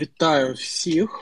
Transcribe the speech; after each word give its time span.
Вітаю 0.00 0.52
всіх. 0.54 1.20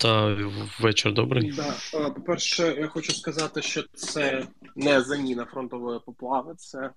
Та 0.00 0.36
вечір 0.80 1.12
добрий. 1.14 1.52
Да. 1.52 2.10
По-перше, 2.10 2.62
я 2.78 2.88
хочу 2.88 3.12
сказати, 3.12 3.62
що 3.62 3.82
це 3.82 4.46
не 4.76 5.00
заміна 5.00 5.44
фронтової 5.44 6.00
поплави, 6.06 6.54
це, 6.56 6.90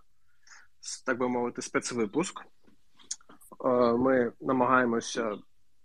так 1.06 1.20
би 1.20 1.30
мовити, 1.30 1.62
спецвипуск. 1.62 2.42
Ми 3.98 4.32
намагаємося 4.42 5.38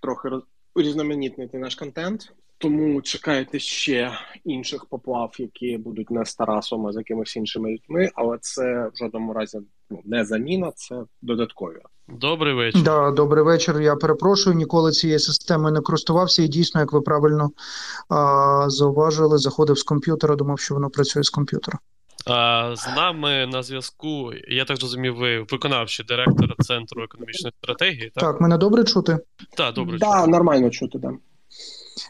трохи 0.02 0.28
урізноманітнити 0.74 1.58
наш 1.58 1.74
контент, 1.74 2.32
тому 2.58 3.02
чекайте 3.02 3.58
ще 3.58 4.12
інших 4.44 4.86
поплав, 4.86 5.34
які 5.38 5.78
будуть 5.78 6.10
не 6.10 6.24
з 6.24 6.34
Тарасом, 6.34 6.86
а 6.86 6.92
з 6.92 6.96
якимись 6.96 7.36
іншими 7.36 7.70
людьми, 7.72 8.10
але 8.14 8.38
це 8.40 8.90
в 8.94 8.96
жодному 8.98 9.32
разі 9.32 9.58
ну, 9.90 10.00
не 10.04 10.24
заміна, 10.24 10.72
це 10.76 11.02
додаткові. 11.22 11.78
Добрий 12.08 12.54
вечір. 12.54 12.82
Да, 12.82 13.10
Добрий 13.10 13.44
вечір. 13.44 13.80
Я 13.80 13.96
перепрошую, 13.96 14.56
ніколи 14.56 14.92
цією 14.92 15.18
системою 15.18 15.74
не 15.74 15.80
користувався. 15.80 16.42
І 16.42 16.48
дійсно, 16.48 16.80
як 16.80 16.92
ви 16.92 17.00
правильно 17.00 17.50
а, 18.08 18.64
зауважили, 18.68 19.38
заходив 19.38 19.78
з 19.78 19.82
комп'ютера, 19.82 20.36
думав, 20.36 20.58
що 20.60 20.74
воно 20.74 20.90
працює 20.90 21.22
з 21.22 21.30
комп'ютера. 21.30 21.78
А, 22.26 22.74
З 22.76 22.86
нами 22.96 23.46
на 23.46 23.62
зв'язку, 23.62 24.32
я 24.48 24.64
так 24.64 24.80
розумію, 24.80 25.14
ви 25.14 25.46
виконавчий 25.50 26.06
директор 26.06 26.54
Центру 26.58 27.02
економічної 27.04 27.52
стратегії. 27.62 28.12
Так, 28.14 28.24
Так, 28.24 28.40
мене 28.40 28.58
добре 28.58 28.84
чути? 28.84 29.18
Так, 29.56 29.74
добре 29.74 29.98
да, 29.98 30.18
чути. 30.18 30.30
нормально 30.30 30.70
чути, 30.70 30.98
да. 30.98 31.10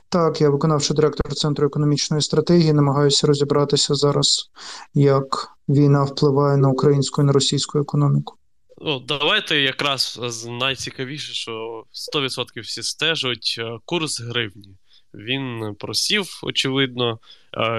Так, 0.08 0.40
я 0.40 0.50
виконавчий 0.50 0.96
директор 0.96 1.34
Центру 1.34 1.66
економічної 1.66 2.22
стратегії, 2.22 2.72
намагаюся 2.72 3.26
розібратися 3.26 3.94
зараз, 3.94 4.50
як 4.94 5.48
війна 5.68 6.04
впливає 6.04 6.56
на 6.56 6.68
українську 6.68 7.22
і 7.22 7.24
на 7.24 7.32
російську 7.32 7.78
економіку. 7.78 8.34
Ну, 8.78 9.00
давайте 9.00 9.60
якраз 9.60 10.20
найцікавіше, 10.46 11.32
що 11.34 11.84
100% 12.14 12.60
всі 12.62 12.82
стежать 12.82 13.56
е, 13.58 13.78
курс 13.84 14.20
гривні. 14.20 14.76
Він 15.14 15.74
просів, 15.79 16.40
очевидно, 16.42 17.18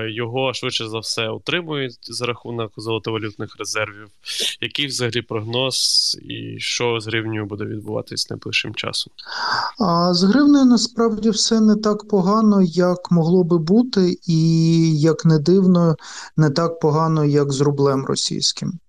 його 0.10 0.54
швидше 0.54 0.90
за 0.90 1.00
все 1.00 1.30
утримують 1.30 1.98
за 2.02 2.26
рахунок 2.26 2.72
золотовалютних 2.78 3.56
резервів. 3.60 4.08
Який 4.62 4.88
взагалі 4.88 5.22
прогноз 5.22 5.78
і 6.30 6.60
що 6.60 7.00
з 7.00 7.08
гривнею 7.08 7.46
буде 7.46 7.66
відбуватись 7.66 8.30
найближчим 8.30 8.76
часом? 8.76 9.14
А 9.80 10.14
з 10.14 10.24
гривнею 10.24 10.66
насправді 10.66 11.30
все 11.30 11.62
не 11.62 11.76
так 11.76 12.08
погано, 12.08 12.62
як 12.62 13.12
могло 13.12 13.44
би 13.44 13.58
бути, 13.58 14.18
і 14.28 15.00
як 15.00 15.26
не 15.26 15.40
дивно, 15.40 15.96
не 16.38 16.50
так 16.50 16.80
погано, 16.80 17.26
як 17.26 17.52
з 17.52 17.62
рублем 17.62 18.06
російським. 18.06 18.80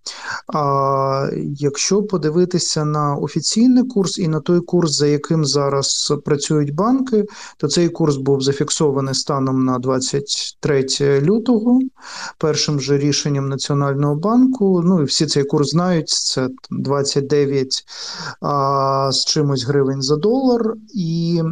А 0.55 1.29
якщо 1.57 2.03
подивитися 2.03 2.85
на 2.85 3.17
офіційний 3.17 3.85
курс 3.85 4.19
і 4.19 4.29
на 4.29 4.41
той 4.41 4.61
курс, 4.61 4.93
за 4.93 5.07
яким 5.07 5.45
зараз 5.45 6.15
працюють 6.25 6.75
банки, 6.75 7.25
то 7.57 7.69
цей 7.69 7.89
курс 7.89 8.17
був 8.17 8.41
зафіксований 8.41 9.15
станом 9.15 9.65
на 9.65 9.79
23 9.79 10.76
лютого, 11.01 11.81
першим 12.39 12.81
же 12.81 12.99
рішенням 12.99 13.49
Національного 13.49 14.15
банку. 14.15 14.83
Ну 14.85 15.03
і 15.03 15.05
всі 15.05 15.27
цей 15.27 15.45
курс 15.45 15.71
знають. 15.71 16.09
Це 16.09 16.49
29 16.71 17.85
а, 18.41 19.13
з 19.13 19.25
чимось 19.25 19.65
гривень 19.65 20.03
за 20.03 20.17
долар, 20.17 20.75
і 20.95 21.43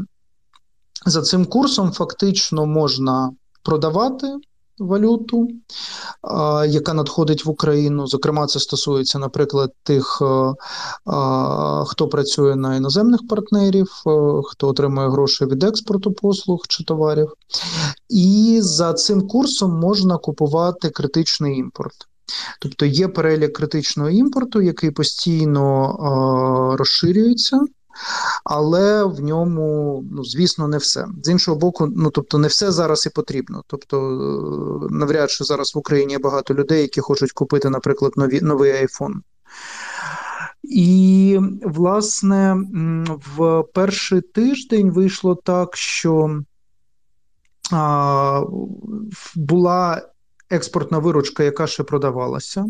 за 1.06 1.22
цим 1.22 1.44
курсом 1.44 1.92
фактично 1.92 2.66
можна 2.66 3.32
продавати 3.62 4.26
валюту, 4.78 5.48
яка 6.68 6.94
надходить 6.94 7.44
в 7.44 7.50
Україну. 7.50 8.06
Зокрема, 8.06 8.46
це 8.46 8.60
стосується, 8.60 9.18
наприклад, 9.18 9.70
тих, 9.82 10.22
хто 11.86 12.08
працює 12.10 12.56
на 12.56 12.76
іноземних 12.76 13.20
партнерів, 13.28 13.86
хто 14.44 14.68
отримує 14.68 15.08
гроші 15.08 15.44
від 15.44 15.64
експорту 15.64 16.12
послуг 16.12 16.60
чи 16.68 16.84
товарів. 16.84 17.28
І 18.08 18.58
за 18.62 18.92
цим 18.92 19.28
курсом 19.28 19.70
можна 19.80 20.18
купувати 20.18 20.90
критичний 20.90 21.58
імпорт. 21.58 21.94
Тобто 22.60 22.86
є 22.86 23.08
перелік 23.08 23.52
критичного 23.52 24.10
імпорту, 24.10 24.62
який 24.62 24.90
постійно 24.90 25.96
розширюється 26.78 27.60
але 28.44 29.04
в 29.04 29.20
ньому, 29.20 30.04
ну 30.12 30.24
звісно, 30.24 30.68
не 30.68 30.78
все. 30.78 31.06
З 31.22 31.28
іншого 31.28 31.56
боку, 31.56 31.86
ну 31.96 32.10
тобто, 32.10 32.38
не 32.38 32.48
все 32.48 32.72
зараз 32.72 33.06
і 33.06 33.10
потрібно. 33.10 33.62
Тобто, 33.66 33.98
е, 33.98 34.94
навряд 34.94 35.30
чи 35.30 35.44
зараз 35.44 35.74
в 35.74 35.78
Україні 35.78 36.12
є 36.12 36.18
багато 36.18 36.54
людей, 36.54 36.82
які 36.82 37.00
хочуть 37.00 37.32
купити, 37.32 37.70
наприклад, 37.70 38.12
нові, 38.16 38.40
новий 38.40 38.72
айфон. 38.72 39.22
І, 40.62 41.40
власне, 41.62 42.56
в 43.36 43.64
перший 43.74 44.20
тиждень 44.20 44.90
вийшло 44.90 45.34
так, 45.34 45.76
що 45.76 46.40
а, 47.72 48.42
була 49.34 50.02
експортна 50.50 50.98
виручка, 50.98 51.42
яка 51.42 51.66
ще 51.66 51.82
продавалася. 51.82 52.66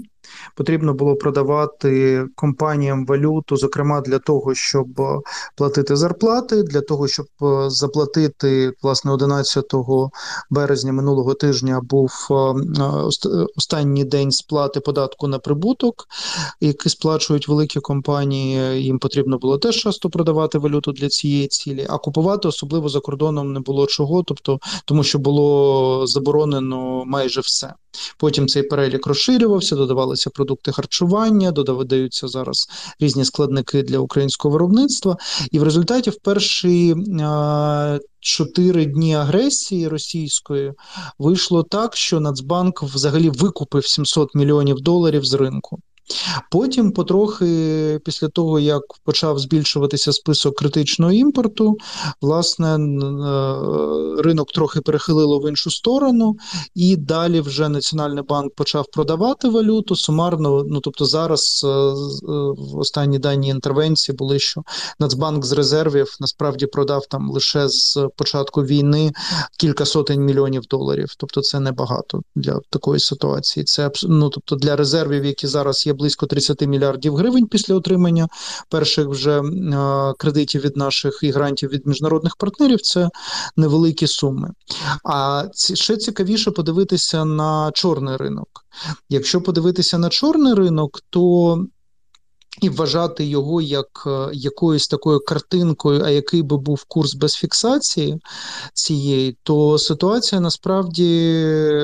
Потрібно 0.56 0.94
було 0.94 1.16
продавати 1.16 2.24
компаніям 2.34 3.06
валюту, 3.06 3.56
зокрема 3.56 4.00
для 4.00 4.18
того, 4.18 4.54
щоб 4.54 5.00
е, 5.00 5.20
платити 5.56 5.96
зарплати, 5.96 6.62
для 6.62 6.80
того, 6.80 7.08
щоб 7.08 7.26
е, 7.42 7.70
заплатити 7.70 8.72
власне 8.82 9.12
11 9.12 9.64
березня 10.50 10.92
минулого 10.92 11.34
тижня 11.34 11.80
був 11.82 12.10
е, 12.30 12.34
останній 13.56 14.04
день 14.04 14.30
сплати 14.30 14.80
податку 14.80 15.28
на 15.28 15.38
прибуток, 15.38 16.06
який 16.60 16.90
сплачують 16.90 17.48
великі 17.48 17.80
компанії. 17.80 18.82
Їм 18.82 18.98
потрібно 18.98 19.38
було 19.38 19.58
теж 19.58 19.76
часто 19.76 20.10
продавати 20.10 20.58
валюту 20.58 20.92
для 20.92 21.08
цієї 21.08 21.48
цілі, 21.48 21.86
а 21.88 21.98
купувати 21.98 22.48
особливо 22.48 22.88
за 22.88 23.00
кордоном 23.00 23.52
не 23.52 23.60
було 23.60 23.86
чого, 23.86 24.22
тобто 24.22 24.58
тому, 24.84 25.02
що 25.02 25.18
було 25.18 26.06
заборонено 26.06 27.04
майже 27.06 27.40
все. 27.40 27.74
Потім 28.18 28.48
цей 28.48 28.62
перелік 28.62 29.06
розширювався, 29.06 29.76
додавалися 30.14 30.30
продукти 30.30 30.72
харчування, 30.72 31.52
додаються 31.52 32.28
зараз 32.28 32.68
різні 33.00 33.24
складники 33.24 33.82
для 33.82 33.98
українського 33.98 34.52
виробництва. 34.52 35.16
І 35.50 35.58
в 35.58 35.62
результаті 35.62 36.10
в 36.10 36.16
перші 36.22 36.94
чотири 38.20 38.86
дні 38.86 39.14
агресії 39.14 39.88
російської 39.88 40.72
вийшло 41.18 41.62
так, 41.62 41.96
що 41.96 42.20
Нацбанк 42.20 42.82
взагалі 42.82 43.30
викупив 43.30 43.86
700 43.86 44.34
мільйонів 44.34 44.80
доларів 44.80 45.24
з 45.24 45.34
ринку. 45.34 45.78
Потім, 46.50 46.92
потрохи, 46.92 48.00
після 48.04 48.28
того, 48.28 48.60
як 48.60 48.82
почав 49.04 49.38
збільшуватися 49.38 50.12
список 50.12 50.56
критичного 50.56 51.12
імпорту, 51.12 51.76
власне, 52.20 52.74
е, 52.74 54.22
ринок 54.22 54.52
трохи 54.52 54.80
перехилило 54.80 55.40
в 55.40 55.48
іншу 55.48 55.70
сторону, 55.70 56.36
і 56.74 56.96
далі 56.96 57.40
вже 57.40 57.68
Національний 57.68 58.24
банк 58.24 58.54
почав 58.54 58.86
продавати 58.92 59.48
валюту 59.48 59.96
сумарно. 59.96 60.64
Ну 60.68 60.80
тобто, 60.80 61.06
зараз 61.06 61.62
е, 61.64 61.68
е, 61.68 61.92
в 62.58 62.76
останні 62.76 63.18
дані 63.18 63.48
інтервенції 63.48 64.16
були, 64.16 64.38
що 64.38 64.62
Нацбанк 65.00 65.44
з 65.44 65.52
резервів 65.52 66.16
насправді 66.20 66.66
продав 66.66 67.06
там 67.06 67.30
лише 67.30 67.68
з 67.68 68.08
початку 68.16 68.64
війни 68.64 69.12
кілька 69.58 69.86
сотень 69.86 70.20
мільйонів 70.20 70.62
доларів. 70.70 71.08
Тобто, 71.18 71.40
це 71.40 71.60
небагато 71.60 72.22
для 72.34 72.60
такої 72.70 73.00
ситуації. 73.00 73.64
Це 73.64 73.90
ну, 74.02 74.28
тобто 74.28 74.56
для 74.56 74.76
резервів, 74.76 75.24
які 75.24 75.46
зараз 75.46 75.86
є 75.86 75.93
близько 75.94 76.26
30 76.26 76.66
мільярдів 76.66 77.16
гривень 77.16 77.46
після 77.46 77.74
отримання 77.74 78.28
перших 78.68 79.08
вже 79.08 79.42
кредитів 80.18 80.62
від 80.62 80.76
наших 80.76 81.18
і 81.22 81.30
грантів 81.30 81.70
від 81.70 81.86
міжнародних 81.86 82.36
партнерів. 82.36 82.80
Це 82.80 83.08
невеликі 83.56 84.06
суми. 84.06 84.50
А 85.04 85.44
ще 85.74 85.96
цікавіше 85.96 86.50
подивитися 86.50 87.24
на 87.24 87.70
чорний 87.74 88.16
ринок. 88.16 88.48
Якщо 89.08 89.40
подивитися 89.40 89.98
на 89.98 90.08
чорний 90.08 90.54
ринок, 90.54 91.00
то 91.10 91.64
і 92.60 92.68
вважати 92.68 93.24
його 93.24 93.60
як 93.60 94.04
е, 94.06 94.28
якоюсь 94.32 94.88
такою 94.88 95.20
картинкою, 95.20 96.02
а 96.04 96.10
який 96.10 96.42
би 96.42 96.56
був 96.56 96.84
курс 96.84 97.14
без 97.14 97.34
фіксації 97.34 98.20
цієї, 98.74 99.36
то 99.42 99.78
ситуація 99.78 100.40
насправді 100.40 101.38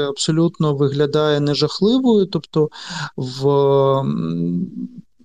абсолютно 0.08 0.74
виглядає 0.74 1.40
нежахливою. 1.40 2.26
Тобто 2.26 2.68
в 3.16 3.44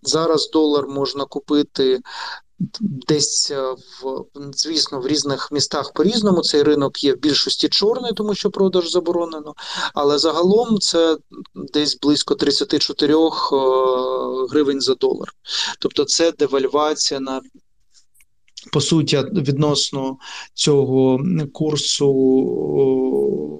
зараз 0.04 0.50
долар 0.54 0.88
можна 0.88 1.26
купити 1.26 2.00
Десь 2.82 3.52
е, 3.52 3.76
в 4.02 4.26
звісно 4.54 5.00
в 5.00 5.08
різних 5.08 5.52
містах 5.52 5.94
по 5.94 6.04
різному 6.04 6.42
цей 6.42 6.64
ринок 6.64 7.04
є 7.04 7.14
в 7.14 7.20
більшості 7.20 7.70
чорний, 7.70 8.12
тому 8.14 8.36
що 8.36 8.52
продаж 8.52 8.92
заборонено. 8.92 9.54
Але 9.94 10.18
загалом 10.18 10.80
це 10.80 11.18
десь 11.56 12.00
близько 12.00 12.36
34 12.36 13.14
е, 13.14 13.18
гривень 14.50 14.82
за 14.82 14.96
долар. 14.96 15.28
Тобто 15.80 16.06
це 16.06 16.32
девальвація 16.32 17.20
на 17.20 17.42
по 18.72 18.82
суті 18.82 19.18
відносно 19.18 20.18
цього 20.54 21.20
курсу 21.54 22.12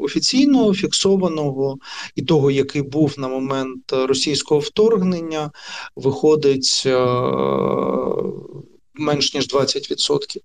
офіційного 0.02 0.74
фіксованого 0.74 1.78
і 2.16 2.22
того, 2.22 2.52
який 2.52 2.82
був 2.82 3.14
на 3.18 3.28
момент 3.28 3.92
російського 3.92 4.60
вторгнення, 4.60 5.52
виходить. 5.96 6.88
Е, 9.00 9.04
менш 9.04 9.34
ніж 9.34 9.54
20%. 9.54 10.38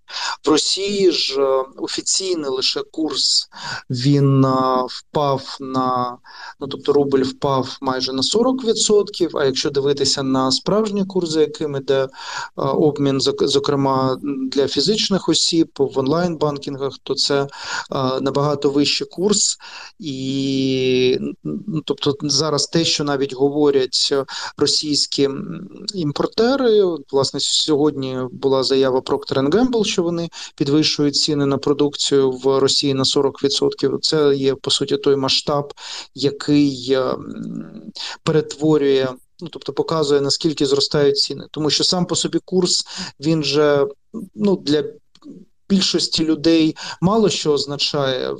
В 0.47 0.49
Росії 0.49 1.13
ж 1.13 1.43
офіційний 1.77 2.51
лише 2.51 2.83
курс 2.83 3.49
він 3.91 4.47
впав 4.89 5.57
на 5.61 6.19
ну 6.61 6.67
тобто 6.67 6.93
рубль 6.93 7.23
впав 7.23 7.79
майже 7.81 8.13
на 8.13 8.23
40%, 8.23 9.31
А 9.35 9.45
якщо 9.45 9.71
дивитися 9.71 10.23
на 10.23 10.51
справжні 10.51 11.05
курси, 11.05 11.41
яким 11.41 11.77
іде 11.77 12.09
обмін, 12.57 13.21
зокрема 13.41 14.19
для 14.23 14.69
фізичних 14.69 15.29
осіб 15.29 15.71
в 15.79 15.99
онлайн 15.99 16.37
банкінгах, 16.37 16.99
то 17.03 17.15
це 17.15 17.47
набагато 18.21 18.71
вищий 18.71 19.07
курс, 19.07 19.59
і 19.99 21.19
ну, 21.45 21.83
тобто 21.85 22.15
зараз 22.23 22.67
те, 22.67 22.85
що 22.85 23.05
навіть 23.05 23.35
говорять 23.35 24.15
російські 24.57 25.29
імпортери, 25.95 26.83
власне, 27.13 27.41
сьогодні 27.41 28.19
була 28.41 28.63
заява 28.63 29.01
Procter 29.01 29.49
Gamble, 29.49 29.85
що 29.85 30.03
вони 30.03 30.29
підвищують 30.55 31.17
ціни 31.17 31.47
на 31.47 31.59
продукцію 31.59 32.31
в 32.31 32.59
Росії 32.59 32.95
на 32.95 33.03
40%. 33.03 33.99
Це 34.01 34.35
є 34.37 34.55
по 34.55 34.71
суті 34.71 34.97
той 34.97 35.17
масштаб, 35.17 35.75
який 36.15 36.97
перетворює. 38.23 39.09
Ну, 39.43 39.49
тобто 39.49 39.73
показує 39.73 40.21
наскільки 40.21 40.67
зростають 40.67 41.19
ціни, 41.19 41.45
тому 41.51 41.71
що 41.71 41.85
сам 41.85 42.07
по 42.07 42.17
собі 42.17 42.39
курс 42.45 42.87
він 43.21 43.45
же 43.45 43.87
ну 44.35 44.57
для 44.57 44.85
більшості 45.71 46.25
людей 46.25 46.77
мало 47.01 47.29
що 47.29 47.53
означає 47.53 48.35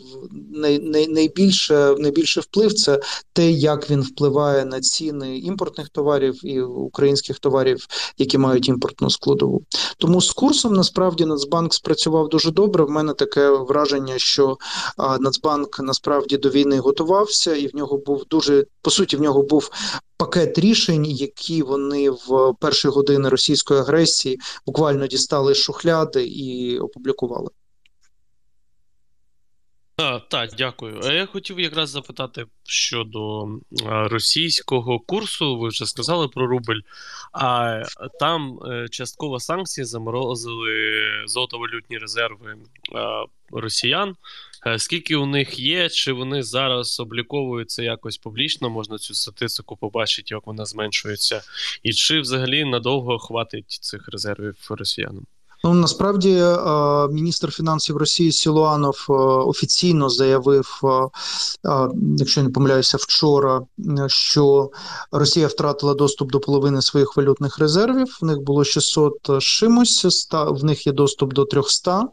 най, 0.53 0.79
най, 0.79 1.09
найбільше 1.09 1.95
найбільше 1.99 2.41
вплив 2.41 2.75
це 2.75 3.01
те, 3.33 3.51
як 3.51 3.91
він 3.91 4.01
впливає 4.01 4.65
на 4.65 4.81
ціни 4.81 5.39
імпортних 5.39 5.89
товарів 5.89 6.47
і 6.47 6.61
українських 6.61 7.39
товарів, 7.39 7.87
які 8.19 8.39
мають 8.39 8.69
імпортну 8.69 9.11
складову. 9.11 9.63
Тому 9.99 10.21
з 10.21 10.33
курсом 10.33 10.73
насправді 10.73 11.25
Нацбанк 11.25 11.75
спрацював 11.75 12.29
дуже 12.29 12.51
добре. 12.51 12.85
В 12.85 12.91
мене 12.91 13.13
таке 13.13 13.51
враження, 13.51 14.15
що 14.17 14.57
Нацбанк 15.21 15.81
насправді 15.81 16.37
до 16.37 16.49
війни 16.49 16.79
готувався, 16.79 17.57
і 17.57 17.67
в 17.67 17.77
нього 17.77 17.99
був 17.99 18.25
дуже 18.31 18.65
по 18.83 18.91
суті. 18.91 19.17
В 19.17 19.21
нього 19.21 19.43
був 19.43 19.71
пакет 20.21 20.59
рішень, 20.59 21.07
які 21.07 21.63
вони 21.63 22.11
в 22.11 22.55
перші 22.61 22.89
години 22.89 23.29
російської 23.29 23.81
агресії 23.81 24.39
буквально 24.67 25.07
дістали 25.07 25.55
шухляди 25.55 26.25
і 26.25 26.79
опублікували. 26.79 27.49
Так, 29.97 30.29
так, 30.29 30.51
дякую. 30.59 31.01
А 31.05 31.13
я 31.13 31.27
хотів 31.27 31.61
якраз 31.61 31.91
запитати 31.91 32.45
щодо 32.65 33.49
російського 33.87 34.99
курсу. 34.99 35.59
Ви 35.59 35.69
вже 35.69 35.87
сказали 35.87 36.29
про 36.29 36.47
рубль, 36.47 36.81
а 37.33 37.83
там 38.21 38.59
е, 38.65 38.89
частково 38.89 39.41
санкції 39.41 39.85
заморозили 39.85 40.73
золотовалютні 41.27 41.99
резерви 41.99 42.57
росіян. 43.53 44.17
Е, 44.67 44.79
скільки 44.79 45.17
у 45.17 45.27
них 45.27 45.59
є, 45.59 45.89
чи 45.89 46.13
вони 46.13 46.43
зараз 46.43 47.01
обліковуються 47.01 47.83
якось 47.83 48.19
публічно, 48.19 48.71
можна 48.71 48.99
цю 48.99 49.15
статистику 49.15 49.77
побачити, 49.77 50.35
як 50.35 50.47
вона 50.47 50.65
зменшується, 50.65 51.43
і 51.83 51.93
чи 51.93 52.21
взагалі 52.21 52.65
надовго 52.65 53.19
хватить 53.19 53.79
цих 53.81 54.09
резервів 54.09 54.57
росіянам? 54.71 55.27
Ну 55.65 55.75
насправді 55.75 56.33
е, 56.33 56.57
міністр 57.09 57.53
фінансів 57.53 57.97
Росії 57.97 58.33
Сілуанов 58.33 59.07
е, 59.09 59.13
офіційно 59.23 60.09
заявив, 60.09 60.81
якщо 62.17 62.43
не 62.43 62.51
помиляюся, 62.51 62.97
вчора, 62.97 63.61
що 64.07 64.71
Росія 65.13 65.47
втратила 65.47 65.95
доступ 65.95 66.33
до 66.33 66.41
половини 66.41 66.83
своїх 66.83 67.17
валютних 67.17 67.59
резервів. 67.59 68.19
В 68.21 68.25
них 68.25 68.39
було 68.39 68.65
600 68.65 69.41
чимось, 69.41 70.27
в 70.33 70.65
них 70.65 70.87
є 70.87 70.93
доступ 70.93 71.33
до 71.33 71.45
300. 71.45 72.09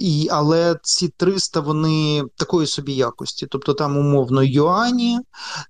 І, 0.00 0.28
Але 0.30 0.76
ці 0.82 1.08
300 1.08 1.60
вони 1.60 2.24
такої 2.36 2.66
собі 2.66 2.92
якості. 2.92 3.46
Тобто 3.50 3.74
там 3.74 3.96
умовно 3.96 4.42
юані, 4.42 5.18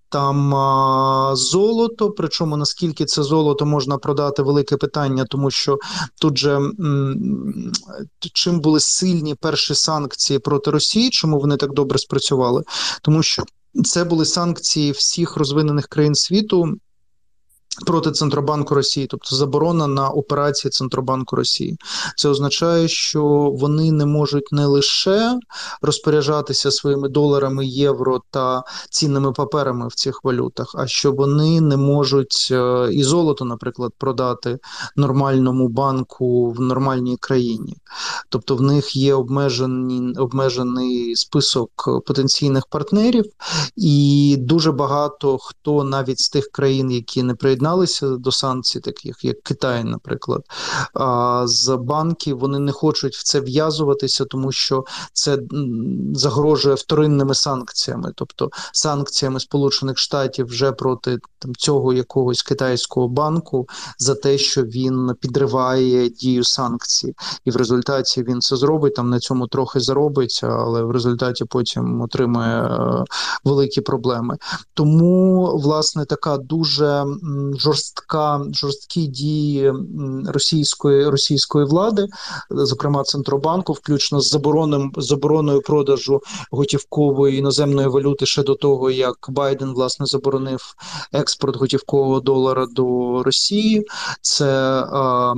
там 0.08 0.54
а, 0.54 1.36
золото. 1.36 2.10
Причому 2.10 2.56
наскільки 2.56 3.04
це 3.04 3.22
золото 3.22 3.66
можна 3.66 3.98
продати, 3.98 4.42
велике 4.42 4.76
питання, 4.76 5.24
тому 5.30 5.50
що 5.50 5.78
тут 6.20 6.38
же 6.38 6.56
м, 6.56 7.72
чим 8.32 8.60
були 8.60 8.80
сильні 8.80 9.34
перші 9.34 9.74
санкції 9.74 10.38
проти 10.38 10.70
Росії, 10.70 11.10
чому 11.10 11.40
вони 11.40 11.56
так 11.56 11.72
добре 11.72 11.98
спрацювали? 11.98 12.62
Тому 13.02 13.22
що 13.22 13.42
це 13.84 14.04
були 14.04 14.24
санкції 14.24 14.92
всіх 14.92 15.36
розвинених 15.36 15.86
країн 15.86 16.14
світу 16.14 16.76
проти 17.86 18.10
Центробанку 18.10 18.74
Росії, 18.74 19.06
тобто 19.06 19.36
заборона 19.36 19.86
на 19.86 20.08
операції 20.08 20.70
Центробанку 20.70 21.36
Росії. 21.36 21.78
Це 22.16 22.28
означає, 22.28 22.88
що 22.88 23.24
вони 23.54 23.92
не 23.92 24.06
можуть 24.06 24.52
не 24.52 24.66
лише 24.66 25.38
розпоряджатися 25.82 26.70
своїми 26.70 27.08
доларами, 27.08 27.66
євро 27.66 28.20
та 28.30 28.62
цінними 28.90 29.32
паперами 29.32 29.88
в 29.88 29.94
цих 29.94 30.24
валютах, 30.24 30.74
а 30.78 30.86
що 30.86 31.12
вони 31.12 31.60
не 31.60 31.76
можуть 31.76 32.48
е, 32.50 32.88
і 32.92 33.02
золото, 33.02 33.44
наприклад, 33.44 33.92
продати 33.98 34.58
нормальному 34.96 35.68
банку 35.68 36.50
в 36.50 36.60
нормальній 36.60 37.16
країні. 37.16 37.76
Тобто 38.28 38.56
в 38.56 38.62
них 38.62 38.96
є 38.96 39.14
обмежений, 39.14 40.14
обмежений 40.16 41.16
список 41.16 41.70
потенційних 42.06 42.66
партнерів, 42.66 43.24
і 43.76 44.36
дуже 44.38 44.72
багато 44.72 45.38
хто 45.38 45.84
навіть 45.84 46.20
з 46.20 46.28
тих 46.28 46.48
країн, 46.52 46.90
які 46.90 47.22
не 47.22 47.34
приєдналися, 47.34 47.65
приєдналися 47.66 48.06
до 48.06 48.32
санкцій, 48.32 48.80
таких 48.80 49.24
як 49.24 49.42
Китай, 49.42 49.84
наприклад, 49.84 50.44
а 50.94 51.42
з 51.46 51.76
банків 51.76 52.38
вони 52.38 52.58
не 52.58 52.72
хочуть 52.72 53.16
в 53.16 53.22
це 53.22 53.40
в'язуватися, 53.40 54.24
тому 54.24 54.52
що 54.52 54.84
це 55.12 55.38
загрожує 56.14 56.74
вторинними 56.74 57.34
санкціями, 57.34 58.12
тобто 58.14 58.50
санкціями 58.72 59.40
Сполучених 59.40 59.98
Штатів 59.98 60.46
вже 60.46 60.72
проти 60.72 61.18
там 61.38 61.54
цього 61.54 61.92
якогось 61.92 62.42
китайського 62.42 63.08
банку 63.08 63.68
за 63.98 64.14
те, 64.14 64.38
що 64.38 64.62
він 64.62 65.10
підриває 65.20 66.08
дію 66.08 66.44
санкцій, 66.44 67.14
і 67.44 67.50
в 67.50 67.56
результаті 67.56 68.22
він 68.22 68.40
це 68.40 68.56
зробить. 68.56 68.94
Там 68.94 69.10
на 69.10 69.20
цьому 69.20 69.46
трохи 69.46 69.80
заробиться, 69.80 70.46
але 70.46 70.82
в 70.82 70.90
результаті 70.90 71.44
потім 71.44 72.00
отримує 72.00 72.62
е, 72.62 73.04
великі 73.44 73.80
проблеми. 73.80 74.36
Тому 74.74 75.46
власне 75.58 76.04
така 76.04 76.36
дуже 76.36 77.04
жорстка 77.60 78.40
жорсткі 78.52 79.06
дії 79.06 79.72
російської 80.26 81.08
російської 81.08 81.66
влади, 81.66 82.06
зокрема 82.50 83.02
центробанку, 83.02 83.72
включно 83.72 84.20
з 84.20 84.28
забороною 84.28 84.90
забороною 84.96 85.60
продажу 85.60 86.20
готівкової 86.50 87.38
іноземної 87.38 87.88
валюти 87.88 88.26
ще 88.26 88.42
до 88.42 88.54
того, 88.54 88.90
як 88.90 89.16
Байден 89.28 89.72
власне 89.72 90.06
заборонив 90.06 90.74
експорт 91.12 91.56
готівкового 91.56 92.20
долара 92.20 92.66
до 92.66 93.22
Росії. 93.22 93.86
Це 94.20 94.46
Е, 94.46 95.34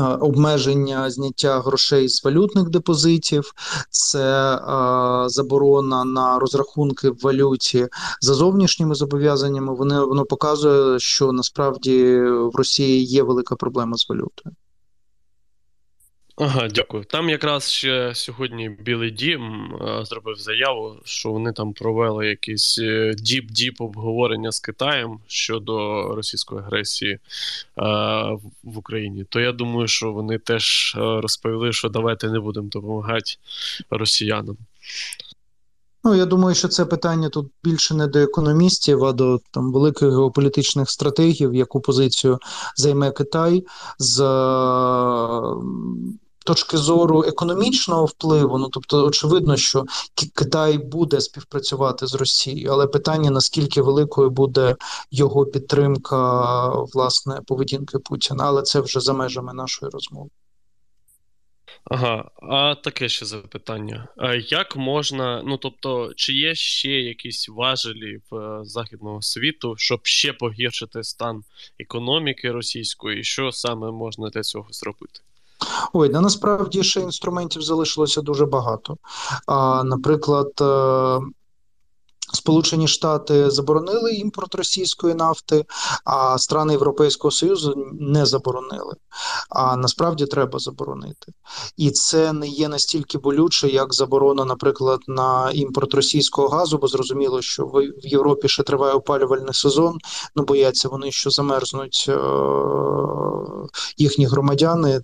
обмеження 0.00 1.10
зняття 1.10 1.60
грошей 1.60 2.08
з 2.08 2.24
валютних 2.24 2.70
депозитів, 2.70 3.52
це 3.90 4.54
е, 4.54 5.28
заборона 5.28 6.04
на 6.04 6.38
розрахунки 6.38 7.10
в 7.10 7.18
валюті 7.22 7.88
за 8.20 8.34
зовнішніми 8.34 8.94
зобов'язаннями. 8.94 9.74
Вони 9.74 10.00
воно 10.00 10.24
показує, 10.24 10.98
що 10.98 11.32
насправді 11.32 12.20
в 12.22 12.56
Росії 12.56 13.04
є 13.04 13.22
велика 13.22 13.56
проблема 13.56 13.96
з 13.96 14.08
валютою. 14.08 14.56
Ага, 16.36 16.68
дякую. 16.68 17.04
Там 17.04 17.30
якраз 17.30 17.70
ще 17.70 18.14
сьогодні 18.14 18.68
Білий 18.68 19.10
Дім 19.10 19.74
а, 19.74 20.04
зробив 20.04 20.36
заяву, 20.36 20.96
що 21.04 21.30
вони 21.30 21.52
там 21.52 21.72
провели 21.72 22.26
якісь 22.26 22.78
deep-deep 23.18 23.74
обговорення 23.78 24.52
з 24.52 24.60
Китаєм 24.60 25.18
щодо 25.26 26.02
російської 26.14 26.60
агресії 26.60 27.18
а, 27.76 28.32
в 28.62 28.78
Україні. 28.78 29.24
То 29.28 29.40
я 29.40 29.52
думаю, 29.52 29.88
що 29.88 30.12
вони 30.12 30.38
теж 30.38 30.94
розповіли, 30.96 31.72
що 31.72 31.88
давайте 31.88 32.28
не 32.30 32.40
будемо 32.40 32.68
допомагати 32.68 33.32
росіянам. 33.90 34.56
Ну, 36.06 36.14
я 36.14 36.26
думаю, 36.26 36.54
що 36.54 36.68
це 36.68 36.84
питання 36.84 37.28
тут 37.28 37.50
більше 37.64 37.94
не 37.94 38.06
до 38.06 38.18
економістів, 38.18 39.04
а 39.04 39.12
до 39.12 39.40
там 39.50 39.72
великих 39.72 40.08
геополітичних 40.08 40.90
стратегів, 40.90 41.54
яку 41.54 41.80
позицію 41.80 42.38
займе 42.76 43.10
Китай 43.10 43.66
з 43.98 44.20
точки 46.44 46.76
зору 46.76 47.24
економічного 47.24 48.04
впливу, 48.04 48.58
ну 48.58 48.68
тобто, 48.68 49.06
очевидно, 49.06 49.56
що 49.56 49.84
Китай 50.34 50.78
буде 50.78 51.20
співпрацювати 51.20 52.06
з 52.06 52.14
Росією, 52.14 52.70
але 52.72 52.86
питання 52.86 53.30
наскільки 53.30 53.82
великою 53.82 54.30
буде 54.30 54.76
його 55.10 55.46
підтримка 55.46 56.68
власне 56.68 57.40
поведінки 57.46 57.98
Путіна, 57.98 58.44
але 58.44 58.62
це 58.62 58.80
вже 58.80 59.00
за 59.00 59.12
межами 59.12 59.54
нашої 59.54 59.90
розмови. 59.90 60.30
Ага, 61.84 62.30
а 62.42 62.74
таке 62.74 63.08
ще 63.08 63.26
запитання. 63.26 64.08
Як 64.48 64.76
можна, 64.76 65.42
ну 65.44 65.56
тобто, 65.56 66.12
чи 66.16 66.32
є 66.32 66.54
ще 66.54 66.90
якісь 66.90 67.48
важелі 67.48 68.18
в 68.30 68.36
е, 68.36 68.64
західного 68.64 69.22
світу, 69.22 69.74
щоб 69.78 70.00
ще 70.02 70.32
погіршити 70.32 71.02
стан 71.02 71.42
економіки 71.78 72.50
російської, 72.50 73.20
і 73.20 73.24
що 73.24 73.52
саме 73.52 73.90
можна 73.90 74.28
для 74.28 74.42
цього 74.42 74.66
зробити? 74.70 75.20
Ой, 75.92 76.08
да 76.08 76.20
насправді 76.20 76.82
ще 76.82 77.00
інструментів 77.00 77.62
залишилося 77.62 78.20
дуже 78.20 78.46
багато. 78.46 78.96
А, 79.46 79.84
Наприклад, 79.84 80.52
е, 80.60 81.20
Сполучені 82.34 82.88
Штати 82.88 83.50
заборонили 83.50 84.12
імпорт 84.12 84.54
російської 84.54 85.14
нафти, 85.14 85.64
а 86.04 86.38
страни 86.38 86.72
Європейського 86.72 87.30
Союзу 87.30 87.74
не 88.00 88.26
заборонили. 88.26 88.94
А 89.50 89.76
насправді 89.76 90.26
треба 90.26 90.58
заборонити. 90.58 91.32
І 91.76 91.90
це 91.90 92.32
не 92.32 92.48
є 92.48 92.68
настільки 92.68 93.18
болюче, 93.18 93.68
як 93.68 93.94
заборона, 93.94 94.44
наприклад, 94.44 95.00
на 95.06 95.50
імпорт 95.50 95.94
російського 95.94 96.48
газу, 96.48 96.78
бо 96.78 96.88
зрозуміло, 96.88 97.42
що 97.42 97.66
в 97.66 97.82
Європі 98.02 98.48
ще 98.48 98.62
триває 98.62 98.94
опалювальний 98.94 99.54
сезон. 99.54 99.98
Ну 100.36 100.44
бояться 100.44 100.88
вони, 100.88 101.12
що 101.12 101.30
замерзнуть 101.30 102.06
е- 102.08 102.18
їхні 103.96 104.26
громадяни. 104.26 105.00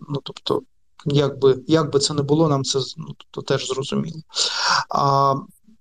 Ну 0.00 0.20
тобто, 0.24 0.62
як 1.04 1.38
би, 1.38 1.58
як 1.66 1.92
би 1.92 1.98
це 1.98 2.14
не 2.14 2.22
було, 2.22 2.48
нам 2.48 2.64
це 2.64 2.78
ну, 2.96 3.14
тобто, 3.16 3.42
теж 3.42 3.68
зрозуміло. 3.68 4.20
А 4.90 5.34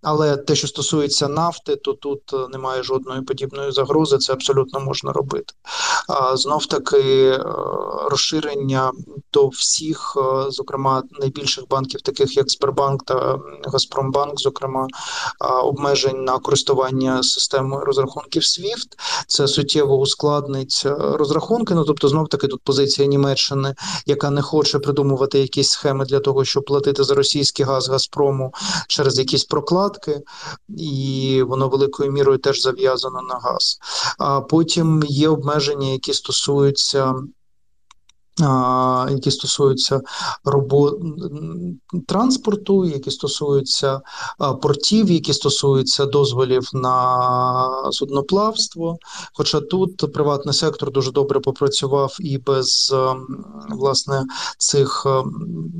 але 0.10 0.38
те, 0.38 0.56
що 0.56 0.68
стосується 0.68 1.28
нафти, 1.28 1.76
то 1.76 1.94
тут 1.94 2.34
е, 2.34 2.38
немає 2.52 2.84
жодної 2.84 3.22
подібної 3.22 3.72
загрози. 3.72 4.18
Це 4.18 4.34
абсолютно 4.34 4.80
можна 4.80 5.12
робити. 5.12 5.54
А 6.08 6.38
знов 6.38 6.66
таки 6.66 7.30
е, 7.30 7.40
розширення 8.10 8.92
до 9.34 9.48
всіх, 9.48 10.18
е, 10.18 10.52
зокрема 10.52 11.04
найбільших 11.20 11.68
банків, 11.70 12.02
таких 12.02 12.38
як 12.38 12.52
Сбербанк 12.52 13.04
та 13.04 13.40
Газпромбанк, 13.66 14.40
зокрема 14.40 14.88
обмежень 15.64 16.24
на 16.24 16.40
користування 16.40 17.24
системою 17.24 17.86
розрахунків 17.86 18.42
SWIFT, 18.42 18.88
це 19.28 19.48
суттєво 19.48 19.98
ускладнить 19.98 20.84
розрахунки. 20.86 21.74
Ну 21.74 21.84
тобто, 21.84 22.08
знов 22.08 22.28
таки 22.28 22.48
тут 22.48 22.62
позиція 22.64 23.08
Німеччини, 23.08 23.76
яка 24.06 24.30
не 24.30 24.42
хоче 24.42 24.80
придумувати 24.80 25.40
якісь 25.40 25.70
схеми 25.70 26.06
для 26.06 26.20
того, 26.20 26.46
щоб 26.46 26.66
платити 26.66 27.04
за 27.04 27.16
російський 27.16 27.66
газ 27.66 27.90
Газпрому 27.90 28.54
через 28.88 29.20
якісь 29.20 29.44
прокладки 29.44 29.97
видатки, 29.98 30.26
і 30.78 31.44
воно 31.48 31.70
великою 31.70 32.12
мірою 32.12 32.38
теж 32.38 32.62
зав'язано 32.62 33.22
на 33.22 33.36
газ. 33.36 33.80
А 34.20 34.42
потім 34.42 35.04
є 35.08 35.30
обмеження, 35.30 35.88
які 35.88 36.14
стосуються 36.14 37.16
які 39.10 39.32
стосуються 39.32 40.02
робот 40.46 40.96
транспорту, 42.08 42.86
які 42.86 43.12
стосуються 43.12 44.02
портів, 44.62 45.12
які 45.12 45.34
стосуються 45.34 46.06
дозволів 46.06 46.70
на 46.74 47.92
судноплавство. 47.92 48.98
Хоча 49.34 49.60
тут 49.60 50.14
приватний 50.14 50.54
сектор 50.54 50.92
дуже 50.92 51.12
добре 51.12 51.40
попрацював 51.40 52.18
і 52.20 52.38
без 52.38 52.96
власне 53.70 54.26
цих 54.58 55.08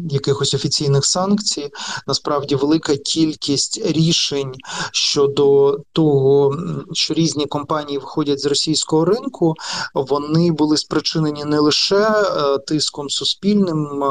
якихось 0.10 0.54
офіційних 0.54 1.06
санкцій, 1.06 1.70
насправді 2.08 2.56
велика 2.56 2.98
кількість 2.98 3.82
рішень 3.86 4.54
щодо 4.92 5.78
того, 5.94 6.58
що 6.94 7.14
різні 7.14 7.46
компанії 7.46 7.98
виходять 7.98 8.40
з 8.40 8.46
російського 8.46 9.06
ринку, 9.06 9.54
вони 9.94 10.52
були 10.52 10.78
спричинені 10.78 11.46
не 11.46 11.60
лише 11.60 11.96
е, 11.96 12.47
тиском 12.68 13.10
суспільним, 13.10 14.04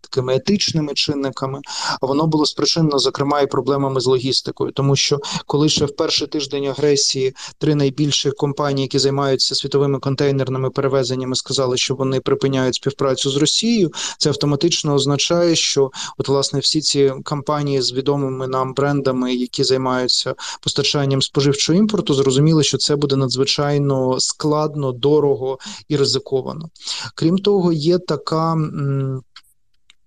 такими 0.00 0.34
етичними 0.34 0.94
чинниками, 0.94 1.60
воно 2.00 2.26
було 2.26 2.46
спричинено, 2.46 2.98
зокрема, 2.98 3.40
і 3.40 3.46
проблемами 3.46 4.00
з 4.00 4.06
логістикою, 4.06 4.72
тому 4.72 4.96
що 4.96 5.18
коли 5.46 5.68
ще 5.68 5.84
в 5.84 5.96
перший 5.96 6.28
тиждень 6.28 6.66
агресії 6.66 7.34
три 7.58 7.74
найбільші 7.74 8.30
компанії, 8.30 8.82
які 8.82 8.98
займаються 8.98 9.54
світовими 9.54 9.98
контейнерними 9.98 10.70
перевезеннями, 10.70 11.36
сказали, 11.36 11.76
що 11.76 11.94
вони 11.94 12.20
припиняють 12.20 12.74
співпрацю 12.74 13.30
з 13.30 13.36
Росією, 13.36 13.92
це 14.18 14.28
автоматично 14.28 14.94
означає, 14.94 15.56
що 15.56 15.90
от 16.18 16.28
власне 16.28 16.60
всі 16.60 16.80
ці 16.80 17.12
компанії 17.24 17.82
з 17.82 17.92
відомими 17.92 18.46
нам 18.46 18.74
брендами, 18.74 19.34
які 19.34 19.64
займаються 19.64 20.34
постачанням 20.60 21.22
споживчого 21.22 21.78
імпорту, 21.78 22.14
зрозуміли, 22.14 22.62
що 22.64 22.78
це 22.78 22.96
буде 22.96 23.16
надзвичайно 23.16 24.20
складно, 24.20 24.92
дорого 24.92 25.58
і 25.88 25.96
ризиковано. 25.96 26.68
Крім 27.14 27.38
того 27.38 27.65
того, 27.66 27.72
є 27.72 27.98
така. 27.98 28.56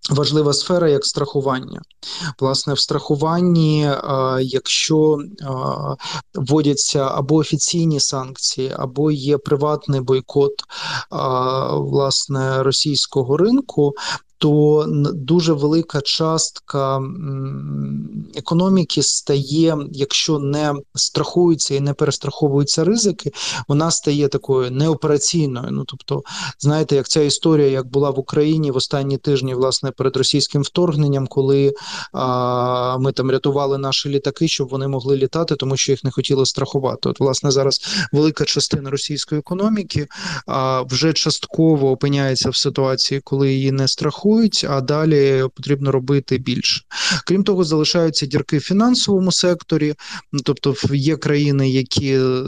Важлива 0.09 0.53
сфера 0.53 0.89
як 0.89 1.05
страхування. 1.05 1.81
Власне, 2.39 2.73
в 2.73 2.79
страхуванні, 2.79 3.91
якщо 4.41 5.17
вводяться 6.35 6.99
або 6.99 7.35
офіційні 7.35 7.99
санкції, 7.99 8.73
або 8.77 9.11
є 9.11 9.37
приватний 9.37 10.01
бойкот 10.01 10.53
власне 11.71 12.63
російського 12.63 13.37
ринку, 13.37 13.93
то 14.39 14.85
дуже 15.13 15.53
велика 15.53 16.01
частка 16.01 17.01
економіки 18.35 19.03
стає, 19.03 19.77
якщо 19.91 20.39
не 20.39 20.73
страхуються 20.95 21.75
і 21.75 21.79
не 21.79 21.93
перестраховуються 21.93 22.83
ризики, 22.83 23.31
вона 23.67 23.91
стає 23.91 24.27
такою 24.27 24.71
неопераційною. 24.71 25.67
Ну 25.71 25.83
тобто, 25.87 26.21
знаєте, 26.59 26.95
як 26.95 27.07
ця 27.07 27.21
історія, 27.21 27.67
як 27.67 27.87
була 27.87 28.09
в 28.09 28.19
Україні 28.19 28.71
в 28.71 28.75
останні 28.75 29.17
тижні, 29.17 29.53
власне, 29.53 29.91
перед 29.91 30.17
російським 30.17 30.61
вторгненням, 30.61 31.27
коли 31.27 31.73
а, 32.13 32.97
ми 32.97 33.11
там 33.11 33.31
рятували 33.31 33.77
наші 33.77 34.09
літаки, 34.09 34.47
щоб 34.47 34.69
вони 34.69 34.87
могли 34.87 35.17
літати, 35.17 35.55
тому 35.55 35.77
що 35.77 35.91
їх 35.91 36.03
не 36.03 36.11
хотіли 36.11 36.45
страхувати. 36.45 37.09
От, 37.09 37.19
власне, 37.19 37.51
зараз 37.51 37.81
велика 38.13 38.45
частина 38.45 38.89
російської 38.89 39.39
економіки 39.39 40.07
а, 40.47 40.81
вже 40.81 41.13
частково 41.13 41.91
опиняється 41.91 42.49
в 42.49 42.55
ситуації, 42.55 43.21
коли 43.23 43.53
її 43.53 43.71
не 43.71 43.87
страхують 43.87 44.28
рахують, 44.29 44.65
а 44.69 44.81
далі 44.81 45.43
потрібно 45.55 45.91
робити 45.91 46.37
більше. 46.37 46.81
Крім 47.25 47.43
того, 47.43 47.63
залишаються 47.63 48.25
дірки 48.25 48.57
в 48.57 48.61
фінансовому 48.61 49.31
секторі, 49.31 49.95
ну, 50.31 50.39
тобто 50.43 50.75
є 50.93 51.17
країни, 51.17 51.69
які 51.69 52.13
е, 52.13 52.43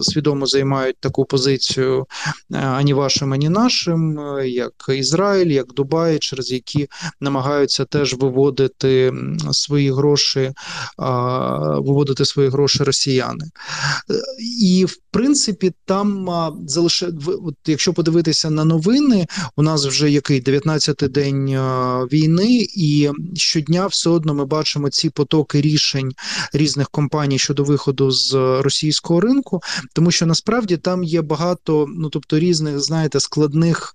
свідомо 0.00 0.46
займають 0.46 0.96
таку 1.00 1.24
позицію 1.24 2.06
е, 2.52 2.56
ані 2.56 2.94
вашим, 2.94 3.32
ані 3.32 3.48
нашим, 3.48 4.18
е, 4.18 4.48
як 4.48 4.72
Ізраїль, 4.88 5.46
як 5.46 5.74
Дубай, 5.74 6.18
через 6.18 6.52
які 6.52 6.88
намагаються 7.20 7.84
теж 7.84 8.14
виводити 8.14 9.12
свої 9.52 9.92
гроші, 9.92 10.52
виводити 11.78 12.24
свої 12.24 12.48
гроші 12.48 12.84
росіяни. 12.84 13.44
І 14.60 14.84
в 14.84 14.96
принципі, 15.10 15.72
там 15.84 16.28
залише 16.66 17.10
якщо 17.66 17.92
подивитися 17.92 18.50
на 18.50 18.64
новини, 18.64 19.26
у 19.56 19.62
нас 19.62 19.86
вже 19.86 20.10
який 20.10 20.42
19-й 20.42 21.08
день 21.18 21.58
війни, 22.12 22.66
і 22.74 23.10
щодня 23.34 23.86
все 23.86 24.10
одно 24.10 24.34
ми 24.34 24.44
бачимо 24.44 24.90
ці 24.90 25.10
потоки 25.10 25.60
рішень 25.60 26.12
різних 26.52 26.90
компаній 26.90 27.38
щодо 27.38 27.64
виходу 27.64 28.10
з 28.10 28.34
російського 28.62 29.20
ринку, 29.20 29.60
тому 29.92 30.10
що 30.10 30.26
насправді 30.26 30.76
там 30.76 31.04
є 31.04 31.22
багато, 31.22 31.86
ну 31.88 32.08
тобто 32.08 32.38
різних, 32.38 32.80
знаєте, 32.80 33.20
складних. 33.20 33.94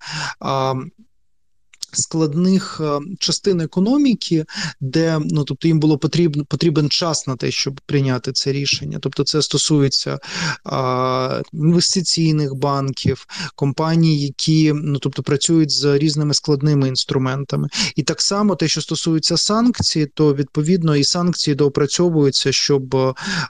Складних 1.95 2.81
е, 2.83 2.99
частин 3.19 3.61
економіки, 3.61 4.45
де 4.81 5.19
ну 5.25 5.43
тобто 5.43 5.67
їм 5.67 5.79
було 5.79 5.97
потрібно 5.97 6.45
потрібен 6.45 6.89
час 6.89 7.27
на 7.27 7.35
те, 7.35 7.51
щоб 7.51 7.81
прийняти 7.85 8.31
це 8.31 8.51
рішення. 8.51 8.97
Тобто, 9.01 9.23
це 9.23 9.41
стосується 9.41 10.19
а, 10.63 11.41
інвестиційних 11.53 12.55
банків, 12.55 13.25
компаній, 13.55 14.19
які 14.19 14.73
ну 14.73 14.99
тобто 14.99 15.23
працюють 15.23 15.71
з 15.71 15.97
різними 15.97 16.33
складними 16.33 16.87
інструментами, 16.87 17.67
і 17.95 18.03
так 18.03 18.21
само 18.21 18.55
те, 18.55 18.67
що 18.67 18.81
стосується 18.81 19.37
санкцій, 19.37 20.05
то 20.13 20.35
відповідно 20.35 20.95
і 20.95 21.03
санкції 21.03 21.55
доопрацьовуються, 21.55 22.51
щоб 22.51 22.95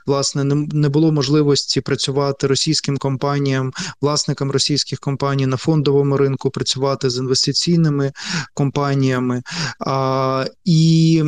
власне 0.06 0.44
не, 0.44 0.54
не 0.54 0.88
було 0.88 1.12
можливості 1.12 1.80
працювати 1.80 2.46
російським 2.46 2.96
компаніям, 2.96 3.72
власникам 4.00 4.50
російських 4.50 5.00
компаній 5.00 5.46
на 5.46 5.56
фондовому 5.56 6.16
ринку, 6.16 6.50
працювати 6.50 7.10
з 7.10 7.18
інвестиційними 7.18 8.12
компаніями. 8.54 9.42
А, 9.86 10.46
І 10.64 11.22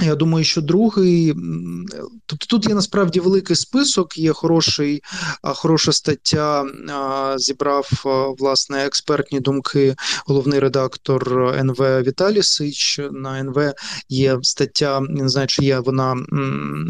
Я 0.00 0.14
думаю, 0.14 0.44
що 0.44 0.60
другий, 0.60 1.34
тобто 2.26 2.46
тут 2.46 2.68
є 2.68 2.74
насправді 2.74 3.20
великий 3.20 3.56
список, 3.56 4.18
є 4.18 4.32
хороший, 4.32 5.02
хороша 5.42 5.92
стаття. 5.92 6.64
Зібрав 7.36 7.88
власне 8.38 8.86
експертні 8.86 9.40
думки 9.40 9.96
головний 10.26 10.58
редактор 10.58 11.54
НВ 11.58 12.02
Віталій 12.02 12.42
Сич. 12.42 13.00
На 13.12 13.38
НВ 13.38 13.72
є 14.08 14.38
стаття, 14.42 15.00
не 15.00 15.28
знаю, 15.28 15.46
чи 15.46 15.64
є 15.64 15.78
вона 15.78 16.16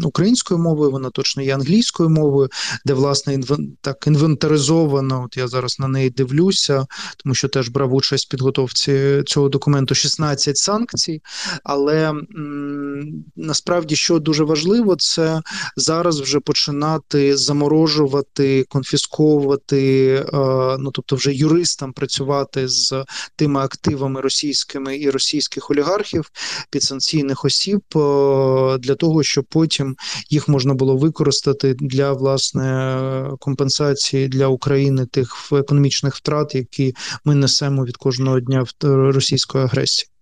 українською 0.03 0.59
мовою, 0.59 0.91
вона 0.91 1.09
точно 1.09 1.43
є 1.43 1.55
англійською 1.55 2.09
мовою, 2.09 2.49
де 2.85 2.93
власне 2.93 3.39
так 3.81 4.07
інвентаризовано. 4.07 5.23
От 5.25 5.37
я 5.37 5.47
зараз 5.47 5.79
на 5.79 5.87
неї 5.87 6.09
дивлюся, 6.09 6.85
тому 7.17 7.35
що 7.35 7.47
теж 7.47 7.69
брав 7.69 7.93
участь 7.93 8.27
в 8.27 8.29
підготовці 8.29 9.23
цього 9.25 9.49
документу 9.49 9.95
16 9.95 10.57
санкцій, 10.57 11.21
але 11.63 12.13
насправді, 13.35 13.95
що 13.95 14.19
дуже 14.19 14.43
важливо, 14.43 14.95
це 14.95 15.41
зараз 15.75 16.19
вже 16.19 16.39
починати 16.39 17.37
заморожувати, 17.37 18.65
конфісковувати, 18.69 20.13
е, 20.15 20.25
ну 20.79 20.91
тобто, 20.93 21.15
вже 21.15 21.33
юристам 21.33 21.93
працювати 21.93 22.67
з 22.67 23.05
тими 23.35 23.59
активами 23.59 24.21
російськими 24.21 24.97
і 24.97 25.09
російських 25.09 25.71
олігархів 25.71 26.31
підсанкційних 26.69 27.45
осіб 27.45 27.81
е, 27.95 28.77
для 28.77 28.95
того, 28.95 29.23
щоб 29.23 29.45
потім 29.49 29.95
їх 30.29 30.47
можна 30.47 30.73
було 30.73 30.97
використати 30.97 31.73
для 31.73 32.13
власне 32.13 33.27
компенсації 33.39 34.27
для 34.27 34.47
України 34.47 35.05
тих 35.05 35.49
економічних 35.51 36.15
втрат, 36.15 36.55
які 36.55 36.93
ми 37.25 37.35
несемо 37.35 37.85
від 37.85 37.97
кожного 37.97 38.39
дня 38.39 38.65
в 38.81 38.85
російської 39.11 39.63
агресії. 39.63 40.12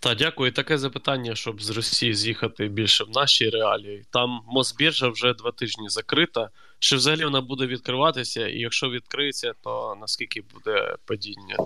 Та 0.00 0.14
дякую. 0.14 0.52
Таке 0.52 0.78
запитання, 0.78 1.34
щоб 1.34 1.62
з 1.62 1.70
Росії 1.70 2.14
з'їхати 2.14 2.68
більше 2.68 3.04
в 3.04 3.10
наші 3.10 3.50
реалії. 3.50 4.04
Там 4.10 4.40
Мосбіржа 4.46 5.08
вже 5.08 5.34
два 5.34 5.52
тижні 5.52 5.88
закрита. 5.88 6.50
Чи 6.78 6.96
взагалі 6.96 7.24
вона 7.24 7.40
буде 7.40 7.66
відкриватися? 7.66 8.48
І 8.48 8.58
якщо 8.58 8.90
відкриється, 8.90 9.52
то 9.62 9.96
наскільки 10.00 10.42
буде 10.54 10.96
падіння? 11.04 11.56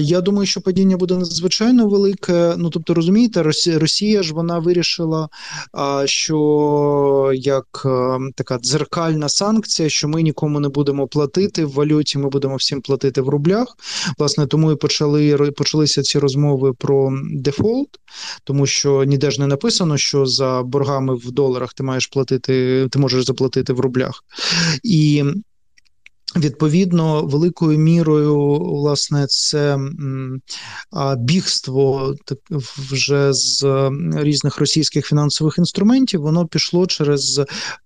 Я 0.00 0.20
думаю, 0.20 0.46
що 0.46 0.60
падіння 0.60 0.96
буде 0.96 1.14
надзвичайно 1.14 1.88
велике. 1.88 2.54
Ну 2.58 2.70
тобто, 2.70 2.94
розумієте, 2.94 3.42
Росія 3.66 4.22
ж 4.22 4.34
вона 4.34 4.58
вирішила, 4.58 5.28
що 6.04 7.30
як 7.34 7.66
така 8.34 8.58
дзеркальна 8.58 9.28
санкція, 9.28 9.88
що 9.88 10.08
ми 10.08 10.22
нікому 10.22 10.60
не 10.60 10.68
будемо 10.68 11.06
платити 11.06 11.64
в 11.64 11.72
валюті, 11.72 12.18
ми 12.18 12.28
будемо 12.28 12.56
всім 12.56 12.80
платити 12.80 13.20
в 13.20 13.28
рублях. 13.28 13.76
Власне, 14.18 14.46
тому 14.46 14.72
і 14.72 14.76
почали 14.76 15.36
почалися 15.56 16.02
ці 16.02 16.18
розмови 16.18 16.72
про 16.72 17.12
дефолт, 17.32 17.88
тому 18.44 18.66
що 18.66 19.04
ніде 19.04 19.30
ж 19.30 19.40
не 19.40 19.46
написано, 19.46 19.96
що 19.96 20.26
за 20.26 20.62
боргами 20.62 21.14
в 21.14 21.30
доларах 21.30 21.74
ти 21.74 21.82
маєш 21.82 22.06
платити, 22.06 22.88
ти 22.90 22.98
можеш 22.98 23.24
заплатити 23.24 23.72
в 23.72 23.80
рублях. 23.80 24.24
І 24.82 25.24
Відповідно, 26.36 27.22
великою 27.22 27.78
мірою, 27.78 28.58
власне, 28.58 29.26
це 29.26 29.78
бігство 31.18 32.14
вже 32.90 33.32
з 33.32 33.90
різних 34.14 34.58
російських 34.58 35.06
фінансових 35.06 35.58
інструментів, 35.58 36.20
воно 36.20 36.46
пішло 36.46 36.86
через 36.86 37.40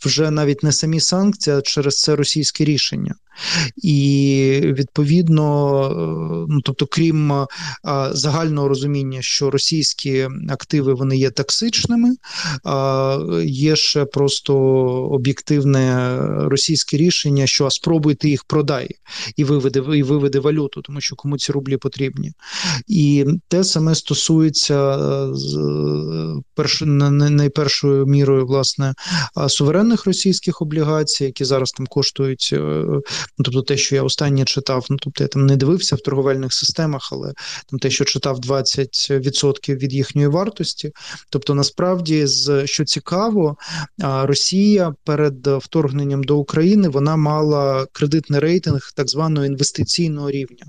вже 0.04 0.30
навіть 0.30 0.62
не 0.62 0.72
самі 0.72 1.00
санкції, 1.00 1.56
а 1.56 1.62
через 1.62 2.00
це 2.00 2.16
російське 2.16 2.64
рішення. 2.64 3.14
І 3.82 4.60
відповідно, 4.64 5.80
е, 5.84 6.46
ну 6.48 6.60
тобто, 6.60 6.86
крім 6.86 7.46
загального 8.12 8.68
розуміння, 8.68 9.18
що 9.22 9.50
російські 9.50 10.28
активи 10.48 10.94
вони 10.94 11.16
є 11.16 11.30
токсичними, 11.30 12.16
є 13.44 13.76
ще 13.76 14.04
просто 14.04 14.56
об'єктивне 15.10 16.18
російське 16.48 16.96
рішення, 16.96 17.46
що 17.46 17.70
спробуйте 17.70 18.28
їх 18.36 18.44
продай 18.44 18.88
і 19.36 19.44
виведе 19.44 19.82
і 19.94 20.02
виведе 20.02 20.38
валюту, 20.40 20.82
тому 20.82 21.00
що 21.00 21.16
кому 21.16 21.38
ці 21.38 21.52
рублі 21.52 21.76
потрібні. 21.76 22.32
І 22.86 23.24
те 23.48 23.64
саме 23.64 23.94
стосується 23.94 24.96
е, 24.96 25.28
перш, 26.54 26.82
найпершою 26.86 28.06
мірою 28.06 28.46
власне 28.46 28.94
суверенних 29.48 30.06
російських 30.06 30.62
облігацій, 30.62 31.24
які 31.24 31.44
зараз 31.44 31.70
там 31.70 31.86
коштують. 31.86 32.50
Е, 32.52 32.84
Ну, 33.38 33.44
тобто, 33.44 33.62
те, 33.62 33.76
що 33.76 33.94
я 33.94 34.02
останнє 34.02 34.44
читав, 34.44 34.86
ну 34.90 34.96
тобто 34.96 35.24
я 35.24 35.28
там 35.28 35.46
не 35.46 35.56
дивився 35.56 35.96
в 35.96 36.00
торговельних 36.00 36.52
системах, 36.52 37.08
але 37.12 37.32
там 37.70 37.78
те, 37.78 37.90
що 37.90 38.04
читав 38.04 38.38
20% 38.38 39.76
від 39.76 39.92
їхньої 39.92 40.28
вартості. 40.28 40.92
Тобто, 41.30 41.54
насправді, 41.54 42.26
з 42.26 42.66
що 42.66 42.84
цікаво, 42.84 43.56
Росія 43.98 44.94
перед 45.04 45.46
вторгненням 45.46 46.24
до 46.24 46.36
України 46.36 46.88
вона 46.88 47.16
мала 47.16 47.86
кредитний 48.26 48.52
рейтинг 48.52 48.92
так 48.94 49.08
званого 49.08 49.46
інвестиційного 49.46 50.30
рівня. 50.30 50.66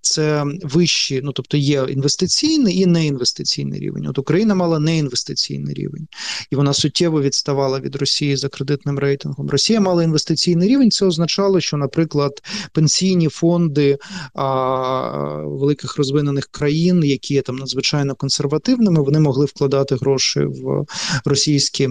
Це 0.00 0.44
вищі, 0.62 1.20
ну 1.24 1.32
тобто 1.32 1.56
є 1.56 1.86
інвестиційний 1.88 2.78
і 2.78 2.86
неінвестиційний 2.86 3.80
рівень. 3.80 4.06
От 4.06 4.18
Україна 4.18 4.54
мала 4.54 4.78
неінвестиційний 4.78 5.74
рівень, 5.74 6.06
і 6.50 6.56
вона 6.56 6.72
суттєво 6.72 7.22
відставала 7.22 7.80
від 7.80 7.96
Росії 7.96 8.36
за 8.36 8.48
кредитним 8.48 8.98
рейтингом. 8.98 9.50
Росія 9.50 9.80
мала 9.80 10.04
інвестиційний 10.04 10.68
рівень. 10.68 10.90
Це 10.90 11.06
означало, 11.06 11.60
що, 11.60 11.76
наприклад 11.76 12.42
пенсійні 12.72 13.28
фонди 13.28 13.98
а, 14.34 14.46
великих 15.44 15.96
розвинених 15.96 16.46
країн, 16.46 17.04
які 17.04 17.34
є 17.34 17.42
там 17.42 17.56
надзвичайно 17.56 18.14
консервативними, 18.14 19.02
вони 19.02 19.20
могли 19.20 19.46
вкладати 19.46 19.96
гроші 19.96 20.40
в 20.40 20.84
російські. 21.24 21.88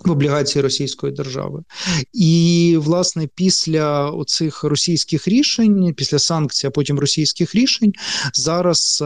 В 0.00 0.10
облігації 0.10 0.62
Російської 0.62 1.12
держави, 1.12 1.62
і 2.12 2.76
власне 2.80 3.28
після 3.34 4.10
оцих 4.10 4.64
російських 4.64 5.28
рішень, 5.28 5.94
після 5.96 6.18
санкцій, 6.18 6.66
а 6.66 6.70
потім 6.70 6.98
російських 6.98 7.54
рішень, 7.54 7.92
зараз 8.34 9.04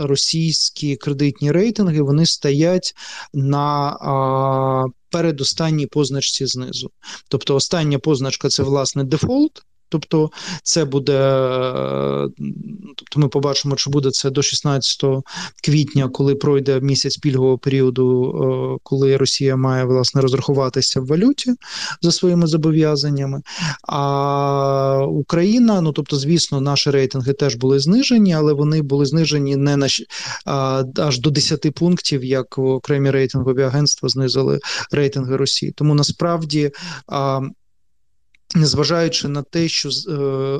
російські 0.00 0.96
кредитні 0.96 1.52
рейтинги 1.52 2.02
вони 2.02 2.26
стоять 2.26 2.94
на 3.34 3.96
передостанній 5.10 5.86
позначці 5.86 6.46
знизу. 6.46 6.90
Тобто 7.28 7.54
остання 7.54 7.98
позначка 7.98 8.48
це 8.48 8.62
власне 8.62 9.04
дефолт. 9.04 9.62
Тобто 9.92 10.30
це 10.62 10.84
буде, 10.84 11.18
е, 11.18 12.28
тобто 12.96 13.20
ми 13.20 13.28
побачимо, 13.28 13.76
чи 13.76 13.90
буде 13.90 14.10
це 14.10 14.30
до 14.30 14.42
16 14.42 15.04
квітня, 15.64 16.08
коли 16.08 16.34
пройде 16.34 16.80
місяць 16.80 17.16
пільгового 17.16 17.58
періоду, 17.58 18.34
е, 18.74 18.78
коли 18.82 19.16
Росія 19.16 19.56
має 19.56 19.84
власне 19.84 20.20
розрахуватися 20.20 21.00
в 21.00 21.06
валюті 21.06 21.54
за 22.02 22.12
своїми 22.12 22.46
зобов'язаннями. 22.46 23.42
А 23.88 25.06
Україна, 25.08 25.80
ну 25.80 25.92
тобто, 25.92 26.16
звісно, 26.16 26.60
наші 26.60 26.90
рейтинги 26.90 27.32
теж 27.32 27.54
були 27.54 27.80
знижені, 27.80 28.34
але 28.34 28.52
вони 28.52 28.82
були 28.82 29.06
знижені 29.06 29.56
не 29.56 29.76
на 29.76 29.88
а, 30.44 30.84
аж 30.96 31.20
до 31.20 31.30
10 31.30 31.74
пунктів, 31.74 32.24
як 32.24 32.58
окремі 32.58 33.10
рейтингові 33.10 33.62
агентства 33.62 34.08
знизили 34.08 34.60
рейтинги 34.92 35.36
Росії. 35.36 35.72
Тому 35.72 35.94
насправді. 35.94 36.70
А, 37.06 37.40
Незважаючи 38.54 39.28
на 39.28 39.42
те, 39.42 39.68
що 39.68 39.88
е, 39.88 39.92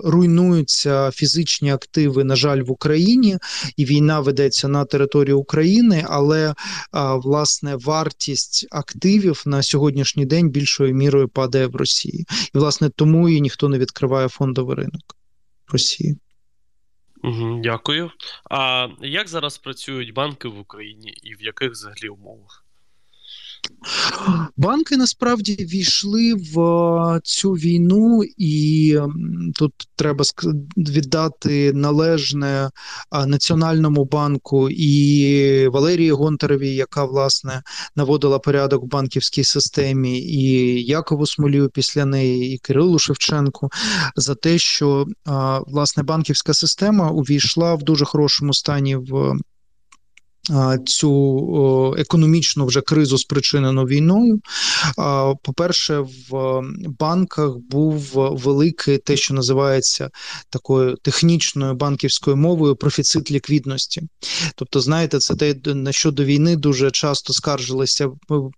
руйнуються 0.05 1.11
фізичні 1.11 1.70
активи, 1.70 2.24
на 2.24 2.37
жаль, 2.37 2.62
в 2.62 2.70
Україні, 2.70 3.38
і 3.76 3.85
війна 3.85 4.20
ведеться 4.20 4.68
на 4.68 4.85
території 4.85 5.35
України, 5.35 6.07
але 6.09 6.48
е, 6.48 6.55
власне 6.94 7.76
вартість 7.76 8.66
активів 8.70 9.42
на 9.46 9.62
сьогоднішній 9.62 10.26
день 10.26 10.50
більшою 10.50 10.94
мірою 10.94 11.28
падає 11.28 11.66
в 11.66 11.76
Росії, 11.76 12.26
і 12.55 12.59
власне 12.59 12.90
тому 12.90 13.28
і 13.28 13.40
ніхто 13.40 13.68
не 13.68 13.78
відкриває 13.78 14.28
фондовий 14.28 14.76
ринок 14.76 15.16
Росії. 15.72 16.16
Дякую. 17.62 18.11
А 18.50 18.88
як 19.00 19.28
зараз 19.28 19.59
працюють 19.59 20.14
банки 20.14 20.48
в 20.48 20.59
Україні 20.59 21.14
і 21.22 21.35
в 21.35 21.42
яких 21.42 21.70
взагалі 21.70 22.09
умовах? 22.09 22.62
Банки 24.57 24.96
насправді 24.96 25.55
війшли 25.55 26.35
в 26.35 27.20
цю 27.25 27.51
війну, 27.51 28.22
і 28.37 28.98
тут 29.55 29.72
треба 29.96 30.25
віддати 30.77 31.72
належне 31.72 32.70
Національному 33.27 34.05
банку 34.05 34.70
і 34.70 35.68
Валерії 35.68 36.12
Гонтаревій, 36.12 36.75
яка 36.75 37.05
власне 37.05 37.62
наводила 37.96 38.38
порядок 38.38 38.83
в 38.83 38.87
банківській 38.87 39.44
системі, 39.44 40.18
і 40.20 40.42
Якову 40.85 41.27
Смолію 41.27 41.68
після 41.68 42.05
неї, 42.05 42.55
і 42.55 42.59
Кирилу 42.59 42.98
Шевченку 42.98 43.70
за 44.16 44.35
те, 44.35 44.59
що 44.59 45.07
власне 45.66 46.03
банківська 46.03 46.55
система 46.55 47.11
увійшла 47.11 47.75
в 47.75 47.83
дуже 47.83 48.05
хорошому 48.05 48.55
стані 48.55 48.96
в 48.96 49.35
Цю 50.87 51.94
економічну 51.98 52.66
вже 52.66 52.81
кризу 52.81 53.18
спричинену 53.18 53.85
війною. 53.85 54.40
По-перше, 55.42 55.98
в 56.31 56.61
банках 56.98 57.57
був 57.70 58.11
великий 58.14 58.98
те, 58.98 59.16
що 59.16 59.35
називається 59.35 60.11
такою 60.50 60.96
технічною 60.96 61.74
банківською 61.74 62.37
мовою 62.37 62.76
профіцит 62.76 63.31
ліквідності. 63.31 64.02
Тобто, 64.55 64.81
знаєте, 64.81 65.18
це 65.18 65.35
те, 65.35 65.74
на 65.74 65.92
що 65.92 66.11
до 66.11 66.24
війни 66.24 66.57
дуже 66.57 66.90
часто 66.90 67.33
скаржилися 67.33 68.11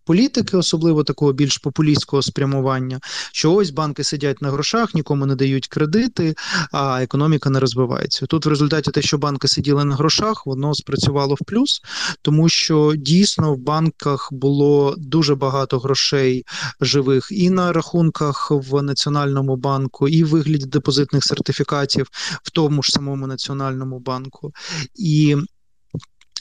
політики, 0.04 0.56
особливо 0.56 1.04
такого 1.04 1.32
більш 1.32 1.58
популістського 1.58 2.22
спрямування. 2.22 3.00
Що 3.32 3.52
ось 3.52 3.70
банки 3.70 4.04
сидять 4.04 4.42
на 4.42 4.50
грошах, 4.50 4.94
нікому 4.94 5.26
не 5.26 5.34
дають 5.34 5.66
кредити, 5.66 6.34
а 6.72 7.02
економіка 7.02 7.50
не 7.50 7.60
розвивається. 7.60 8.26
Тут 8.26 8.46
в 8.46 8.48
результаті 8.48 8.90
те, 8.90 9.02
що 9.02 9.18
банки 9.18 9.48
сиділи 9.48 9.84
на 9.84 9.94
грошах, 9.94 10.46
воно 10.46 10.74
спрацювало 10.74 11.34
в 11.34 11.44
плюс 11.46 11.73
тому 12.22 12.48
що 12.48 12.94
дійсно 12.96 13.54
в 13.54 13.58
банках 13.58 14.28
було 14.32 14.94
дуже 14.98 15.34
багато 15.34 15.78
грошей 15.78 16.44
живих 16.80 17.28
і 17.30 17.50
на 17.50 17.72
рахунках 17.72 18.50
в 18.50 18.82
Національному 18.82 19.56
банку, 19.56 20.08
і 20.08 20.24
в 20.24 20.28
вигляді 20.28 20.66
депозитних 20.66 21.24
сертифікатів 21.24 22.06
в 22.42 22.50
тому 22.50 22.82
ж 22.82 22.92
самому 22.92 23.26
Національному 23.26 23.98
банку. 23.98 24.52
І 24.94 25.36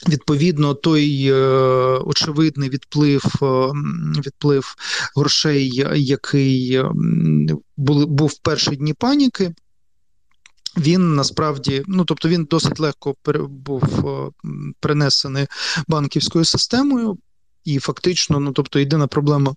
Відповідно, 0.08 0.74
той 0.74 1.30
е, 1.30 1.34
очевидний 2.04 2.68
відплив 2.68 3.24
е, 3.42 3.46
відплив 4.26 4.74
грошей, 5.16 5.86
який 5.94 6.74
е, 6.74 6.90
був, 7.76 8.06
був 8.06 8.28
в 8.28 8.38
перші 8.38 8.76
дні 8.76 8.94
паніки, 8.94 9.54
він 10.76 11.14
насправді, 11.14 11.82
ну 11.86 12.04
тобто 12.04 12.28
він 12.28 12.44
досить 12.44 12.80
легко 12.80 13.14
був 13.48 13.82
принесений 14.80 15.46
банківською 15.88 16.44
системою, 16.44 17.18
і 17.64 17.78
фактично, 17.78 18.40
ну 18.40 18.52
тобто, 18.52 18.78
єдина 18.78 19.06
проблема 19.06 19.54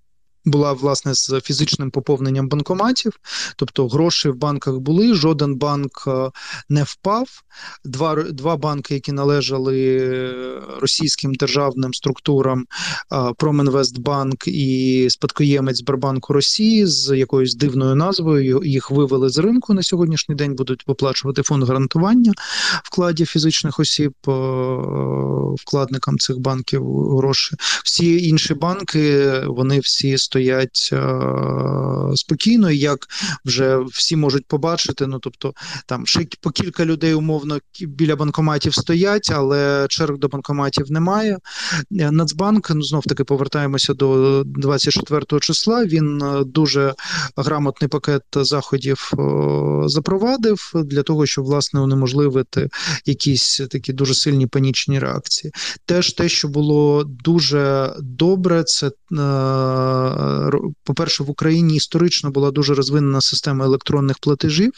була 0.48 0.74
власне 0.74 1.14
з 1.14 1.42
фізичним 1.44 1.92
поповненням 1.92 2.48
банкоматів, 2.50 3.14
тобто 3.56 3.88
гроші 3.88 4.30
в 4.30 4.36
банках 4.36 4.78
були. 4.78 5.14
Жоден 5.14 5.56
банк 5.56 6.04
е, 6.08 6.32
не 6.70 6.84
впав. 6.84 7.28
Два 7.86 8.16
два 8.16 8.58
банки, 8.58 8.94
які 8.94 9.12
належали 9.12 9.78
російським 10.82 11.34
державним 11.34 11.94
структурам, 11.94 12.66
е, 13.14 13.34
Промінвестбанк 13.38 14.48
і 14.48 15.08
спадкоємець 15.10 15.78
Сбербанку 15.78 16.34
Росії 16.34 16.86
з 16.86 17.18
якоюсь 17.18 17.56
дивною 17.56 17.96
назвою. 17.96 18.62
Їх 18.64 18.92
вивели 18.92 19.30
з 19.30 19.38
ринку 19.38 19.74
на 19.74 19.84
сьогоднішній 19.84 20.36
день. 20.36 20.56
Будуть 20.56 20.88
виплачувати 20.88 21.44
фонд 21.44 21.64
гарантування 21.64 22.34
вкладів 22.84 23.28
фізичних 23.28 23.80
осіб 23.80 24.14
е, 24.28 24.32
вкладникам 25.60 26.18
цих 26.18 26.40
банків 26.40 26.84
гроші. 27.18 27.56
Всі 27.84 28.28
інші 28.28 28.54
банки 28.54 29.34
вони 29.48 29.80
всі 29.80 30.18
стоять 30.18 30.37
стоять 30.38 30.90
е, 30.94 32.16
спокійно, 32.16 32.72
як 32.72 33.00
вже 33.46 33.78
всі 33.78 34.16
можуть 34.16 34.46
побачити. 34.46 35.08
Ну 35.08 35.20
тобто 35.20 35.54
там 35.86 36.06
ще 36.06 36.26
по 36.42 36.50
кілька 36.50 36.86
людей 36.86 37.14
умовно 37.14 37.60
біля 37.82 38.16
банкоматів 38.16 38.74
стоять, 38.74 39.32
але 39.36 39.86
черг 39.90 40.18
до 40.18 40.28
банкоматів 40.28 40.92
немає. 40.92 41.38
Е, 42.00 42.12
Нацбанк 42.12 42.70
ну 42.70 42.82
знов 42.82 43.04
таки 43.04 43.24
повертаємося 43.24 43.94
до 43.94 44.44
24 44.46 45.40
числа. 45.40 45.86
Він 45.86 46.22
е, 46.22 46.44
дуже 46.44 46.94
грамотний 47.38 47.88
пакет 47.88 48.24
заходів 48.36 49.12
запровадив 49.86 50.72
для 50.76 51.04
того, 51.04 51.26
щоб 51.26 51.46
власне 51.46 51.80
унеможливити 51.80 52.70
якісь 53.06 53.62
такі 53.70 53.94
дуже 53.94 54.14
сильні 54.14 54.48
панічні 54.48 55.00
реакції. 55.00 55.54
Теж 55.86 56.14
те, 56.14 56.30
що 56.30 56.48
було 56.48 57.04
дуже 57.04 57.94
добре, 58.00 58.64
це 58.64 58.92
по-перше, 60.84 61.24
в 61.24 61.30
Україні 61.30 61.76
історично 61.76 62.32
була 62.32 62.52
дуже 62.52 62.74
розвинена 62.74 63.22
система 63.22 63.66
електронних 63.66 64.20
платежів. 64.20 64.72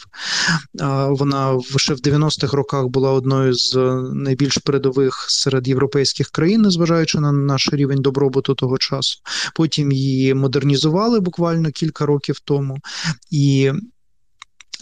Вона 1.08 1.58
ще 1.76 1.94
в 1.94 1.98
90-х 1.98 2.56
роках 2.56 2.86
була 2.86 3.12
одною 3.12 3.54
з 3.54 3.76
найбільш 4.14 4.58
передових 4.58 5.26
серед 5.28 5.68
європейських 5.68 6.30
країн, 6.30 6.62
незважаючи 6.62 7.20
на 7.20 7.32
наш 7.32 7.68
рівень 7.72 8.02
добробуту 8.02 8.54
того 8.54 8.78
часу. 8.78 9.20
Потім 9.54 9.92
її 9.92 10.34
модернізували 10.34 11.20
буквально 11.20 11.70
кілька 11.70 12.06
років 12.06 12.40
тому. 12.44 12.78
І 13.30 13.72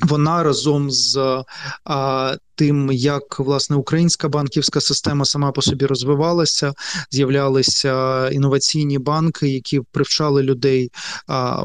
вона 0.02 0.42
разом 0.42 0.90
з 0.90 1.44
а, 1.84 2.36
тим, 2.58 2.92
як 2.92 3.38
власне 3.38 3.76
українська 3.76 4.28
банківська 4.28 4.80
система 4.80 5.24
сама 5.24 5.52
по 5.52 5.62
собі 5.62 5.86
розвивалася, 5.86 6.72
з'являлися 7.10 8.28
інноваційні 8.28 8.98
банки, 8.98 9.48
які 9.48 9.80
привчали 9.80 10.42
людей 10.42 10.90
а, 11.26 11.64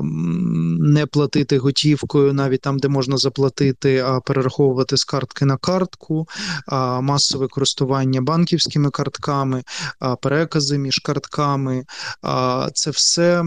не 0.80 1.06
платити 1.06 1.58
готівкою, 1.58 2.34
навіть 2.34 2.62
там, 2.62 2.80
де 2.80 2.88
можна 2.88 3.18
заплатити, 3.18 4.00
а 4.00 4.20
перераховувати 4.20 4.98
з 4.98 5.04
картки 5.04 5.46
на 5.46 5.58
картку, 5.58 6.28
а, 6.68 7.02
масове 7.02 7.48
користування 7.48 8.22
банківськими 8.22 8.90
картками, 8.90 9.64
а, 10.00 10.16
перекази 10.16 10.78
між 10.78 11.00
картками. 11.00 11.84
А, 12.22 12.70
Це 12.74 12.92
все 12.92 13.44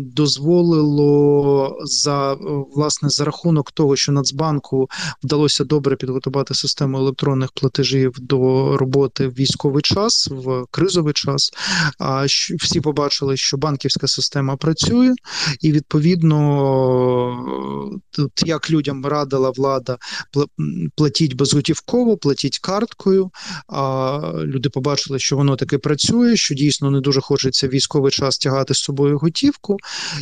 дозволило 0.00 1.78
за 1.84 2.36
власне 2.74 3.08
за 3.08 3.24
рахунок 3.24 3.72
того, 3.72 3.96
що 3.96 4.12
Нацбанку 4.12 4.88
вдалося 5.24 5.64
добре 5.64 5.96
підготувати 5.96 6.54
систему 6.54 6.87
систему 6.88 6.98
електронних 6.98 7.52
платежів 7.52 8.12
до 8.18 8.76
роботи 8.76 9.28
в 9.28 9.32
військовий 9.32 9.82
час, 9.82 10.28
в 10.30 10.64
кризовий 10.70 11.12
час. 11.12 11.50
А 11.98 12.26
всі 12.58 12.80
побачили, 12.80 13.36
що 13.36 13.56
банківська 13.56 14.08
система 14.08 14.56
працює, 14.56 15.14
і 15.60 15.72
відповідно, 15.72 16.38
тут 18.10 18.32
як 18.46 18.70
людям 18.70 19.06
радила 19.06 19.50
влада, 19.50 19.96
платіть 20.96 21.34
безготівково, 21.34 22.16
платіть 22.16 22.58
карткою. 22.58 23.30
А 23.68 24.20
люди 24.44 24.68
побачили, 24.68 25.18
що 25.18 25.36
воно 25.36 25.56
таки 25.56 25.78
працює, 25.78 26.36
що 26.36 26.54
дійсно 26.54 26.90
не 26.90 27.00
дуже 27.00 27.20
хочеться 27.20 27.68
військовий 27.68 28.12
час 28.12 28.38
тягати 28.38 28.74
з 28.74 28.78
собою 28.78 29.18
готівку, 29.18 29.76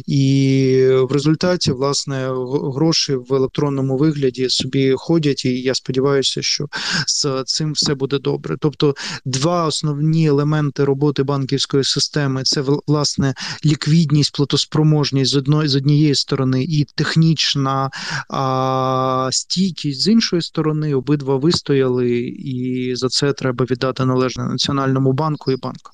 і 0.07 0.89
в 1.09 1.13
результаті 1.13 1.73
власне 1.73 2.29
гроші 2.75 3.15
в 3.15 3.35
електронному 3.35 3.97
вигляді 3.97 4.49
собі 4.49 4.95
ходять. 4.97 5.45
І 5.45 5.61
я 5.61 5.75
сподіваюся, 5.75 6.43
що 6.43 6.56
що 6.57 6.69
з 7.07 7.45
цим 7.45 7.73
все 7.73 7.95
буде 7.95 8.19
добре. 8.19 8.57
Тобто, 8.61 8.95
два 9.25 9.67
основні 9.67 10.27
елементи 10.27 10.85
роботи 10.85 11.23
банківської 11.23 11.85
системи 11.85 12.43
це 12.43 12.61
власне 12.87 13.35
ліквідність, 13.65 14.37
платоспроможність 14.37 15.31
з 15.31 15.37
одної 15.37 15.69
з 15.69 15.77
однієї 15.77 16.15
сторони, 16.15 16.65
і 16.65 16.85
технічна 16.85 17.91
а, 18.31 19.29
стійкість 19.33 20.01
з 20.01 20.09
іншої 20.09 20.43
сторони. 20.43 20.95
Обидва 20.95 21.37
вистояли, 21.37 22.11
і 22.39 22.93
за 22.97 23.09
це 23.09 23.33
треба 23.33 23.65
віддати 23.65 24.05
належне 24.05 24.45
Національному 24.45 25.13
банку 25.13 25.53
і 25.53 25.57
банку. 25.57 25.91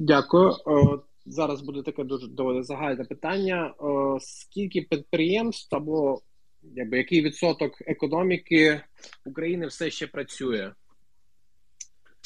Дякую. 0.00 0.52
Зараз 1.26 1.60
буде 1.60 1.82
таке 1.82 2.04
дуже 2.04 2.26
доволі 2.26 2.62
загальне 2.62 3.04
питання. 3.04 3.74
Скільки 4.20 4.86
підприємств 4.90 5.76
або 5.76 6.20
якби 6.76 6.98
який 6.98 7.22
відсоток 7.22 7.72
економіки 7.86 8.80
України 9.24 9.66
все 9.66 9.90
ще 9.90 10.06
працює? 10.06 10.72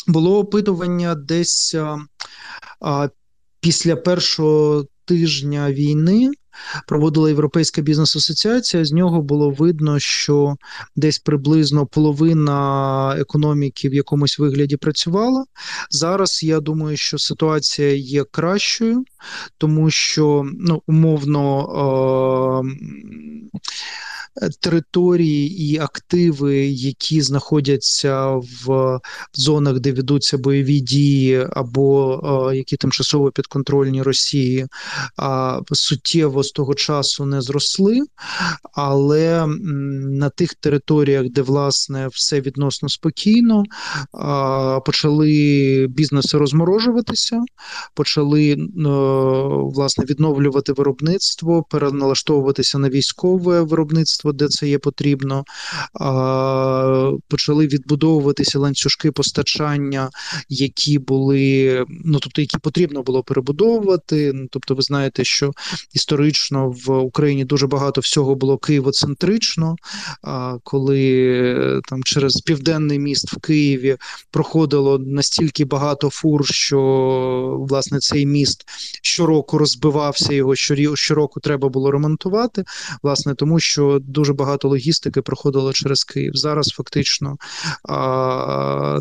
Було 0.07 0.38
опитування 0.38 1.14
десь 1.14 1.77
а, 2.81 3.09
після 3.61 3.96
першого 3.96 4.87
тижня 5.05 5.72
війни. 5.72 6.31
Проводила 6.87 7.29
Європейська 7.29 7.83
бізнес-асоціація. 7.83 8.85
З 8.85 8.93
нього 8.93 9.23
було 9.23 9.51
видно, 9.51 9.99
що 9.99 10.57
десь 10.97 11.19
приблизно 11.19 11.87
половина 11.87 13.17
економіки 13.19 13.89
в 13.89 13.95
якомусь 13.95 14.39
вигляді 14.39 14.77
працювала. 14.77 15.45
Зараз 15.91 16.43
я 16.43 16.61
думаю, 16.61 16.97
що 16.97 17.19
ситуація 17.19 17.93
є 17.95 18.25
кращою, 18.25 19.05
тому 19.59 19.91
що 19.91 20.47
ну, 20.59 20.83
умовно. 20.87 21.69
Е- 22.65 23.89
території 24.61 25.63
і 25.63 25.79
активи, 25.79 26.57
які 26.67 27.23
знаходяться 27.23 28.27
в 28.67 28.99
зонах, 29.35 29.81
де 29.81 29.93
ведуться 29.93 30.39
бойові 30.39 30.81
дії, 30.81 31.47
або 31.53 32.53
які 32.55 32.77
тимчасово 32.77 33.31
підконтрольні 33.31 34.03
Росії, 34.03 34.67
суттєво 35.73 36.38
суттєво 36.38 36.42
з 36.42 36.53
того 36.53 36.74
часу 36.74 37.27
не 37.27 37.40
зросли, 37.40 38.01
але 38.74 39.46
на 39.46 40.29
тих 40.31 40.55
територіях, 40.55 41.29
де 41.31 41.42
власне 41.42 42.09
все 42.09 42.40
відносно 42.40 42.88
спокійно, 42.88 43.62
почали 44.87 45.87
бізнеси 45.90 46.38
розморожуватися, 46.38 47.40
почали 47.94 48.57
власне 49.74 50.05
відновлювати 50.05 50.72
виробництво, 50.72 51.62
переналаштовуватися 51.70 52.79
на 52.79 52.88
військове 52.88 53.62
виробництво, 53.62 54.33
де 54.33 54.48
це 54.48 54.68
є 54.68 54.79
потрібно. 54.79 55.44
Почали 57.29 57.66
відбудовуватися 57.66 58.59
ланцюжки 58.59 59.12
постачання, 59.12 60.11
які 60.48 60.98
були, 60.98 61.85
ну 62.05 62.18
тобто, 62.18 62.40
які 62.40 62.59
потрібно 62.59 63.03
було 63.03 63.22
перебудовувати. 63.22 64.35
Тобто, 64.51 64.74
ви 64.74 64.83
знаєте, 64.83 65.24
що 65.24 65.51
історично 65.94 66.28
в 66.87 66.99
Україні 66.99 67.45
дуже 67.45 67.67
багато 67.67 68.01
всього 68.01 68.35
було 68.35 68.59
києвоцентрично, 68.59 69.77
коли 70.62 71.81
там 71.88 72.03
через 72.03 72.41
південний 72.41 72.99
міст 72.99 73.33
в 73.33 73.41
Києві 73.41 73.97
проходило 74.31 74.99
настільки 74.99 75.64
багато 75.64 76.11
фур, 76.11 76.47
що 76.47 76.79
власне 77.69 77.99
цей 77.99 78.27
міст 78.27 78.64
щороку 79.03 79.59
розбивався, 79.59 80.35
його 80.35 80.57
щороку 80.97 81.41
треба 81.41 81.69
було 81.69 81.91
ремонтувати, 81.91 82.64
власне, 83.03 83.35
тому 83.35 83.61
що 83.61 83.99
дуже 84.03 84.33
багато 84.33 84.69
логістики 84.69 85.23
проходило 85.23 85.73
через 85.73 86.05
Київ. 86.05 86.33
Зараз 86.35 86.69
фактично 86.69 87.37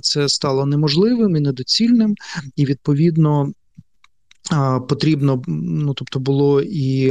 це 0.02 0.30
стало 0.30 0.66
неможливим 0.66 1.36
і 1.36 1.40
недоцільним, 1.40 2.16
і 2.56 2.66
відповідно. 2.66 3.52
Потрібно, 4.90 5.42
ну 5.48 5.94
тобто 5.94 6.20
було 6.20 6.62
і 6.62 7.08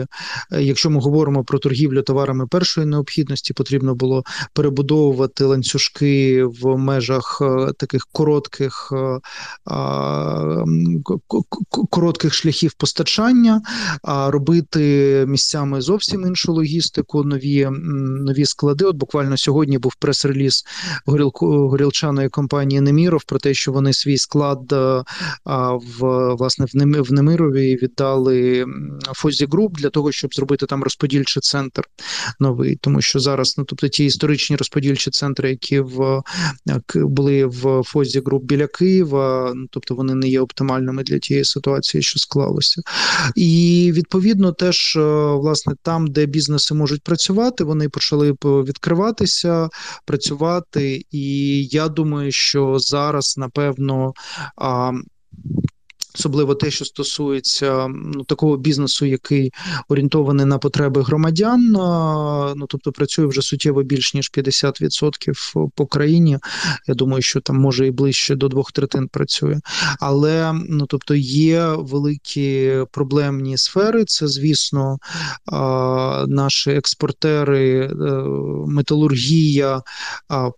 е, 0.53 0.62
якщо 0.62 0.90
ми 0.90 1.01
говоримо 1.01 1.44
про 1.44 1.59
торгівлю 1.59 2.03
товарами 2.03 2.46
першої 2.46 2.87
необхідності, 2.87 3.53
потрібно 3.53 3.94
було 3.94 4.25
перебудовувати 4.53 5.44
ланцюжки 5.44 6.44
в 6.44 6.77
межах 6.77 7.38
е, 7.42 7.72
таких 7.79 8.07
коротких 8.12 8.92
е, 8.92 9.20
коротких 11.90 12.35
шляхів 12.35 12.72
постачання, 12.72 13.62
робити 14.05 15.25
місцями 15.29 15.81
зовсім 15.81 16.27
іншу 16.27 16.53
логістику, 16.53 17.25
нові 17.25 17.68
нові 18.27 18.44
склади. 18.44 18.85
От 18.85 18.96
буквально 18.96 19.37
сьогодні 19.37 19.79
був 19.79 19.94
прес-реліз 19.94 20.64
горілчаної 21.07 22.29
компанії 22.29 22.81
Неміров 22.81 23.25
про 23.25 23.38
те, 23.38 23.55
що 23.55 23.72
вони 23.72 23.92
свій 23.92 24.18
склад 24.18 24.72
в 26.01 26.35
власне 26.35 26.66
в 26.72 27.12
Немирові 27.12 27.25
Мирові 27.26 27.76
віддали 27.76 28.66
Фозі 29.14 29.46
Груп 29.46 29.78
для 29.78 29.90
того, 29.90 30.12
щоб 30.12 30.34
зробити 30.34 30.66
там 30.66 30.82
розподільчий 30.82 31.40
центр 31.40 31.82
новий, 32.40 32.76
тому 32.76 33.00
що 33.00 33.20
зараз, 33.20 33.54
ну 33.58 33.64
тобто 33.64 33.88
ті 33.88 34.04
історичні 34.04 34.56
розподільчі 34.56 35.10
центри, 35.10 35.50
які 35.50 35.80
в 35.80 36.22
були 36.94 37.46
в 37.46 37.82
Фозі 37.82 38.22
Груп 38.26 38.44
біля 38.44 38.66
Києва, 38.66 39.52
ну 39.54 39.66
тобто 39.70 39.94
вони 39.94 40.14
не 40.14 40.28
є 40.28 40.40
оптимальними 40.40 41.02
для 41.02 41.18
тієї 41.18 41.44
ситуації, 41.44 42.02
що 42.02 42.18
склалося, 42.18 42.82
і 43.36 43.90
відповідно 43.94 44.52
теж 44.52 44.96
е, 44.96 45.00
власне 45.34 45.74
там, 45.82 46.06
де 46.06 46.26
бізнеси 46.26 46.74
можуть 46.74 47.02
працювати, 47.02 47.64
вони 47.64 47.88
почали 47.88 48.34
відкриватися, 48.44 49.68
працювати, 50.04 51.04
і 51.10 51.64
я 51.64 51.88
думаю, 51.88 52.32
що 52.32 52.78
зараз 52.78 53.34
напевно 53.38 54.12
особливо 56.18 56.55
те, 56.55 56.70
що 56.70 56.85
стосується 56.85 57.88
ну 57.88 58.24
такого 58.24 58.57
бізнесу, 58.57 59.07
який 59.07 59.52
орієнтований 59.88 60.46
на 60.46 60.59
потреби 60.59 61.02
громадян. 61.02 61.61
Ну 62.57 62.66
тобто 62.68 62.92
працює 62.92 63.26
вже 63.26 63.42
суттєво 63.42 63.83
більш 63.83 64.14
ніж 64.14 64.31
50% 64.37 65.70
по 65.74 65.87
країні. 65.87 66.38
Я 66.87 66.94
думаю, 66.94 67.22
що 67.22 67.40
там 67.40 67.57
може 67.57 67.87
і 67.87 67.90
ближче 67.90 68.35
до 68.35 68.48
двох 68.48 68.72
третин 68.72 69.09
працює, 69.09 69.61
але 70.00 70.52
ну 70.68 70.87
тобто 70.87 71.14
є 71.14 71.66
великі 71.66 72.72
проблемні 72.92 73.59
сфери. 73.59 74.05
Це 74.05 74.29
звісно, 74.29 74.98
наші 76.26 76.70
експортери, 76.70 77.81
е, 77.81 77.92
металургія 78.66 79.83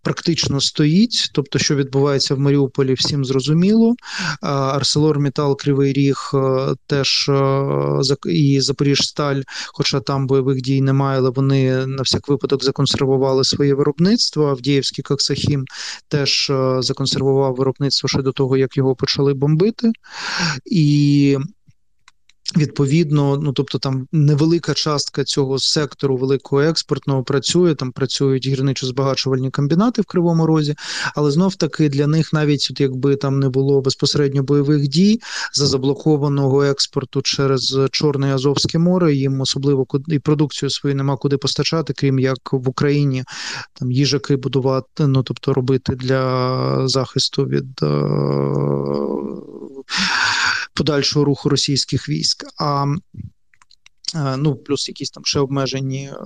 практично 0.03 0.61
стоїть. 0.61 1.31
Тобто, 1.35 1.59
що 1.59 1.77
відбувається 1.77 2.35
в 2.35 2.39
Маріуполі, 2.39 2.95
всім 2.95 3.25
зрозуміло. 3.25 3.95
Арселор 4.41 5.19
Метал 5.19 5.48
Метал 5.49 5.57
Кривий 5.57 5.93
Ріг 5.93 6.31
е, 6.35 6.75
теж 6.87 7.29
е, 7.29 8.31
і 8.33 8.61
Запоріжсталь, 8.61 9.43
хоча 9.73 10.01
там 10.01 10.27
бойових 10.27 10.61
дій 10.63 10.81
немає, 10.81 11.19
але 11.19 11.31
вони 11.31 11.87
на 11.87 12.03
всяк 12.03 12.29
випадок 12.29 12.65
законсервували 12.65 13.45
своє 13.45 13.75
виробництво. 13.75 14.47
Авдіївський 14.47 15.03
Коксахім 15.03 15.65
теж 16.09 16.51
е, 16.51 16.77
законсервував 16.83 17.55
виробництво 17.55 18.09
ще 18.09 18.23
до 18.23 18.33
того, 18.33 18.57
як 18.57 18.77
його 18.77 18.95
почали 18.95 19.35
бомбити. 19.35 19.93
І 20.67 21.39
Відповідно, 22.57 23.39
ну 23.43 23.53
тобто 23.53 23.79
там 23.79 24.09
невелика 24.13 24.75
частка 24.75 25.25
цього 25.25 25.59
сектору 25.59 26.17
великого 26.17 26.63
експортного 26.63 27.23
працює. 27.23 27.75
Там 27.75 27.93
працюють 27.93 28.49
гірничо-збагачувальні 28.49 29.51
комбінати 29.51 30.03
в 30.03 30.05
Кривому 30.05 30.47
Розі, 30.47 30.75
але 31.15 31.31
знов 31.31 31.55
таки 31.55 31.89
для 31.89 32.07
них 32.07 32.33
навіть 32.33 32.69
от 32.71 32.81
якби 32.81 33.17
там 33.17 33.41
не 33.41 33.49
було 33.49 33.81
безпосередньо 33.81 34.43
бойових 34.43 34.89
дій 34.89 35.21
за 35.53 35.67
заблокованого 35.67 36.65
експорту 36.65 37.23
через 37.23 37.79
Чорне 37.91 38.29
і 38.29 38.33
Азовське 38.33 38.79
море. 38.79 39.15
Їм 39.15 39.41
особливо 39.41 39.87
і 40.09 40.19
продукцію 40.19 40.71
свою 40.71 40.97
нема 40.97 41.17
куди 41.17 41.37
постачати, 41.37 41.93
крім 41.93 42.19
як 42.19 42.53
в 42.53 42.69
Україні 42.69 43.25
там 43.79 43.91
їжаки 43.91 44.37
будувати, 44.37 45.07
ну 45.07 45.23
тобто 45.23 45.55
робити 45.55 45.95
для 45.95 46.89
захисту 46.89 47.45
від. 47.45 47.81
Подальшого 50.79 51.25
руху 51.25 51.49
російських 51.49 52.09
військ. 52.09 52.45
А 52.61 52.87
ну 54.15 54.57
плюс 54.57 54.89
якісь 54.89 55.11
там 55.11 55.25
ще 55.25 55.41
обмежені 55.41 56.11
е, 56.13 56.17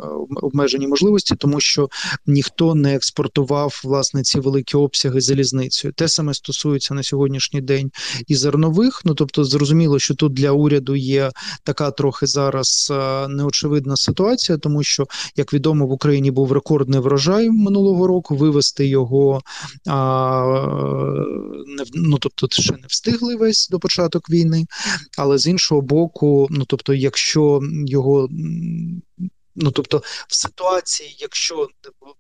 обмежені 0.42 0.86
можливості, 0.86 1.34
тому 1.34 1.60
що 1.60 1.88
ніхто 2.26 2.74
не 2.74 2.94
експортував 2.94 3.80
власне 3.84 4.22
ці 4.22 4.40
великі 4.40 4.78
обсяги 4.78 5.20
залізницею. 5.20 5.94
Те 5.94 6.08
саме 6.08 6.34
стосується 6.34 6.94
на 6.94 7.02
сьогоднішній 7.02 7.60
день 7.60 7.90
і 8.26 8.34
зернових. 8.34 9.02
Ну 9.04 9.14
тобто, 9.14 9.44
зрозуміло, 9.44 9.98
що 9.98 10.14
тут 10.14 10.32
для 10.32 10.50
уряду 10.50 10.96
є 10.96 11.30
така 11.64 11.90
трохи 11.90 12.26
зараз 12.26 12.92
е, 12.92 13.28
неочевидна 13.28 13.96
ситуація, 13.96 14.58
тому 14.58 14.82
що, 14.82 15.06
як 15.36 15.54
відомо, 15.54 15.86
в 15.86 15.92
Україні 15.92 16.30
був 16.30 16.52
рекордний 16.52 17.00
врожай 17.00 17.50
минулого 17.50 18.06
року. 18.06 18.36
Вивести 18.36 18.86
його 18.86 19.42
а, 19.86 20.42
не 21.66 21.84
ну 21.94 22.18
тобто, 22.18 22.48
ще 22.50 22.72
не 22.72 22.86
встигли 22.88 23.36
весь 23.36 23.68
до 23.68 23.78
початок 23.78 24.30
війни, 24.30 24.66
але 25.18 25.38
з 25.38 25.46
іншого 25.46 25.80
боку, 25.80 26.48
ну 26.50 26.64
тобто, 26.64 26.94
якщо 26.94 27.60
його. 27.86 28.28
Ну, 29.54 29.70
тобто, 29.70 30.02
в 30.28 30.34
ситуації, 30.34 31.16
якщо 31.18 31.68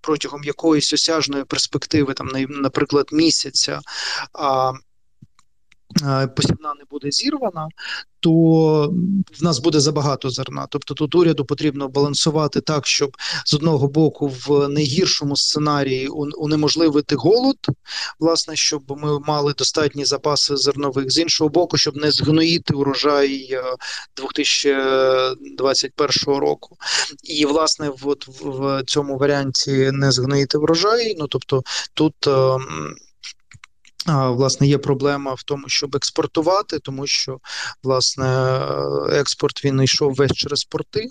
протягом 0.00 0.44
якоїсь 0.44 0.92
осяжної 0.92 1.44
перспективи, 1.44 2.14
там, 2.14 2.28
наприклад, 2.48 3.08
місяця, 3.12 3.80
а 4.32 4.72
посівна 6.36 6.74
не 6.78 6.84
буде 6.90 7.10
зірвана, 7.10 7.68
то 8.20 8.30
в 9.40 9.44
нас 9.44 9.58
буде 9.58 9.80
забагато 9.80 10.30
зерна. 10.30 10.66
Тобто 10.70 10.94
тут 10.94 11.14
уряду 11.14 11.44
потрібно 11.44 11.88
балансувати 11.88 12.60
так, 12.60 12.86
щоб 12.86 13.16
з 13.44 13.54
одного 13.54 13.88
боку 13.88 14.32
в 14.46 14.68
найгіршому 14.68 15.36
сценарії 15.36 16.08
унеможливити 16.08 17.14
голод, 17.14 17.56
власне, 18.18 18.56
щоб 18.56 18.98
ми 19.02 19.18
мали 19.18 19.54
достатні 19.58 20.04
запаси 20.04 20.56
зернових, 20.56 21.10
з 21.10 21.18
іншого 21.18 21.50
боку, 21.50 21.76
щоб 21.76 21.96
не 21.96 22.10
згноїти 22.10 22.74
урожай 22.74 23.58
2021 24.16 26.34
е, 26.34 26.40
року. 26.40 26.76
І 27.24 27.46
власне, 27.46 27.90
от 28.02 28.28
в 28.28 28.82
цьому 28.86 29.18
варіанті 29.18 29.90
не 29.92 30.12
згноїти 30.12 30.58
врожай. 30.58 31.16
Ну 31.18 31.26
тобто 31.26 31.62
тут. 31.94 32.14
Власне, 34.06 34.66
є 34.66 34.78
проблема 34.78 35.34
в 35.34 35.42
тому, 35.42 35.64
щоб 35.66 35.96
експортувати, 35.96 36.78
тому 36.78 37.06
що 37.06 37.38
власне 37.82 38.60
експорт 39.12 39.64
він 39.64 39.82
йшов 39.82 40.14
весь 40.14 40.32
через 40.32 40.64
порти 40.64 41.08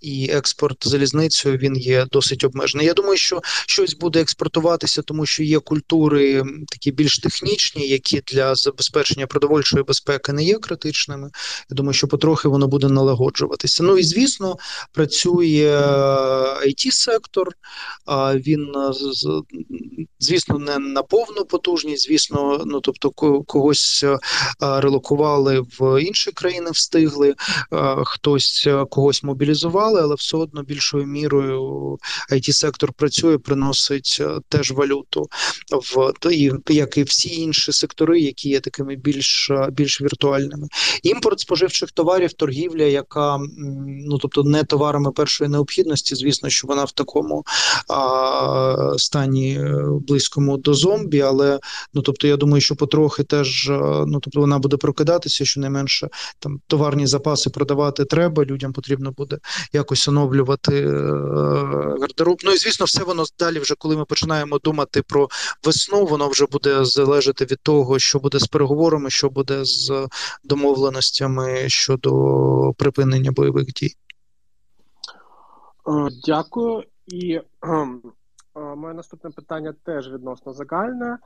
і 0.00 0.28
експорт 0.30 0.88
залізницею 0.88 1.56
він 1.56 1.76
є 1.76 2.06
досить 2.12 2.44
обмежений. 2.44 2.86
Я 2.86 2.94
думаю, 2.94 3.16
що 3.16 3.40
щось 3.66 3.94
буде 3.94 4.20
експортуватися, 4.20 5.02
тому 5.02 5.26
що 5.26 5.42
є 5.42 5.58
культури 5.58 6.42
такі 6.68 6.92
більш 6.92 7.18
технічні, 7.18 7.88
які 7.88 8.20
для 8.26 8.54
забезпечення 8.54 9.26
продовольчої 9.26 9.84
безпеки 9.84 10.32
не 10.32 10.44
є 10.44 10.58
критичними. 10.58 11.30
Я 11.70 11.74
думаю, 11.74 11.92
що 11.92 12.08
потрохи 12.08 12.48
воно 12.48 12.68
буде 12.68 12.88
налагоджуватися. 12.88 13.82
Ну 13.82 13.98
і 13.98 14.02
звісно, 14.02 14.56
працює 14.92 15.76
it 16.66 16.90
сектор 16.90 17.48
він 18.34 18.66
звісно, 20.18 20.58
не 20.58 20.78
на 20.78 21.02
повну 21.02 21.44
потужність. 21.44 22.06
Звісно, 22.08 22.62
ну 22.66 22.80
тобто, 22.80 23.10
когось 23.46 24.04
релокували 24.60 25.64
в 25.78 26.02
інші 26.02 26.32
країни, 26.32 26.70
встигли, 26.70 27.34
хтось 28.04 28.68
когось 28.90 29.22
мобілізували, 29.52 30.00
але 30.00 30.14
все 30.14 30.36
одно 30.36 30.62
більшою 30.62 31.06
мірою 31.06 31.98
it 32.32 32.52
сектор 32.52 32.92
працює, 32.92 33.38
приносить 33.38 34.22
теж 34.48 34.70
валюту 34.70 35.28
в 35.70 36.12
і 36.30 36.52
як 36.68 36.96
і 36.96 37.02
всі 37.02 37.40
інші 37.40 37.72
сектори, 37.72 38.20
які 38.20 38.48
є 38.48 38.60
такими 38.60 38.96
більш 38.96 39.50
більш 39.72 40.02
віртуальними. 40.02 40.68
Імпорт 41.02 41.40
споживчих 41.40 41.90
товарів, 41.90 42.32
торгівля, 42.32 42.82
яка 42.82 43.38
ну 44.08 44.18
тобто 44.18 44.42
не 44.42 44.64
товарами 44.64 45.12
першої 45.12 45.50
необхідності, 45.50 46.14
звісно, 46.14 46.48
що 46.48 46.68
вона 46.68 46.84
в 46.84 46.92
такому 46.92 47.44
а, 47.88 48.94
стані 48.98 49.58
е, 49.60 49.84
близькому 50.08 50.56
до 50.56 50.74
зомбі, 50.74 51.20
але 51.20 51.60
ну 51.94 52.02
тобто, 52.02 52.26
я 52.28 52.36
думаю, 52.36 52.60
що 52.60 52.76
потрохи 52.76 53.22
теж 53.22 53.70
е, 53.70 54.04
ну 54.06 54.20
тобто 54.20 54.40
вона 54.40 54.58
буде 54.58 54.76
прокидатися, 54.76 55.44
що 55.44 55.60
не 55.60 55.70
менше 55.70 56.08
там 56.38 56.60
товарні 56.66 57.06
запаси 57.06 57.50
продавати 57.50 58.04
треба. 58.04 58.44
Людям 58.44 58.72
потрібно 58.72 59.12
буде 59.12 59.38
якось 59.72 60.08
оновлювати 60.08 60.80
е, 60.80 60.92
гардероб. 62.00 62.38
Ну 62.44 62.52
і 62.52 62.56
звісно, 62.56 62.86
все 62.86 63.04
воно 63.04 63.24
далі, 63.38 63.58
вже 63.58 63.74
коли 63.74 63.96
ми 63.96 64.04
починаємо 64.04 64.58
думати 64.58 65.02
про 65.02 65.28
весну, 65.64 66.06
воно 66.06 66.28
вже 66.28 66.46
буде 66.46 66.84
залежати 66.84 67.44
від 67.44 67.60
того, 67.62 67.98
що 67.98 68.18
буде 68.18 68.38
з 68.38 68.46
переговорами, 68.46 69.10
що 69.10 69.28
буде 69.28 69.64
з 69.64 70.08
домовленостями 70.44 71.68
щодо 71.68 72.12
припинення 72.78 73.32
бойових 73.32 73.66
дій. 73.66 73.94
Дякую. 76.26 76.84
І 77.06 77.40
моє 78.54 78.94
наступне 78.94 79.30
питання 79.30 79.74
теж 79.84 80.12
відносно 80.12 80.52
загальне. 80.52 81.18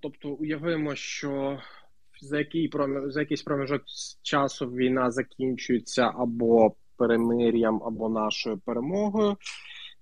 Тобто, 0.00 0.28
уявимо, 0.28 0.94
що 0.94 1.58
за 2.20 2.38
який 2.38 2.70
за 3.06 3.20
якийсь 3.20 3.42
проміжок 3.42 3.82
часу 4.22 4.66
війна 4.66 5.10
закінчується 5.10 6.12
або 6.18 6.74
перемир'ям, 7.02 7.82
або 7.84 8.08
нашою 8.08 8.58
перемогою. 8.58 9.36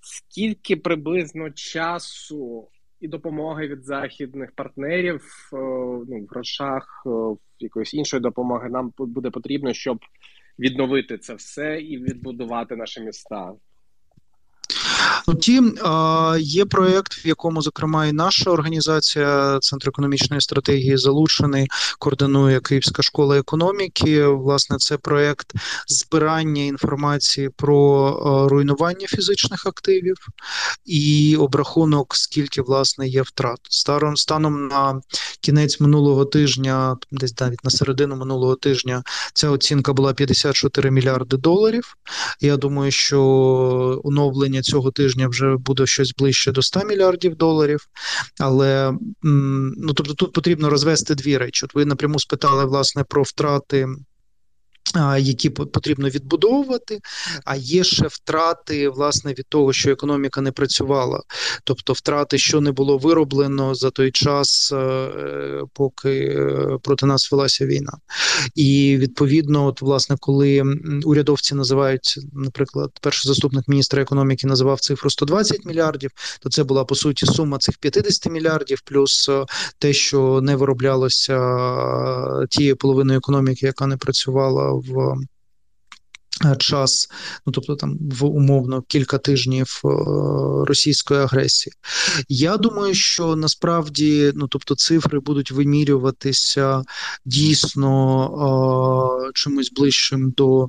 Скільки 0.01 0.77
приблизно 0.77 1.51
часу 1.51 2.69
і 3.01 3.09
допомоги 3.09 3.69
від 3.69 3.85
західних 3.85 4.53
партнерів 4.53 5.23
е, 5.53 5.57
ну, 6.09 6.21
в 6.21 6.27
грошах 6.31 7.03
в 7.07 7.37
якоїсь 7.59 7.95
іншої 7.95 8.21
допомоги 8.21 8.69
нам 8.69 8.93
буде 8.99 9.31
потрібно, 9.31 9.73
щоб 9.73 9.99
відновити 10.59 11.19
це 11.19 11.35
все 11.35 11.81
і 11.81 11.99
відбудувати 11.99 12.77
наші 12.77 13.01
міста? 13.01 13.53
Втім, 15.29 15.79
є 16.38 16.64
проєкт, 16.64 17.25
в 17.25 17.27
якому, 17.27 17.62
зокрема, 17.62 18.07
і 18.07 18.12
наша 18.12 18.51
організація 18.51 19.59
Центр 19.61 19.88
економічної 19.88 20.40
стратегії 20.40 20.96
залучений, 20.96 21.66
координує 21.99 22.61
Київська 22.61 23.03
школа 23.03 23.38
економіки. 23.38 24.27
Власне, 24.27 24.77
це 24.77 24.96
проєкт 24.96 25.53
збирання 25.88 26.62
інформації 26.62 27.51
про 27.57 28.49
руйнування 28.49 29.07
фізичних 29.07 29.66
активів 29.66 30.16
і 30.85 31.37
обрахунок, 31.37 32.16
скільки 32.16 32.62
власне 32.62 33.09
є 33.09 33.23
втрат. 33.23 33.59
Старом 33.62 34.16
станом 34.16 34.68
на 34.68 35.01
кінець 35.40 35.81
минулого 35.81 36.25
тижня, 36.25 36.96
десь 37.11 37.40
навіть 37.40 37.64
на 37.64 37.70
середину 37.70 38.16
минулого 38.16 38.55
тижня, 38.55 39.03
ця 39.35 39.51
оцінка 39.51 39.92
була 39.92 40.12
54 40.12 40.90
мільярди 40.90 41.37
доларів. 41.37 41.96
Я 42.40 42.57
думаю, 42.57 42.90
що 42.90 44.01
оновлення 44.05 44.62
цього 44.62 44.90
тижня 45.01 45.29
вже 45.29 45.57
буде 45.57 45.87
щось 45.87 46.15
ближче 46.15 46.53
до 46.53 46.63
100 46.63 46.85
мільярдів 46.85 47.37
доларів. 47.37 47.81
Але 48.39 48.93
ну 49.23 49.93
тобто 49.95 50.15
тут 50.15 50.33
потрібно 50.33 50.71
розвести 50.71 51.15
дві 51.15 51.39
речі. 51.39 51.65
От 51.65 51.75
ви 51.75 51.85
напряму 51.85 52.19
спитали 52.19 52.65
власне 52.65 53.05
про 53.05 53.23
втрати 53.23 53.87
які 55.18 55.50
потрібно 55.50 56.09
відбудовувати, 56.09 57.00
а 57.44 57.57
є 57.57 57.85
ще 57.85 58.07
втрати 58.07 58.88
власне 58.88 59.33
від 59.33 59.46
того, 59.48 59.72
що 59.72 59.90
економіка 59.90 60.40
не 60.40 60.53
працювала, 60.53 61.22
тобто 61.64 61.92
втрати, 61.92 62.38
що 62.38 62.61
не 62.61 62.72
було 62.72 62.98
вироблено 62.98 63.74
за 63.74 63.90
той 63.90 64.11
час, 64.11 64.72
е, 64.72 65.11
поки 65.72 66.11
е, 66.11 66.79
проти 66.83 67.07
нас 67.07 67.33
велася 67.33 67.66
війна. 67.66 67.92
І 68.55 68.96
відповідно, 69.00 69.66
от 69.66 69.83
власне, 69.83 70.16
коли 70.20 70.62
урядовці 71.05 71.55
називають, 71.55 72.18
наприклад, 72.33 72.90
перший 73.00 73.29
заступник 73.29 73.68
міністра 73.68 74.03
економіки 74.03 74.46
називав 74.46 74.81
цифру 74.81 75.11
120 75.11 75.64
мільярдів, 75.64 76.11
то 76.40 76.50
це 76.50 76.64
була 76.64 76.85
по 76.85 76.94
суті 76.94 77.26
сума 77.26 77.59
цих 77.59 77.79
50 77.79 78.33
мільярдів, 78.33 78.81
плюс 78.85 79.29
е, 79.29 79.44
те, 79.79 79.92
що 79.92 80.40
не 80.42 80.57
вироблялося 80.57 81.40
тією 82.50 82.76
половиною 82.76 83.18
економіки, 83.18 83.66
яка 83.66 83.87
не 83.87 83.96
працювала 83.96 84.80
в 84.81 85.16
е, 86.47 86.57
час, 86.57 87.09
ну 87.47 87.53
тобто 87.53 87.77
там 87.77 87.99
в 88.01 88.25
умовно 88.25 88.83
кілька 88.83 89.19
тижнів 89.19 89.81
е, 89.85 89.88
російської 90.64 91.21
агресії. 91.21 91.73
Я 92.29 92.57
думаю, 92.57 92.95
що 92.95 93.37
насправді 93.37 94.33
ну 94.35 94.49
тобто 94.49 94.75
цифри 94.75 95.21
будуть 95.21 95.51
вимірюватися 95.51 96.83
дійсно 97.25 97.90
е, 99.29 99.31
чимось 99.35 99.73
ближчим 99.73 100.31
до 100.31 100.69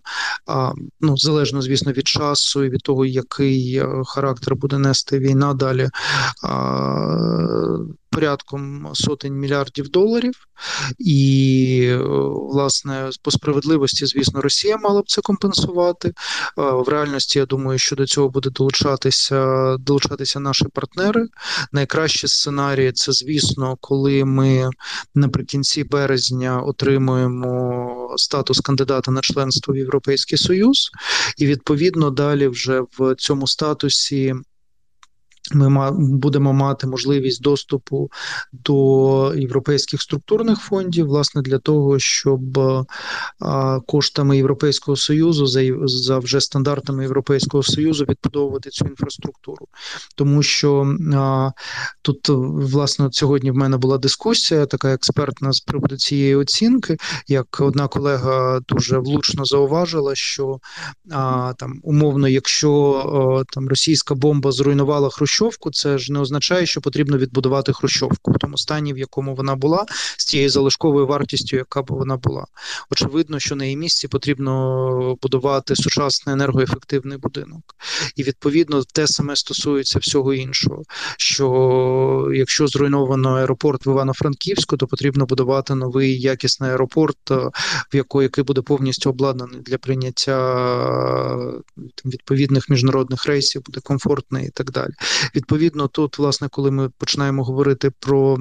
ну 0.99 1.17
залежно, 1.17 1.61
звісно, 1.61 1.91
від 1.91 2.07
часу 2.07 2.63
і 2.63 2.69
від 2.69 2.81
того, 2.81 3.05
який 3.05 3.83
характер 4.05 4.55
буде 4.55 4.77
нести 4.77 5.19
війна 5.19 5.53
далі 5.53 5.89
порядком 8.11 8.89
сотень 8.93 9.33
мільярдів 9.33 9.89
доларів, 9.89 10.33
і 10.99 11.95
власне 12.51 13.09
по 13.21 13.31
справедливості, 13.31 14.05
звісно, 14.05 14.41
Росія 14.41 14.77
мала 14.77 15.01
б 15.01 15.07
це 15.07 15.21
компенсувати. 15.21 16.13
В 16.57 16.89
реальності 16.89 17.39
я 17.39 17.45
думаю, 17.45 17.79
що 17.79 17.95
до 17.95 18.05
цього 18.05 18.29
буде 18.29 18.49
долучатися 18.49 19.77
долучатися 19.77 20.39
наші 20.39 20.65
партнери. 20.73 21.27
Найкращі 21.71 22.27
сценарії 22.27 22.91
це, 22.91 23.11
звісно, 23.11 23.77
коли 23.81 24.25
ми 24.25 24.69
наприкінці 25.15 25.83
березня 25.83 26.61
отримуємо 26.61 28.13
статус 28.17 28.59
кандидата 28.59 29.11
на 29.11 29.21
членство 29.21 29.73
в 29.73 29.77
Європейський 29.77 30.37
Союз, 30.37 30.91
і 31.37 31.45
відповідно 31.45 32.09
далі 32.09 32.47
вже 32.47 32.83
в 32.99 33.15
цьому 33.15 33.47
статусі 33.47 34.35
ми 35.53 35.91
будемо 35.91 36.53
мати 36.53 36.87
можливість 36.87 37.41
доступу 37.41 38.11
до 38.53 39.33
європейських 39.35 40.01
структурних 40.01 40.59
фондів, 40.59 41.05
власне, 41.05 41.41
для 41.41 41.57
того, 41.59 41.99
щоб 41.99 42.59
коштами 43.85 44.37
Європейського 44.37 44.95
союзу 44.95 45.47
за 45.87 46.19
вже 46.19 46.41
стандартами 46.41 47.03
Європейського 47.03 47.63
союзу 47.63 48.05
відбудовувати 48.09 48.69
цю 48.69 48.85
інфраструктуру, 48.85 49.67
тому 50.15 50.43
що 50.43 50.95
тут 52.01 52.29
власне 52.29 53.09
сьогодні 53.11 53.51
в 53.51 53.55
мене 53.55 53.77
була 53.77 53.97
дискусія, 53.97 54.65
така 54.65 54.93
експертна 54.93 55.51
з 55.51 55.59
приводу 55.59 55.97
цієї 55.97 56.35
оцінки. 56.35 56.97
Як 57.27 57.61
одна 57.61 57.87
колега 57.87 58.59
дуже 58.67 58.97
влучно 58.97 59.45
зауважила, 59.45 60.15
що 60.15 60.59
там 61.57 61.79
умовно, 61.83 62.27
якщо 62.27 63.43
там 63.53 63.69
російська 63.69 64.15
бомба 64.15 64.51
зруйнувала 64.51 65.09
Хрущ. 65.09 65.40
Хрущовку, 65.41 65.71
це 65.71 65.97
ж 65.97 66.13
не 66.13 66.19
означає, 66.19 66.65
що 66.65 66.81
потрібно 66.81 67.17
відбудувати 67.17 67.73
Хрущовку 67.73 68.31
в 68.31 68.37
тому 68.37 68.57
стані, 68.57 68.93
в 68.93 68.97
якому 68.97 69.35
вона 69.35 69.55
була, 69.55 69.85
з 70.17 70.25
тією 70.25 70.49
залишковою 70.49 71.07
вартістю, 71.07 71.55
яка 71.55 71.81
б 71.81 71.85
вона 71.89 72.17
була. 72.17 72.45
Очевидно, 72.89 73.39
що 73.39 73.55
на 73.55 73.63
її 73.63 73.77
місці 73.77 74.07
потрібно 74.07 75.17
будувати 75.21 75.75
сучасний 75.75 76.33
енергоефективний 76.33 77.17
будинок. 77.17 77.75
І 78.15 78.23
відповідно 78.23 78.83
те 78.93 79.07
саме 79.07 79.35
стосується 79.35 79.99
всього 79.99 80.33
іншого. 80.33 80.83
Що 81.17 82.31
якщо 82.33 82.67
зруйновано 82.67 83.29
аеропорт 83.29 83.85
в 83.85 83.89
Івано-Франківську, 83.89 84.77
то 84.77 84.87
потрібно 84.87 85.25
будувати 85.25 85.75
новий 85.75 86.21
якісний 86.21 86.71
аеропорт, 86.71 87.31
е, 87.31 87.35
в 87.93 87.95
який, 87.95 88.21
який 88.21 88.43
буде 88.43 88.61
повністю 88.61 89.09
обладнаний 89.09 89.61
для 89.61 89.77
прийняття 89.77 90.37
там, 91.75 92.11
відповідних 92.11 92.69
міжнародних 92.69 93.25
рейсів, 93.25 93.63
буде 93.65 93.79
комфортний 93.83 94.45
і 94.47 94.49
так 94.49 94.71
далі. 94.71 94.91
Відповідно, 95.35 95.87
тут, 95.87 96.17
власне, 96.17 96.49
коли 96.51 96.71
ми 96.71 96.89
починаємо 96.89 97.43
говорити 97.43 97.91
про 97.99 98.37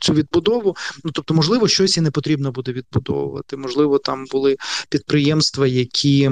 цю 0.00 0.12
відбудову, 0.12 0.76
ну 1.04 1.10
тобто, 1.10 1.34
можливо, 1.34 1.68
щось 1.68 1.96
і 1.96 2.00
не 2.00 2.10
потрібно 2.10 2.52
буде 2.52 2.72
відбудовувати. 2.72 3.56
Можливо, 3.56 3.98
там 3.98 4.24
були 4.32 4.56
підприємства, 4.90 5.66
які 5.66 6.30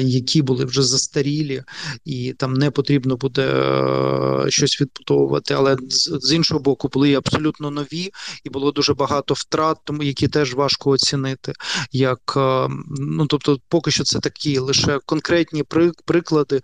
які 0.00 0.42
були 0.42 0.64
вже 0.64 0.82
застарілі, 0.82 1.62
і 2.04 2.32
там 2.32 2.54
не 2.54 2.70
потрібно 2.70 3.16
буде 3.16 3.42
е, 3.42 4.50
щось 4.50 4.80
відбудовувати. 4.80 5.54
Але 5.54 5.76
з 6.20 6.32
іншого 6.32 6.60
боку, 6.60 6.88
були 6.88 7.14
абсолютно 7.14 7.70
нові, 7.70 8.10
і 8.44 8.50
було 8.50 8.72
дуже 8.72 8.94
багато 8.94 9.34
втрат, 9.34 9.78
тому 9.84 10.02
які 10.02 10.28
теж 10.28 10.54
важко 10.54 10.90
оцінити. 10.90 11.52
Як 11.92 12.34
е, 12.36 12.68
ну 12.98 13.26
тобто, 13.26 13.58
поки 13.68 13.90
що 13.90 14.04
це 14.04 14.18
такі 14.18 14.58
лише 14.58 14.98
конкретні 15.06 15.64
приклади. 16.04 16.60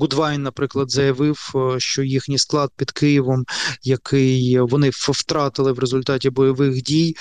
Гудвайн, 0.00 0.42
наприклад, 0.42 0.90
заявив, 0.90 1.52
е, 1.54 1.80
що 1.80 2.02
їхній 2.02 2.38
склад 2.38 2.70
під 2.76 2.90
Києвом, 2.90 3.44
який 3.82 4.60
вони 4.60 4.90
втратили 4.92 5.72
в 5.72 5.78
результаті 5.78 6.30
бойових 6.30 6.82
дій, 6.82 7.16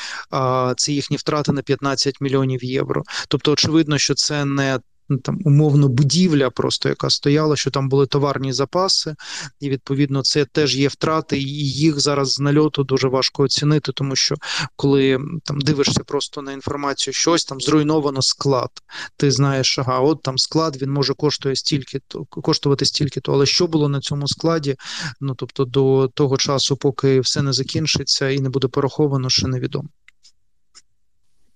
це 0.77 0.91
їхні 0.91 1.17
втрати 1.17 1.51
на 1.51 1.61
15 1.61 2.21
мільйонів 2.21 2.63
євро. 2.63 3.03
Тобто, 3.27 3.51
очевидно, 3.51 3.97
що 3.97 4.13
це 4.13 4.45
не 4.45 4.79
Ну, 5.09 5.17
там 5.17 5.39
умовно 5.45 5.87
будівля, 5.87 6.49
просто 6.49 6.89
яка 6.89 7.09
стояла, 7.09 7.55
що 7.55 7.71
там 7.71 7.89
були 7.89 8.07
товарні 8.07 8.53
запаси, 8.53 9.15
і 9.59 9.69
відповідно 9.69 10.21
це 10.21 10.45
теж 10.45 10.77
є 10.77 10.87
втрати, 10.87 11.37
і 11.39 11.71
їх 11.71 11.99
зараз 11.99 12.33
з 12.33 12.39
нальоту 12.39 12.83
дуже 12.83 13.07
важко 13.07 13.43
оцінити, 13.43 13.91
тому 13.91 14.15
що 14.15 14.35
коли 14.75 15.19
там 15.43 15.61
дивишся 15.61 16.03
просто 16.03 16.41
на 16.41 16.51
інформацію, 16.51 17.13
щось 17.13 17.45
там 17.45 17.61
зруйновано 17.61 18.21
склад. 18.21 18.69
Ти 19.17 19.31
знаєш, 19.31 19.79
ага, 19.79 19.99
от 19.99 20.21
там 20.21 20.37
склад 20.37 20.81
він 20.81 20.91
може 20.91 21.13
коштує 21.13 21.55
стільки, 21.55 21.99
то 22.07 22.25
коштувати 22.25 22.85
стільки, 22.85 23.19
то 23.19 23.33
але 23.33 23.45
що 23.45 23.67
було 23.67 23.89
на 23.89 23.99
цьому 23.99 24.27
складі? 24.27 24.75
Ну 25.21 25.35
тобто 25.35 25.65
до 25.65 26.07
того 26.13 26.37
часу, 26.37 26.77
поки 26.77 27.19
все 27.19 27.41
не 27.41 27.53
закінчиться 27.53 28.29
і 28.29 28.39
не 28.39 28.49
буде 28.49 28.67
пораховано, 28.67 29.29
ще 29.29 29.47
невідомо. 29.47 29.89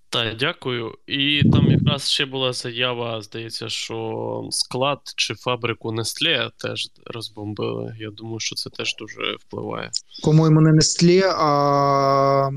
Так, 0.09 0.37
дякую. 0.37 0.93
І 1.07 1.43
там 1.51 1.71
якраз 1.71 2.09
ще 2.09 2.25
була 2.25 2.53
заява, 2.53 3.21
здається, 3.21 3.69
що 3.69 4.47
склад 4.51 4.99
чи 5.15 5.33
фабрику 5.35 5.91
Нестле 5.91 6.51
теж 6.57 6.87
розбомбили. 7.05 7.95
Я 7.99 8.09
думаю, 8.09 8.39
що 8.39 8.55
це 8.55 8.69
теж 8.69 8.95
дуже 8.95 9.35
впливає. 9.39 9.91
По-моєму, 10.23 10.61
не 10.61 10.71
Нестле, 10.73 11.21
а 11.37 12.49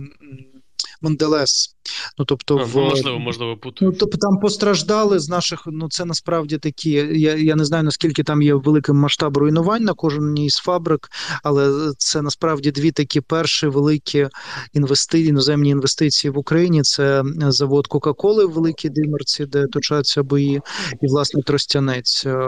Монделес. 1.03 1.76
Ну, 2.18 2.24
тобто, 2.24 2.59
а, 2.59 2.64
в... 2.64 2.76
ну, 2.76 2.82
можливо, 2.82 3.18
можливо, 3.18 3.57
путаю. 3.57 3.90
Ну, 3.90 3.96
тобто 4.01 4.18
там 4.18 4.38
постраждали 4.38 5.18
з 5.18 5.28
наших. 5.28 5.62
Ну 5.66 5.88
це 5.88 6.05
насправді 6.05 6.59
такі. 6.59 6.90
Я 7.12 7.36
я 7.36 7.57
не 7.57 7.64
знаю 7.64 7.84
наскільки 7.84 8.22
там 8.22 8.42
є 8.42 8.55
великим 8.55 8.96
масштаб 8.96 9.36
руйнувань 9.36 9.84
на 9.84 9.94
кожній 9.94 10.46
із 10.46 10.55
фабрик, 10.55 11.09
але 11.42 11.92
це 11.98 12.22
насправді 12.22 12.70
дві 12.70 12.92
такі 12.92 13.20
перші 13.20 13.66
великі 13.66 14.28
інвести... 14.72 15.20
іноземні 15.20 15.70
інвестиції 15.70 16.30
в 16.30 16.38
Україні. 16.38 16.82
Це 16.82 17.22
завод 17.38 17.86
Кока-Коли 17.86 18.46
в 18.46 18.53
Великій 18.53 18.88
Димерці, 18.88 19.46
де 19.46 19.66
точаться 19.66 20.22
бої, 20.22 20.61
і 21.03 21.07
власне 21.07 21.42
Тростянець, 21.42 22.26
е, 22.26 22.46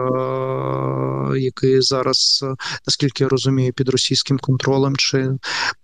який 1.37 1.81
зараз, 1.81 2.45
наскільки 2.87 3.23
я 3.23 3.29
розумію, 3.29 3.73
під 3.73 3.89
російським 3.89 4.37
контролем, 4.37 4.95
чи 4.95 5.29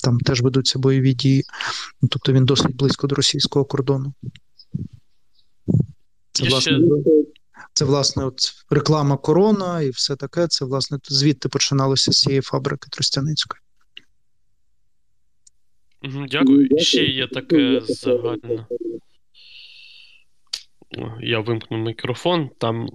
там 0.04 0.20
теж 0.20 0.42
ведуться 0.42 0.80
бойові 0.80 1.14
дії. 1.14 1.44
Ну, 2.02 2.10
тобто 2.12 2.32
він 2.32 2.46
досить 2.46 2.59
близько 2.70 3.08
до 3.08 3.16
російського 3.16 3.66
кордону. 3.66 4.14
Це 6.32 6.50
власне, 6.50 6.74
ще... 6.74 6.82
це, 7.74 7.86
власне, 7.86 8.26
от 8.26 8.40
реклама 8.70 9.18
корона 9.18 9.82
і 9.82 9.90
все 9.90 10.16
таке. 10.16 10.48
Це, 10.48 10.66
власне, 10.66 11.00
звідти 11.04 11.50
починалося 11.50 12.12
з 12.12 12.16
цієї 12.16 12.42
фабрики 12.42 12.90
Тростяницької. 12.92 13.62
Дякую. 16.32 16.80
Ще 16.80 17.04
є 17.04 17.28
таке 17.28 17.82
загальне 17.88 18.66
я 21.22 21.40
вимкну 21.40 21.78
мікрофон. 21.78 22.50
Там 22.58 22.88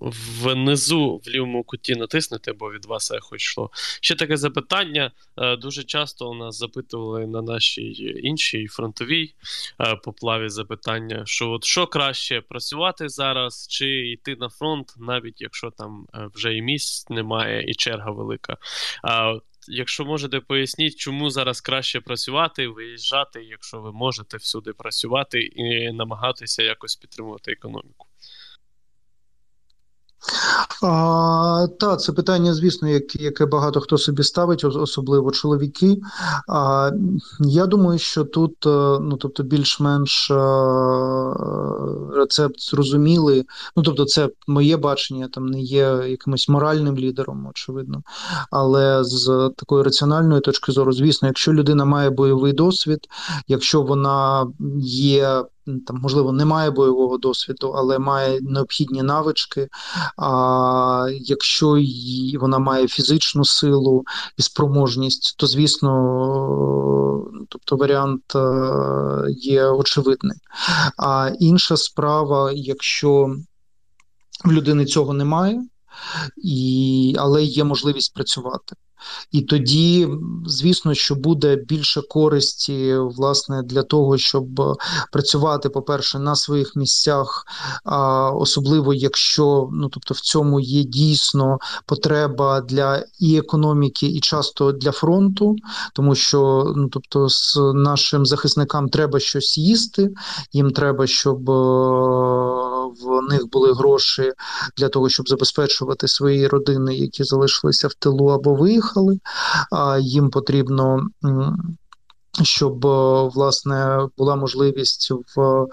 внизу 0.42 1.20
в 1.24 1.28
лівому 1.28 1.64
куті 1.64 1.95
натиснете, 1.95 2.53
бо 2.53 2.72
від 2.72 2.84
вас 2.84 3.11
ехо 3.11 3.36
йшло. 3.36 3.70
Ще 4.01 4.14
таке 4.14 4.36
запитання. 4.36 5.11
Е, 5.36 5.57
дуже 5.57 5.82
часто 5.82 6.30
у 6.30 6.34
нас 6.34 6.59
запитували 6.59 7.26
на 7.26 7.42
нашій 7.42 8.20
іншій 8.22 8.66
фронтовій 8.66 9.34
е, 9.80 9.97
поплаві 9.97 10.49
запитання, 10.49 11.22
що 11.26 11.51
от 11.51 11.64
що 11.64 11.86
краще 11.86 12.40
працювати 12.40 13.09
зараз, 13.09 13.66
чи 13.70 13.86
йти 13.86 14.36
на 14.36 14.49
фронт, 14.49 14.95
навіть 14.99 15.40
якщо 15.40 15.70
там 15.70 16.07
е, 16.14 16.28
вже 16.34 16.55
і 16.55 16.62
місць 16.62 17.11
немає, 17.11 17.64
і 17.70 17.74
черга 17.74 18.11
велика 18.11 18.57
якщо 19.69 20.05
можете 20.05 20.41
поясніть, 20.41 20.97
чому 20.97 21.31
зараз 21.31 21.61
краще 21.61 22.01
працювати, 22.01 22.69
виїжджати, 22.69 23.43
якщо 23.45 23.81
ви 23.81 23.93
можете 23.93 24.37
всюди 24.37 24.73
працювати 24.73 25.41
і 25.41 25.93
намагатися 25.93 26.62
якось 26.62 26.97
підтримувати 26.97 27.53
економіку. 27.53 28.07
А, 30.83 31.66
Та, 31.81 31.97
це 31.97 32.12
питання, 32.12 32.55
звісно, 32.55 32.89
як, 32.89 33.16
яке 33.16 33.47
багато 33.47 33.81
хто 33.81 33.99
собі 33.99 34.22
ставить, 34.22 34.64
особливо 34.64 35.31
чоловіки. 35.31 36.01
А, 36.49 36.91
Я 37.41 37.66
думаю, 37.66 37.99
що 37.99 38.25
тут 38.25 38.66
е, 38.66 38.99
ну, 39.01 39.16
тобто, 39.16 39.43
більш-менш 39.43 40.31
е, 40.31 40.35
рецепт 42.16 42.61
зрозумілий. 42.61 43.45
Ну, 43.77 43.83
тобто, 43.83 44.05
це 44.05 44.29
моє 44.47 44.77
бачення, 44.77 45.29
там 45.29 45.47
не 45.47 45.61
є 45.61 46.05
якимось 46.09 46.49
моральним 46.49 46.99
лідером, 46.99 47.47
очевидно. 47.51 48.03
Але 48.51 49.05
з 49.05 49.51
такої 49.57 49.83
раціональної 49.83 50.41
точки 50.41 50.72
зору, 50.72 50.93
звісно, 50.93 51.29
якщо 51.29 51.53
людина 51.53 51.85
має 51.85 52.11
бойовий 52.11 52.53
досвід, 52.53 52.99
якщо 53.49 53.83
вона 53.83 54.47
є 54.81 55.45
там, 55.87 55.99
можливо, 56.03 56.33
не 56.33 56.45
має 56.45 56.71
бойового 56.71 57.19
досвіду, 57.19 57.69
але 57.77 57.99
має 57.99 58.41
необхідні 58.41 59.03
навички. 59.03 59.69
А 60.17 61.09
якщо 61.11 61.77
її, 61.77 62.39
вона 62.39 62.59
має 62.59 62.89
фізичну 62.89 63.45
силу 63.45 64.05
і 64.39 64.43
спроможність, 64.43 65.35
то 65.39 65.47
звісно, 65.47 65.91
тобто 67.49 67.77
варіант 67.77 68.37
е, 68.37 68.41
є 69.31 69.65
очевидний. 69.65 70.39
А 70.99 71.31
інша 71.39 71.77
справа, 71.77 72.53
якщо 72.53 73.37
в 74.45 74.53
людини 74.53 74.85
цього 74.85 75.12
немає, 75.12 75.62
і, 76.37 77.17
але 77.19 77.45
є 77.45 77.65
можливість 77.65 78.15
працювати. 78.15 78.77
І 79.32 79.42
тоді, 79.42 80.09
звісно, 80.46 80.94
що 80.94 81.14
буде 81.14 81.57
більше 81.57 82.02
користі 82.02 82.96
власне 82.96 83.62
для 83.62 83.82
того, 83.82 84.18
щоб 84.18 84.78
працювати, 85.12 85.68
по-перше, 85.68 86.18
на 86.18 86.36
своїх 86.36 86.76
місцях, 86.76 87.46
а 87.84 88.30
особливо 88.30 88.94
якщо 88.94 89.68
ну 89.72 89.88
тобто 89.88 90.14
в 90.14 90.20
цьому 90.20 90.61
є 90.61 90.84
дійсно 90.84 91.59
потреба 91.86 92.61
для 92.61 93.05
і 93.20 93.38
економіки, 93.38 94.07
і 94.07 94.20
часто 94.20 94.72
для 94.72 94.92
фронту, 94.92 95.57
тому 95.94 96.14
що 96.14 96.72
ну 96.76 96.88
тобто 96.88 97.28
з 97.28 97.59
нашим 97.74 98.26
захисникам 98.26 98.88
треба 98.88 99.20
щось 99.20 99.59
їсти, 99.59 100.11
їм 100.52 100.70
треба, 100.70 101.07
щоб 101.07 101.44
в 103.05 103.22
них 103.30 103.50
були 103.52 103.72
гроші 103.72 104.32
для 104.76 104.88
того, 104.88 105.09
щоб 105.09 105.28
забезпечувати 105.28 106.09
свої 106.09 106.48
родини, 106.48 106.94
які 106.94 107.24
залишилися 107.24 107.88
в 107.88 107.94
тилу 107.94 108.28
або 108.28 108.55
виїхали. 108.55 108.93
А 109.70 109.99
їм 109.99 110.30
потрібно 110.30 111.07
щоб 112.43 112.87
е, 112.87 113.22
власне 113.35 114.09
була 114.18 114.37
можливість 114.37 115.12
в 115.37 115.66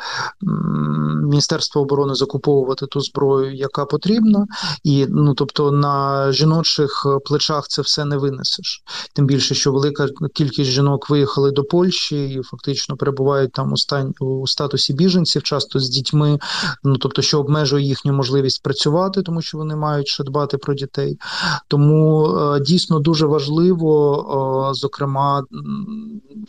Міністерство 1.22 1.82
оборони 1.82 2.16
закуповувати 2.16 2.86
ту 2.86 3.02
зброю, 3.02 3.56
яка 3.56 3.86
потрібна, 3.86 4.48
і 4.84 5.06
ну 5.10 5.34
тобто 5.34 5.72
на 5.72 6.32
жіночих 6.32 7.08
плечах 7.26 7.68
це 7.68 7.82
все 7.82 8.06
не 8.06 8.18
винесеш. 8.18 8.84
Тим 9.16 9.26
більше, 9.26 9.56
що 9.56 9.72
велика 9.72 10.08
кількість 10.34 10.72
жінок 10.72 11.10
виїхали 11.10 11.52
до 11.52 11.64
Польщі 11.64 12.30
і 12.30 12.42
фактично 12.42 12.98
перебувають 12.98 13.52
там 13.52 13.74
у, 14.20 14.26
у 14.26 14.48
статусі 14.48 14.94
біженців, 14.94 15.44
часто 15.44 15.80
з 15.80 15.90
дітьми. 15.90 16.40
Ну 16.84 16.98
тобто, 16.98 17.22
що 17.22 17.40
обмежує 17.40 17.86
їхню 17.86 18.14
можливість 18.14 18.64
працювати, 18.64 19.22
тому 19.22 19.42
що 19.42 19.58
вони 19.58 19.76
мають 19.76 20.08
ще 20.08 20.24
дбати 20.24 20.58
про 20.58 20.74
дітей. 20.74 21.18
Тому 21.68 22.28
е, 22.28 22.60
дійсно 22.60 23.00
дуже 23.00 23.26
важливо, 23.26 24.70
е, 24.72 24.74
зокрема 24.74 25.44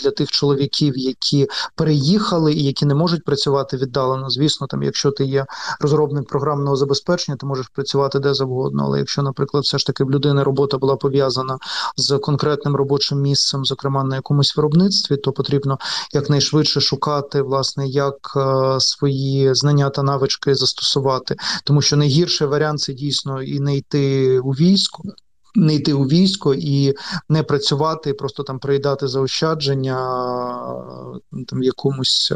для 0.02 0.10
тих 0.10 0.30
чоловіків, 0.30 0.98
які 0.98 1.48
переїхали 1.76 2.52
і 2.52 2.64
які 2.64 2.86
не 2.86 2.94
можуть 2.94 3.24
працювати 3.24 3.76
віддалено. 3.76 4.30
Звісно, 4.30 4.66
там, 4.66 4.82
якщо 4.82 5.10
ти 5.10 5.24
є 5.24 5.46
розробник 5.80 6.28
програмного 6.28 6.76
забезпечення, 6.76 7.36
ти 7.36 7.46
можеш 7.46 7.68
працювати 7.68 8.18
де 8.18 8.34
завгодно. 8.34 8.84
Але 8.84 8.98
якщо, 8.98 9.22
наприклад, 9.22 9.64
все 9.64 9.78
ж 9.78 9.86
таки 9.86 10.04
в 10.04 10.10
людини 10.10 10.42
робота 10.42 10.78
була 10.78 10.96
пов'язана 10.96 11.58
з 11.96 12.18
конкретним 12.18 12.76
робочим 12.76 13.20
місцем, 13.20 13.64
зокрема 13.64 14.04
на 14.04 14.16
якомусь 14.16 14.56
виробництві, 14.56 15.16
то 15.16 15.32
потрібно 15.32 15.78
якнайшвидше 16.12 16.80
шукати, 16.80 17.42
власне, 17.42 17.88
як 17.88 18.14
е, 18.36 18.80
свої 18.80 19.54
знання 19.54 19.90
та 19.90 20.02
навички 20.02 20.54
застосувати, 20.54 21.36
тому 21.64 21.82
що 21.82 21.96
найгірший 21.96 22.46
варіант 22.46 22.80
це 22.80 22.92
дійсно 22.92 23.42
і 23.42 23.60
не 23.60 23.76
йти 23.76 24.38
у 24.40 24.50
військо 24.50 25.02
не 25.54 25.74
йти 25.74 25.92
у 25.92 26.04
військо 26.04 26.54
і 26.54 26.94
не 27.28 27.42
працювати, 27.42 28.14
просто 28.14 28.42
там 28.42 28.58
приїдати 28.58 29.08
заощадження 29.08 29.96
там 31.46 31.60
в 31.60 31.62
якомусь 31.62 32.32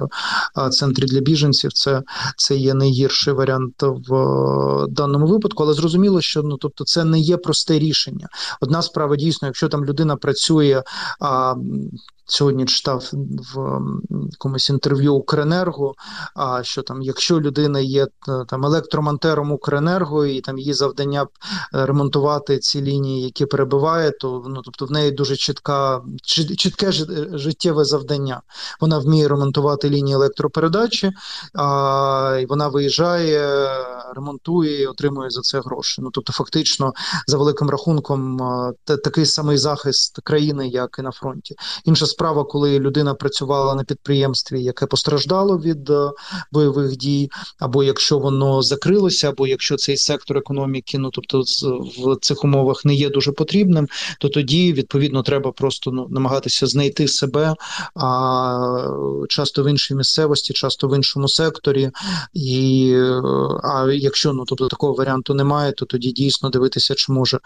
центрі 0.70 1.04
для 1.04 1.20
біженців. 1.20 1.72
Це 1.72 2.02
це 2.36 2.56
є 2.56 2.74
найгірший 2.74 3.34
варіант 3.34 3.74
в 3.82 4.86
даному 4.88 5.26
випадку, 5.26 5.62
але 5.62 5.74
зрозуміло, 5.74 6.20
що 6.20 6.42
ну 6.42 6.56
тобто 6.56 6.84
це 6.84 7.04
не 7.04 7.20
є 7.20 7.36
просте 7.36 7.78
рішення. 7.78 8.28
Одна 8.60 8.82
справа 8.82 9.16
дійсно, 9.16 9.48
якщо 9.48 9.68
там 9.68 9.84
людина 9.84 10.16
працює. 10.16 10.82
а 11.20 11.54
сьогодні 12.26 12.64
читав 12.64 13.10
в 13.54 13.80
якомусь 14.32 14.70
інтерв'ю 14.70 15.14
Укренерго. 15.14 15.94
А 16.34 16.62
що 16.62 16.82
там, 16.82 17.02
якщо 17.02 17.40
людина 17.40 17.80
є 17.80 18.06
там 18.48 18.64
електромонтером 18.64 19.52
Укренерго, 19.52 20.26
і 20.26 20.40
там 20.40 20.58
її 20.58 20.74
завдання 20.74 21.26
ремонтувати 21.72 22.58
ці 22.58 22.82
лінії, 22.82 23.22
які 23.22 23.46
перебиває, 23.46 24.10
то 24.10 24.44
ну 24.48 24.62
тобто 24.64 24.86
в 24.86 24.90
неї 24.90 25.10
дуже 25.10 25.36
чітка 25.36 26.02
чітке 26.56 26.92
життєве 27.32 27.84
завдання. 27.84 28.42
Вона 28.80 28.98
вміє 28.98 29.28
ремонтувати 29.28 29.90
лінії 29.90 30.14
електропередачі, 30.14 31.12
а 31.54 32.38
і 32.42 32.46
вона 32.46 32.68
виїжджає, 32.68 33.68
ремонтує 34.14 34.82
і 34.82 34.86
отримує 34.86 35.30
за 35.30 35.40
це 35.40 35.60
гроші. 35.60 36.02
Ну 36.02 36.10
тобто, 36.12 36.32
фактично, 36.32 36.92
за 37.26 37.38
великим 37.38 37.70
рахунком, 37.70 38.40
такий 38.84 39.26
самий 39.26 39.58
захист 39.58 40.20
країни, 40.24 40.68
як 40.68 40.96
і 40.98 41.02
на 41.02 41.10
фронті. 41.10 41.54
Інша 41.84 42.06
справа, 42.16 42.44
коли 42.44 42.78
людина 42.78 43.14
працювала 43.14 43.74
на 43.74 43.84
підприємстві, 43.84 44.62
яке 44.62 44.86
постраждало 44.86 45.58
від 45.58 45.90
е, 45.90 46.10
бойових 46.52 46.96
дій, 46.96 47.30
або 47.58 47.82
якщо 47.82 48.18
воно 48.18 48.62
закрилося, 48.62 49.28
або 49.28 49.46
якщо 49.46 49.76
цей 49.76 49.96
сектор 49.96 50.36
економіки, 50.38 50.98
ну 50.98 51.10
тобто 51.10 51.40
в 51.98 52.16
цих 52.20 52.44
умовах 52.44 52.84
не 52.84 52.94
є 52.94 53.10
дуже 53.10 53.32
потрібним, 53.32 53.88
то 54.20 54.28
тоді 54.28 54.72
відповідно 54.72 55.22
треба 55.22 55.52
просто 55.52 55.90
ну 55.90 56.06
намагатися 56.10 56.66
знайти 56.66 57.08
себе 57.08 57.54
а 57.94 58.88
часто 59.28 59.62
в 59.62 59.70
іншій 59.70 59.94
місцевості, 59.94 60.52
часто 60.52 60.88
в 60.88 60.96
іншому 60.96 61.28
секторі, 61.28 61.90
і 62.34 62.92
а 63.62 63.92
якщо 63.92 64.32
ну 64.32 64.44
тобто 64.46 64.68
такого 64.68 64.94
варіанту 64.94 65.34
немає, 65.34 65.72
то 65.72 65.86
тоді 65.86 66.12
дійсно 66.12 66.50
дивитися, 66.50 66.94
чи 66.94 67.12
може 67.12 67.38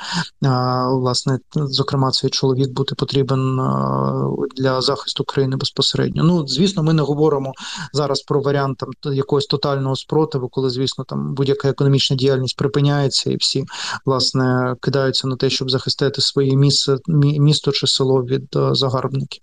а, 0.42 0.88
власне 0.88 1.38
зокрема 1.54 2.10
цей 2.10 2.30
чоловік 2.30 2.70
бути 2.70 2.94
потрібен 2.94 3.60
для 4.60 4.80
захисту 4.80 5.24
країни 5.24 5.56
безпосередньо. 5.56 6.24
Ну 6.24 6.46
звісно, 6.46 6.82
ми 6.82 6.92
не 6.92 7.02
говоримо 7.02 7.52
зараз 7.92 8.22
про 8.22 8.40
варіант 8.40 8.78
там 8.78 9.14
якогось 9.14 9.46
тотального 9.46 9.96
спротиву, 9.96 10.48
коли 10.48 10.70
звісно 10.70 11.04
там 11.04 11.34
будь-яка 11.34 11.68
економічна 11.68 12.16
діяльність 12.16 12.56
припиняється, 12.56 13.30
і 13.30 13.36
всі 13.36 13.64
власне 14.04 14.74
кидаються 14.82 15.28
на 15.28 15.36
те, 15.36 15.50
щоб 15.50 15.70
захистити 15.70 16.20
своє 16.20 16.56
місце, 16.56 16.96
місто 17.38 17.72
чи 17.72 17.86
село 17.86 18.22
від 18.24 18.48
загарбників. 18.72 19.42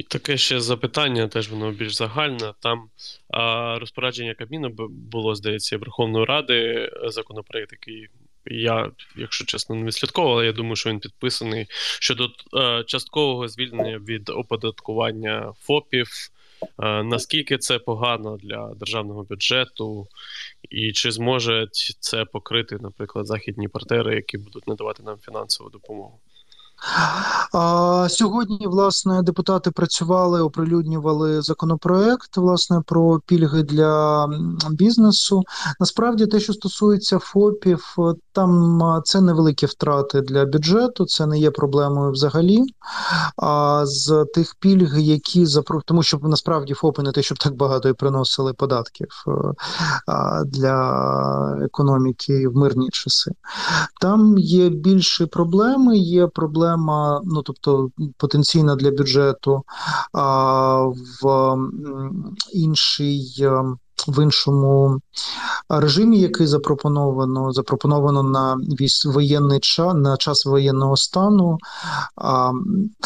І 0.00 0.02
таке 0.02 0.36
ще 0.36 0.60
запитання, 0.60 1.28
теж 1.28 1.50
воно 1.50 1.72
більш 1.72 1.94
загальне. 1.94 2.52
Там 2.60 2.88
а, 3.28 3.78
розпорядження 3.78 4.34
Кабміну 4.34 4.70
було, 4.88 5.34
здається, 5.34 5.78
Верховної 5.78 6.24
Ради 6.24 6.90
законопроект, 7.06 7.72
який 7.72 8.08
я, 8.46 8.90
якщо 9.16 9.44
чесно, 9.44 9.76
не 9.76 9.84
відслідковував, 9.84 10.36
але 10.36 10.46
я 10.46 10.52
думаю, 10.52 10.76
що 10.76 10.90
він 10.90 11.00
підписаний 11.00 11.66
щодо 12.00 12.28
е, 12.56 12.84
часткового 12.86 13.48
звільнення 13.48 13.98
від 13.98 14.28
оподаткування 14.28 15.52
ФОПів. 15.60 16.08
Е, 16.62 17.02
наскільки 17.02 17.58
це 17.58 17.78
погано 17.78 18.36
для 18.36 18.74
державного 18.74 19.22
бюджету, 19.24 20.06
і 20.70 20.92
чи 20.92 21.10
зможуть 21.10 21.96
це 22.00 22.24
покрити, 22.24 22.78
наприклад, 22.80 23.26
західні 23.26 23.68
партнери, 23.68 24.14
які 24.14 24.38
будуть 24.38 24.68
надавати 24.68 25.02
нам 25.02 25.18
фінансову 25.18 25.70
допомогу? 25.70 26.20
Сьогодні 28.08 28.66
власне 28.66 29.22
депутати 29.22 29.70
працювали, 29.70 30.42
оприлюднювали 30.42 31.42
законопроект 31.42 32.36
власне 32.36 32.82
про 32.86 33.20
пільги 33.26 33.62
для 33.62 34.26
бізнесу. 34.70 35.42
Насправді, 35.80 36.26
те, 36.26 36.40
що 36.40 36.52
стосується 36.52 37.18
ФОПів, 37.18 37.96
там 38.32 38.80
це 39.04 39.20
невеликі 39.20 39.66
втрати 39.66 40.20
для 40.20 40.44
бюджету, 40.44 41.04
це 41.04 41.26
не 41.26 41.38
є 41.38 41.50
проблемою 41.50 42.12
взагалі. 42.12 42.64
А 43.36 43.82
з 43.86 44.26
тих 44.34 44.54
пільг, 44.60 44.98
які 44.98 45.46
запро... 45.46 45.82
тому 45.84 46.02
що 46.02 46.18
насправді 46.22 46.74
ФОПи 46.74 47.02
не 47.02 47.12
те, 47.12 47.22
щоб 47.22 47.38
так 47.38 47.56
багато 47.56 47.88
і 47.88 47.92
приносили 47.92 48.52
податків 48.52 49.08
для 50.46 51.58
економіки 51.64 52.48
в 52.48 52.56
мирні 52.56 52.88
часи. 52.90 53.32
Там 54.00 54.38
є 54.38 54.68
більші 54.68 55.26
проблеми, 55.26 55.98
є 55.98 56.26
проблема, 56.70 57.22
ну 57.24 57.42
тобто 57.42 57.90
потенційна 58.16 58.76
для 58.76 58.90
бюджету 58.90 59.62
а 60.12 60.82
в 61.22 61.56
іншій 62.52 63.44
в 64.08 64.22
іншому 64.22 65.00
режимі, 65.68 66.20
який 66.20 66.46
запропоновано, 66.46 67.52
запропоновано 67.52 68.22
на 68.22 68.56
воєнний 69.04 69.60
час 69.60 69.94
на 69.94 70.16
час 70.16 70.46
воєнного 70.46 70.96
стану, 70.96 71.58
а, 72.16 72.52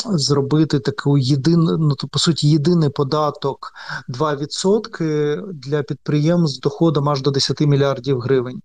зробити 0.05 0.81
таку 0.81 1.19
єдину, 1.19 1.77
ну 1.79 1.95
то 1.95 2.09
по 2.09 2.19
суті, 2.19 2.49
єдиний 2.49 2.89
податок 2.89 3.73
2% 4.09 5.43
для 5.53 5.83
підприємств 5.83 6.57
з 6.57 6.61
доходом 6.61 7.09
аж 7.09 7.23
до 7.23 7.31
10 7.31 7.61
мільярдів 7.61 8.21
гривень. 8.21 8.61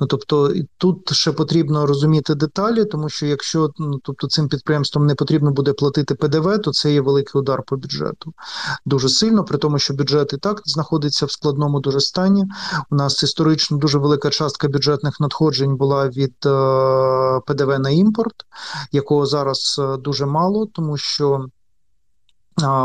Ну 0.00 0.06
тобто 0.06 0.52
тут 0.78 1.12
ще 1.12 1.32
потрібно 1.32 1.86
розуміти 1.86 2.34
деталі, 2.34 2.84
тому 2.84 3.08
що 3.08 3.26
якщо 3.26 3.70
ну, 3.78 4.00
тобто 4.02 4.26
цим 4.26 4.48
підприємствам 4.48 5.06
не 5.06 5.14
потрібно 5.14 5.50
буде 5.50 5.72
платити 5.72 6.14
ПДВ, 6.14 6.58
то 6.62 6.72
це 6.72 6.92
є 6.92 7.00
великий 7.00 7.40
удар 7.40 7.62
по 7.66 7.76
бюджету 7.76 8.32
дуже 8.86 9.08
сильно, 9.08 9.44
при 9.44 9.58
тому, 9.58 9.78
що 9.78 9.94
бюджет 9.94 10.32
і 10.32 10.36
так 10.36 10.62
знаходиться 10.64 11.26
в 11.26 11.32
складному 11.32 11.69
дуже 11.78 12.00
стані. 12.00 12.44
У 12.90 12.94
нас 12.94 13.22
історично 13.22 13.76
дуже 13.76 13.98
велика 13.98 14.30
частка 14.30 14.68
бюджетних 14.68 15.20
надходжень 15.20 15.76
була 15.76 16.08
від 16.08 16.34
е, 16.46 17.40
ПДВ 17.46 17.78
на 17.78 17.90
імпорт, 17.90 18.34
якого 18.92 19.26
зараз 19.26 19.80
е, 19.82 19.96
дуже 19.96 20.26
мало, 20.26 20.66
тому 20.66 20.96
що. 20.96 21.46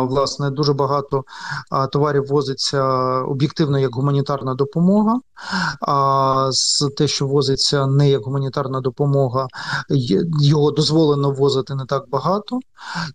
Власне, 0.01 0.49
дуже 0.49 0.73
багато 0.73 1.23
товарів 1.91 2.27
возиться 2.27 2.83
об'єктивно 3.21 3.79
як 3.79 3.95
гуманітарна 3.95 4.55
допомога. 4.55 5.19
З 6.51 6.89
те, 6.97 7.07
що 7.07 7.27
возиться 7.27 7.87
не 7.87 8.09
як 8.09 8.23
гуманітарна 8.23 8.81
допомога, 8.81 9.47
його 10.41 10.71
дозволено 10.71 11.31
возити 11.31 11.75
не 11.75 11.85
так 11.85 12.09
багато. 12.09 12.59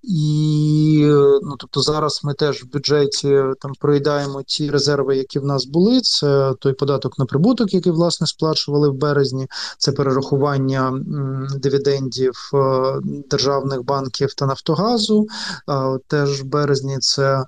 І 0.03 1.11
ну 1.43 1.57
тобто 1.59 1.83
зараз 1.83 2.21
ми 2.25 2.35
теж 2.35 2.65
в 2.65 2.73
бюджеті 2.73 3.43
там 3.61 3.73
проїдаємо 3.81 4.43
ті 4.43 4.71
резерви, 4.71 5.17
які 5.17 5.39
в 5.39 5.45
нас 5.45 5.67
були. 5.67 6.01
Це 6.01 6.55
той 6.61 6.73
податок 6.73 7.19
на 7.19 7.25
прибуток, 7.25 7.75
який 7.75 7.93
власне 7.93 8.27
сплачували 8.27 8.89
в 8.89 8.95
березні. 8.95 9.47
Це 9.79 9.93
перерахування 9.93 10.93
дивідендів 11.57 12.51
е, 12.55 12.93
державних 13.31 13.85
банків 13.85 14.35
та 14.35 14.47
Нафтогазу. 14.47 15.27
Теж 16.07 16.43
в 16.43 16.45
березні 16.45 16.99
це 16.99 17.45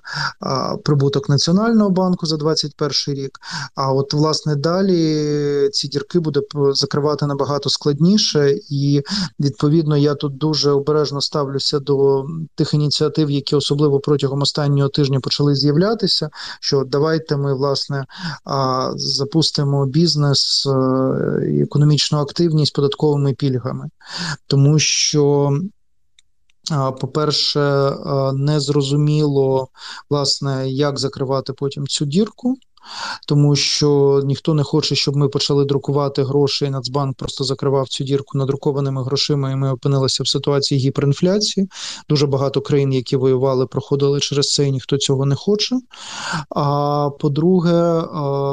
прибуток 0.83 1.29
Національного 1.29 1.89
банку 1.89 2.25
за 2.25 2.37
2021 2.37 3.23
рік. 3.23 3.39
А 3.75 3.91
от 3.93 4.13
власне 4.13 4.55
далі 4.63 5.69
ці 5.69 5.87
дірки 5.87 6.19
буде 6.19 6.41
закривати 6.73 7.25
набагато 7.25 7.69
складніше, 7.69 8.55
і 8.69 9.01
відповідно 9.39 9.97
я 9.97 10.15
тут 10.15 10.37
дуже 10.37 10.71
обережно 10.71 11.21
ставлюся 11.21 11.79
до 11.79 12.25
тих 12.55 12.73
ініціатив, 12.73 13.31
які 13.31 13.55
особливо 13.55 13.99
протягом 13.99 14.41
останнього 14.41 14.89
тижня 14.89 15.19
почали 15.19 15.55
з'являтися. 15.55 16.29
Що 16.59 16.83
давайте 16.83 17.37
ми 17.37 17.53
власне 17.53 18.05
запустимо 18.95 19.85
бізнес 19.85 20.65
е, 20.65 21.51
і 21.51 21.61
економічну 21.61 22.17
активність 22.17 22.75
податковими 22.75 23.33
пільгами, 23.33 23.89
тому 24.47 24.79
що. 24.79 25.51
По-перше, 27.01 27.93
не 28.33 28.59
зрозуміло, 28.59 29.67
власне, 30.09 30.69
як 30.69 30.99
закривати 30.99 31.53
потім 31.53 31.87
цю 31.87 32.05
дірку 32.05 32.57
тому 33.27 33.55
що 33.55 34.21
ніхто 34.25 34.53
не 34.53 34.63
хоче, 34.63 34.95
щоб 34.95 35.15
ми 35.15 35.29
почали 35.29 35.65
друкувати 35.65 36.23
гроші. 36.23 36.69
Нацбанк 36.69 37.17
просто 37.17 37.43
закривав 37.43 37.87
цю 37.87 38.03
дірку 38.03 38.37
надрукованими 38.37 39.03
грошима, 39.03 39.51
і 39.51 39.55
ми 39.55 39.71
опинилися 39.71 40.23
в 40.23 40.27
ситуації 40.27 40.79
гіперінфляції. 40.79 41.67
Дуже 42.09 42.27
багато 42.27 42.61
країн, 42.61 42.93
які 42.93 43.15
воювали, 43.15 43.65
проходили 43.65 44.19
через 44.19 44.53
це, 44.53 44.67
і 44.67 44.71
ніхто 44.71 44.97
цього 44.97 45.25
не 45.25 45.35
хоче. 45.35 45.75
А 46.49 47.09
по-друге, 47.19 48.03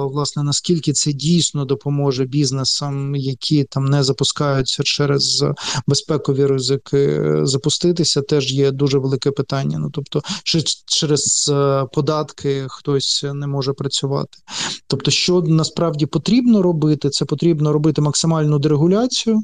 власне, 0.05 0.43
наскільки 0.43 0.93
це 0.93 1.13
дійсно 1.13 1.65
допоможе 1.65 2.25
бізнесам, 2.25 3.15
які 3.15 3.65
там 3.65 3.85
не 3.85 4.03
запускаються 4.03 4.83
через 4.83 5.45
безпекові 5.87 6.47
ризики, 6.47 7.33
запуститися, 7.43 8.23
теж 8.23 8.53
є 8.53 8.71
дуже 8.71 8.99
велике 8.99 9.31
питання. 9.31 9.79
Ну 9.79 9.91
тобто, 9.93 10.23
чи 10.45 10.63
через 10.87 11.51
е, 11.55 11.87
податки 11.93 12.67
хтось 12.69 13.25
не 13.35 13.47
може 13.47 13.73
працювати 13.73 14.20
працювати. 14.21 14.39
Тобто, 14.87 15.11
що 15.11 15.43
насправді 15.43 16.07
потрібно 16.07 16.63
робити, 16.63 17.11
це 17.11 17.25
потрібно 17.25 17.73
робити 17.73 18.03
максимальну 18.03 18.59
дерегуляцію, 18.59 19.43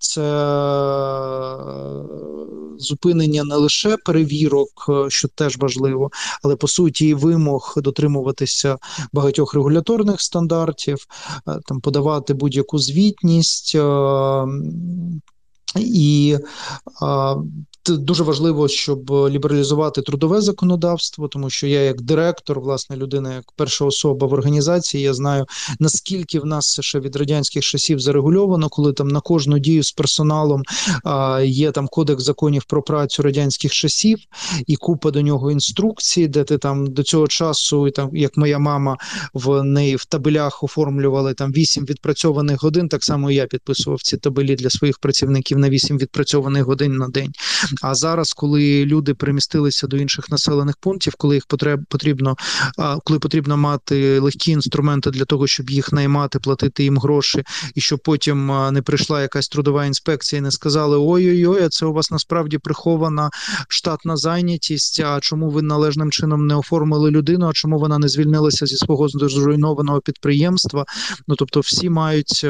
це 0.00 0.22
е, 0.22 1.58
зупинення 2.78 3.44
не 3.44 3.56
лише 3.56 3.96
перевірок, 3.96 4.86
е, 4.88 5.10
що 5.10 5.28
теж 5.28 5.58
важливо, 5.58 6.10
але 6.42 6.56
по 6.56 6.68
суті 6.68 7.06
і 7.08 7.14
вимог 7.14 7.74
дотримуватися 7.76 8.78
багатьох 9.12 9.54
регуляторних 9.54 10.20
стандартів, 10.20 10.98
е, 11.48 11.60
там 11.66 11.80
подавати 11.80 12.34
будь-яку 12.34 12.78
звітність. 12.78 13.76
І 15.76 16.36
дуже 17.86 18.22
важливо, 18.22 18.68
щоб 18.68 19.10
лібералізувати 19.10 20.02
трудове 20.02 20.40
законодавство, 20.40 21.28
тому 21.28 21.50
що 21.50 21.66
я, 21.66 21.82
як 21.82 22.00
директор, 22.00 22.60
власне, 22.60 22.96
людина, 22.96 23.34
як 23.34 23.44
перша 23.56 23.84
особа 23.84 24.26
в 24.26 24.32
організації, 24.32 25.02
я 25.02 25.14
знаю 25.14 25.46
наскільки 25.78 26.40
в 26.40 26.46
нас 26.46 26.80
ще 26.80 27.00
від 27.00 27.16
радянських 27.16 27.64
часів 27.64 28.00
зарегульовано, 28.00 28.68
коли 28.68 28.92
там 28.92 29.08
на 29.08 29.20
кожну 29.20 29.58
дію 29.58 29.82
з 29.82 29.92
персоналом 29.92 30.62
а, 31.04 31.40
є 31.44 31.70
там 31.70 31.88
кодекс 31.88 32.24
законів 32.24 32.64
про 32.64 32.82
працю 32.82 33.22
радянських 33.22 33.72
часів 33.72 34.18
і 34.66 34.76
купа 34.76 35.10
до 35.10 35.22
нього 35.22 35.50
інструкцій, 35.50 36.28
де 36.28 36.44
ти 36.44 36.58
там 36.58 36.86
до 36.86 37.02
цього 37.02 37.26
часу, 37.26 37.88
і 37.88 37.90
там 37.90 38.10
як 38.12 38.36
моя 38.36 38.58
мама 38.58 38.96
в 39.34 39.62
неї 39.62 39.96
в 39.96 40.04
табелях 40.04 40.62
оформлювали 40.64 41.34
там 41.34 41.52
вісім 41.52 41.84
відпрацьованих 41.84 42.62
годин. 42.62 42.88
Так 42.88 43.04
само 43.04 43.30
і 43.30 43.34
я 43.34 43.46
підписував 43.46 44.02
ці 44.02 44.16
табелі 44.16 44.56
для 44.56 44.70
своїх 44.70 44.98
працівників 44.98 45.58
на 45.58 45.70
вісім 45.70 45.98
відпрацьованих 45.98 46.64
годин 46.64 46.96
на 46.96 47.08
день. 47.08 47.32
А 47.82 47.94
зараз, 47.94 48.32
коли 48.32 48.84
люди 48.86 49.14
перемістилися 49.14 49.86
до 49.86 49.96
інших 49.96 50.30
населених 50.30 50.76
пунктів, 50.76 51.14
коли 51.18 51.34
їх 51.34 51.46
потреб 51.46 51.80
потрібно, 51.88 52.36
коли 53.04 53.18
потрібно 53.18 53.56
мати 53.56 54.18
легкі 54.20 54.50
інструменти 54.50 55.10
для 55.10 55.24
того, 55.24 55.46
щоб 55.46 55.70
їх 55.70 55.92
наймати, 55.92 56.38
платити 56.38 56.82
їм 56.82 56.98
гроші, 56.98 57.44
і 57.74 57.80
щоб 57.80 57.98
потім 57.98 58.46
не 58.72 58.82
прийшла 58.82 59.22
якась 59.22 59.48
трудова 59.48 59.84
інспекція 59.84 60.38
і 60.38 60.42
не 60.42 60.50
сказали: 60.50 60.96
ой-ой-ой, 60.96 61.62
а 61.62 61.68
це 61.68 61.86
у 61.86 61.92
вас 61.92 62.10
насправді 62.10 62.58
прихована 62.58 63.30
штатна 63.68 64.16
зайнятість. 64.16 65.00
А 65.00 65.20
чому 65.20 65.50
ви 65.50 65.62
належним 65.62 66.10
чином 66.10 66.46
не 66.46 66.54
оформили 66.54 67.10
людину? 67.10 67.48
А 67.48 67.52
чому 67.52 67.78
вона 67.78 67.98
не 67.98 68.08
звільнилася 68.08 68.66
зі 68.66 68.76
свого 68.76 69.08
зруйнованого 69.08 70.00
підприємства? 70.00 70.84
Ну 71.28 71.34
тобто, 71.34 71.60
всі 71.60 71.90
мають 71.90 72.40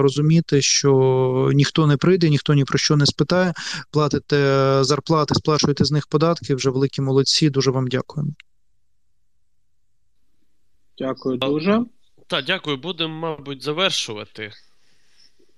розуміти, 0.00 0.62
що 0.62 1.50
ніхто 1.54 1.86
не 1.86 1.96
прийде, 1.96 2.30
ніхто 2.30 2.54
ні 2.54 2.64
про 2.64 2.78
що 2.78 2.96
не 2.96 3.06
спитає, 3.06 3.52
платите 3.90 4.53
зарплати, 4.84 5.34
сплачуєте 5.34 5.84
з 5.84 5.90
них 5.90 6.06
податки. 6.06 6.54
Вже 6.54 6.70
великі 6.70 7.02
молодці. 7.02 7.50
Дуже 7.50 7.70
вам 7.70 7.86
дякуємо. 7.86 8.32
Дякую 10.98 11.36
дуже. 11.36 11.84
Так, 12.26 12.44
дякую. 12.44 12.76
Будемо, 12.76 13.14
мабуть, 13.14 13.62
завершувати. 13.62 14.52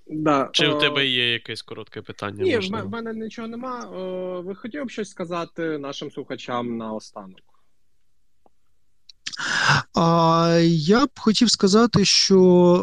Да, 0.07 0.49
Чи 0.53 0.67
о... 0.67 0.77
у 0.77 0.79
тебе 0.79 1.05
є 1.05 1.31
якесь 1.33 1.61
коротке 1.61 2.01
питання? 2.01 2.43
Ні, 2.43 2.57
в 2.57 2.89
мене 2.89 3.13
нічого 3.13 3.47
нема. 3.47 3.85
Ви 4.41 4.55
хотіли 4.55 4.85
б 4.85 4.89
щось 4.89 5.09
сказати 5.09 5.77
нашим 5.77 6.11
слухачам 6.11 6.77
на 6.77 6.93
останок? 6.93 7.41
А 9.99 10.59
я 10.69 11.05
б 11.05 11.09
хотів 11.17 11.51
сказати, 11.51 12.05
що 12.05 12.39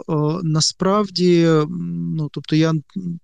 о, 0.06 0.40
насправді, 0.42 1.48
ну 2.16 2.28
тобто, 2.32 2.56
я 2.56 2.72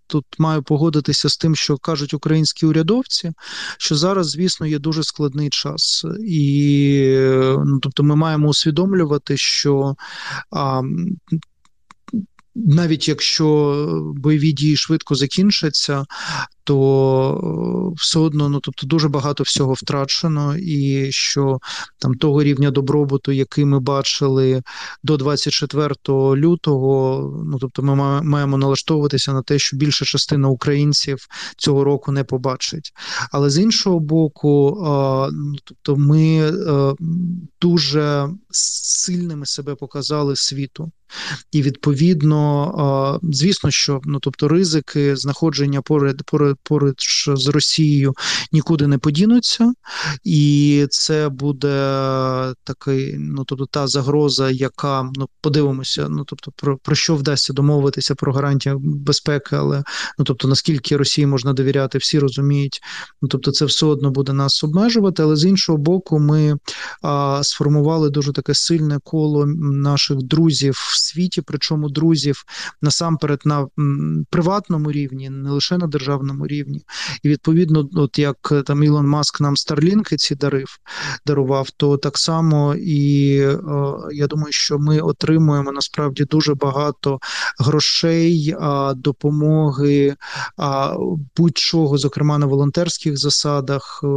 тут 0.07 0.25
маю 0.39 0.63
погодитися 0.63 1.29
з 1.29 1.37
тим, 1.37 1.57
що 1.57 1.77
кажуть 1.77 2.15
українські 2.15 2.67
урядовці, 2.67 3.33
що 3.79 3.97
зараз, 3.97 4.31
звісно, 4.31 4.67
є 4.67 4.79
дуже 4.79 5.03
складний 5.03 5.51
час, 5.51 6.05
і 6.29 7.17
ну, 7.65 7.79
тобто, 7.83 8.03
ми 8.03 8.17
маємо 8.17 8.49
усвідомлювати, 8.49 9.37
що 9.37 9.95
а, 10.51 10.83
навіть 12.55 13.09
якщо 13.09 14.15
бойові 14.17 14.53
дії 14.53 14.77
швидко 14.77 15.15
закінчаться, 15.15 16.05
то 16.65 17.93
все 17.97 18.19
одно 18.19 18.49
ну 18.49 18.61
тобто 18.61 18.87
дуже 18.87 19.09
багато 19.09 19.43
всього 19.43 19.73
втрачено, 19.73 20.57
і 20.57 21.13
що 21.13 21.59
там 21.99 22.15
того 22.15 22.43
рівня 22.43 22.71
добробуту, 22.71 23.33
який 23.33 23.65
ми 23.65 23.81
бачили 23.81 24.63
до 25.03 25.17
24 25.17 25.95
лютого, 26.17 27.23
ну 27.47 27.59
тобто, 27.59 27.83
ми 27.83 28.23
маємо 28.23 28.59
налаштовуватися 28.59 29.33
на 29.33 29.43
те, 29.43 29.59
що 29.59 29.77
більша 29.77 30.05
частина 30.05 30.49
українців 30.49 31.19
цього 31.57 31.85
року 31.85 32.13
не 32.13 32.25
побачить. 32.25 32.93
Але 33.33 33.51
з 33.51 33.59
іншого 33.59 34.01
боку, 34.01 34.79
ну 35.33 35.55
тобто, 35.65 35.97
ми 35.97 36.53
дуже 37.61 38.29
сильними 38.51 39.47
себе 39.47 39.75
показали 39.75 40.37
світу. 40.37 40.93
І 41.53 41.63
відповідно, 41.63 43.21
звісно, 43.23 43.71
що 43.71 44.01
ну 44.05 44.19
тобто 44.21 44.49
ризики 44.49 45.17
знаходження 45.17 45.83
поряд 45.83 46.23
поряд 46.23 46.57
поруч 46.63 47.31
з 47.35 47.49
Росією 47.49 48.15
нікуди 48.53 48.87
не 48.87 48.99
подінуться, 48.99 49.73
і 50.25 50.87
це 50.91 51.29
буде 51.29 51.77
такий, 52.65 53.15
ну 53.19 53.45
тобто 53.45 53.67
та 53.67 53.87
загроза, 53.87 54.51
яка 54.51 55.11
ну 55.15 55.29
подивимося, 55.41 56.09
ну 56.09 56.25
тобто 56.25 56.53
про 56.57 56.79
про 56.79 56.95
що 56.95 57.17
вдасться 57.17 57.53
домовитися 57.53 58.15
про 58.15 58.33
гарантію 58.33 58.79
безпеки, 58.79 59.57
але 59.57 59.83
ну 60.19 60.25
тобто 60.25 60.49
наскільки 60.49 60.97
Росії 60.97 61.27
можна 61.27 61.53
довіряти, 61.53 61.99
всі 61.99 62.19
розуміють. 62.19 62.81
Ну 63.23 63.29
тобто, 63.29 63.53
це 63.53 63.65
все 63.65 63.87
одно 63.87 64.11
буде 64.11 64.33
нас 64.33 64.65
обмежувати. 64.65 65.23
Але 65.23 65.37
з 65.37 65.45
іншого 65.45 65.79
боку, 65.79 66.19
ми 66.19 66.57
а, 67.03 67.41
сформували 67.43 68.11
дуже 68.11 68.33
таке 68.33 68.55
сильне 68.55 68.99
коло 69.05 69.47
наших 69.47 70.17
друзів 70.23 70.77
світі, 71.01 71.43
причому 71.43 71.89
друзів 71.89 72.45
насамперед 72.83 73.41
на 73.45 73.67
приватному 74.31 74.93
рівні, 74.93 75.31
не 75.31 75.51
лише 75.51 75.79
на 75.79 75.87
державному 75.87 76.47
рівні. 76.47 76.85
І 77.23 77.29
відповідно, 77.29 77.89
от 77.95 78.19
як 78.19 78.49
е, 78.53 78.63
там 78.63 78.83
Ілон 78.83 79.07
Маск 79.07 79.41
нам 79.41 79.57
Старлінки 79.57 80.17
ці 80.17 80.35
дарив, 80.35 80.79
дарував, 81.27 81.71
то 81.71 81.97
так 81.97 82.19
само 82.19 82.75
і 82.75 83.37
е, 83.39 83.59
я 84.13 84.27
думаю, 84.27 84.53
що 84.53 84.79
ми 84.79 85.01
отримуємо 85.01 85.73
насправді 85.73 86.25
дуже 86.25 86.55
багато 86.55 87.19
грошей, 87.59 88.57
допомоги 88.97 90.17
будь-чого, 91.37 91.99
зокрема 91.99 92.39
на 92.39 92.47
волонтерських 92.47 93.19
засадах 93.19 94.01
е, 94.05 94.09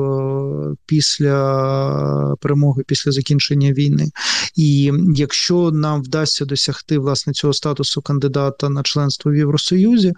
після 0.85 2.35
перемоги, 2.41 2.83
після 2.87 3.11
закінчення 3.11 3.73
війни. 3.73 4.11
І 4.55 4.91
якщо 5.15 5.71
нам 5.71 6.03
вдасться 6.03 6.45
досягти 6.45 6.72
власне 6.89 7.33
цього 7.33 7.53
статусу 7.53 8.01
кандидата 8.01 8.69
на 8.69 8.83
членство 8.83 9.31
в 9.31 9.35
Євросоюзі, 9.35 10.13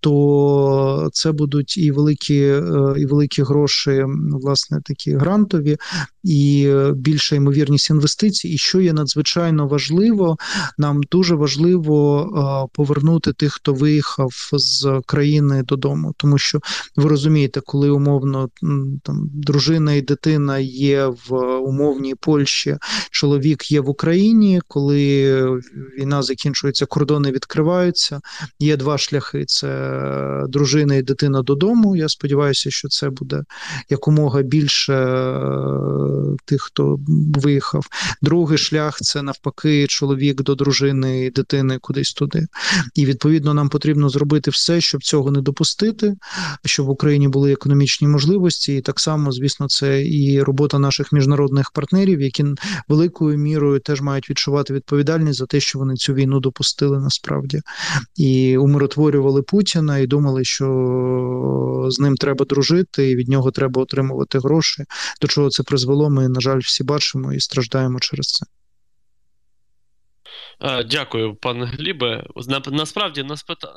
то 0.00 1.10
це 1.12 1.32
будуть 1.32 1.78
і 1.78 1.90
великі 1.90 2.40
е, 2.42 2.94
і 2.96 3.06
великі 3.06 3.42
гроші, 3.42 4.04
власне, 4.32 4.80
такі 4.84 5.12
грантові, 5.12 5.76
і 6.24 6.72
більша 6.94 7.36
ймовірність 7.36 7.90
інвестицій. 7.90 8.48
І 8.48 8.58
що 8.58 8.80
є 8.80 8.92
надзвичайно 8.92 9.68
важливо, 9.68 10.36
нам 10.78 11.00
дуже 11.10 11.34
важливо 11.34 12.20
е, 12.22 12.68
повернути 12.74 13.32
тих, 13.32 13.52
хто 13.52 13.74
виїхав 13.74 14.32
з 14.52 15.00
країни 15.06 15.62
додому, 15.62 16.14
тому 16.16 16.38
що 16.38 16.60
ви 16.96 17.08
розумієте, 17.08 17.60
коли 17.60 17.90
умовно 17.90 18.48
там 19.02 19.30
дружина 19.34 19.92
і 19.92 20.02
дитина 20.02 20.58
є 20.58 21.06
в 21.06 21.34
умовній 21.58 22.14
Польщі, 22.14 22.76
чоловік 23.10 23.72
є 23.72 23.80
в 23.80 23.88
Україні, 23.88 24.60
коли 24.68 25.60
війна 25.98 26.22
закінчується, 26.22 26.86
кордони 26.86 27.30
відкриваються. 27.30 28.20
Є 28.58 28.76
два 28.76 28.98
шляхи: 28.98 29.44
це 29.44 30.44
дружина 30.48 30.94
і 30.94 31.02
дитина 31.02 31.42
додому. 31.42 31.96
Я 31.96 32.08
сподіваюся, 32.08 32.70
що 32.70 32.88
це 32.88 33.10
буде 33.10 33.42
якомога 33.90 34.42
більше 34.42 34.94
е, 34.94 36.36
тих, 36.44 36.62
хто 36.62 36.98
виїхав. 37.34 37.86
Другий 38.22 38.58
шлях 38.58 38.98
це 39.00 39.22
навпаки 39.22 39.86
чоловік 39.86 40.42
до 40.42 40.54
дружини 40.54 41.24
і 41.24 41.30
дитини 41.30 41.78
кудись 41.80 42.12
туди. 42.12 42.46
І 42.94 43.06
відповідно 43.06 43.54
нам 43.54 43.68
потрібно 43.68 44.08
зробити 44.08 44.50
все, 44.50 44.80
щоб 44.80 45.04
цього 45.04 45.30
не 45.30 45.40
допустити, 45.40 46.16
щоб 46.64 46.86
в 46.86 46.90
Україні 46.90 47.28
були 47.28 47.52
економічні 47.52 48.08
можливості. 48.08 48.76
І 48.76 48.80
так 48.80 49.00
само, 49.00 49.32
звісно, 49.32 49.68
це 49.68 50.06
і 50.06 50.42
робота 50.42 50.78
наших 50.78 51.12
міжнародних 51.12 51.70
партнерів, 51.70 52.20
які 52.20 52.44
великою 52.88 53.38
мірою 53.38 53.80
теж 53.80 54.00
мають 54.00 54.30
відчувати 54.30 54.74
відповідальність 54.74 55.38
за 55.38 55.46
те, 55.46 55.60
що 55.60 55.75
вони 55.76 55.94
цю 55.94 56.14
війну 56.14 56.40
допустили 56.40 57.00
насправді 57.00 57.60
і 58.16 58.56
умиротворювали 58.56 59.42
Путіна, 59.42 59.98
і 59.98 60.06
думали, 60.06 60.44
що 60.44 61.86
з 61.90 62.00
ним 62.00 62.16
треба 62.16 62.44
дружити, 62.44 63.10
і 63.10 63.16
від 63.16 63.28
нього 63.28 63.50
треба 63.50 63.82
отримувати 63.82 64.38
гроші. 64.38 64.84
До 65.20 65.28
чого 65.28 65.50
це 65.50 65.62
призвело? 65.62 66.10
Ми, 66.10 66.28
на 66.28 66.40
жаль, 66.40 66.58
всі 66.58 66.84
бачимо 66.84 67.32
і 67.32 67.40
страждаємо 67.40 67.98
через 68.00 68.26
це. 68.26 68.46
Дякую, 70.60 71.34
пане 71.34 71.66
Глібе. 71.66 72.26
Насправді 72.66 73.26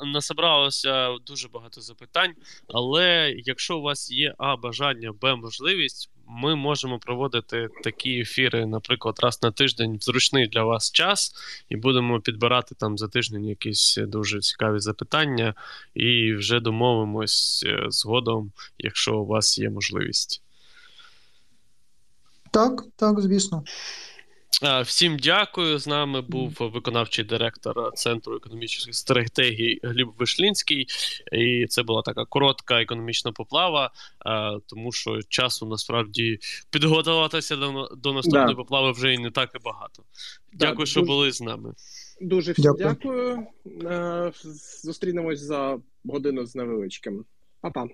насобралося 0.04 1.18
дуже 1.26 1.48
багато 1.48 1.80
запитань, 1.80 2.32
але 2.68 3.34
якщо 3.36 3.78
у 3.78 3.82
вас 3.82 4.10
є 4.10 4.34
А 4.38 4.56
бажання, 4.56 5.12
Б 5.12 5.36
можливість, 5.36 6.10
ми 6.28 6.56
можемо 6.56 6.98
проводити 6.98 7.68
такі 7.84 8.20
ефіри, 8.20 8.66
наприклад, 8.66 9.18
раз 9.22 9.42
на 9.42 9.50
тиждень 9.50 9.96
в 9.96 10.02
зручний 10.02 10.48
для 10.48 10.64
вас 10.64 10.92
час, 10.92 11.34
і 11.68 11.76
будемо 11.76 12.20
підбирати 12.20 12.74
там 12.74 12.98
за 12.98 13.08
тиждень 13.08 13.44
якісь 13.44 13.98
дуже 14.00 14.40
цікаві 14.40 14.78
запитання, 14.78 15.54
і 15.94 16.34
вже 16.34 16.60
домовимось 16.60 17.64
е, 17.66 17.86
згодом, 17.88 18.52
якщо 18.78 19.18
у 19.18 19.26
вас 19.26 19.58
є 19.58 19.70
можливість. 19.70 20.42
Так, 22.50 22.84
так, 22.96 23.20
звісно. 23.20 23.64
Всім 24.84 25.18
дякую. 25.18 25.78
З 25.78 25.86
нами 25.86 26.20
був 26.20 26.56
виконавчий 26.60 27.24
директор 27.24 27.92
Центру 27.94 28.36
економічних 28.36 28.94
стратегій 28.94 29.80
Гліб 29.82 30.08
Вишлінський. 30.18 30.86
І 31.32 31.66
це 31.66 31.82
була 31.82 32.02
така 32.02 32.24
коротка 32.24 32.82
економічна 32.82 33.32
поплава, 33.32 33.90
тому 34.66 34.92
що 34.92 35.22
часу 35.28 35.66
насправді 35.66 36.38
підготуватися 36.70 37.56
до 37.56 37.88
до 37.96 38.12
наступної 38.12 38.46
да. 38.46 38.54
поплави 38.54 38.92
вже 38.92 39.14
і 39.14 39.18
не 39.18 39.30
так 39.30 39.50
і 39.54 39.58
багато. 39.64 40.02
Да, 40.52 40.66
дякую, 40.66 40.76
дуже, 40.76 40.90
що 40.90 41.02
були 41.02 41.32
з 41.32 41.40
нами. 41.40 41.74
Дуже 42.20 42.52
всім 42.52 42.74
дякую. 42.78 43.46
дякую. 43.82 44.32
Зустрінемось 44.84 45.40
за 45.40 45.78
годину 46.04 46.46
з 46.46 46.54
невеличким. 46.54 47.24
Па-па. 47.60 47.88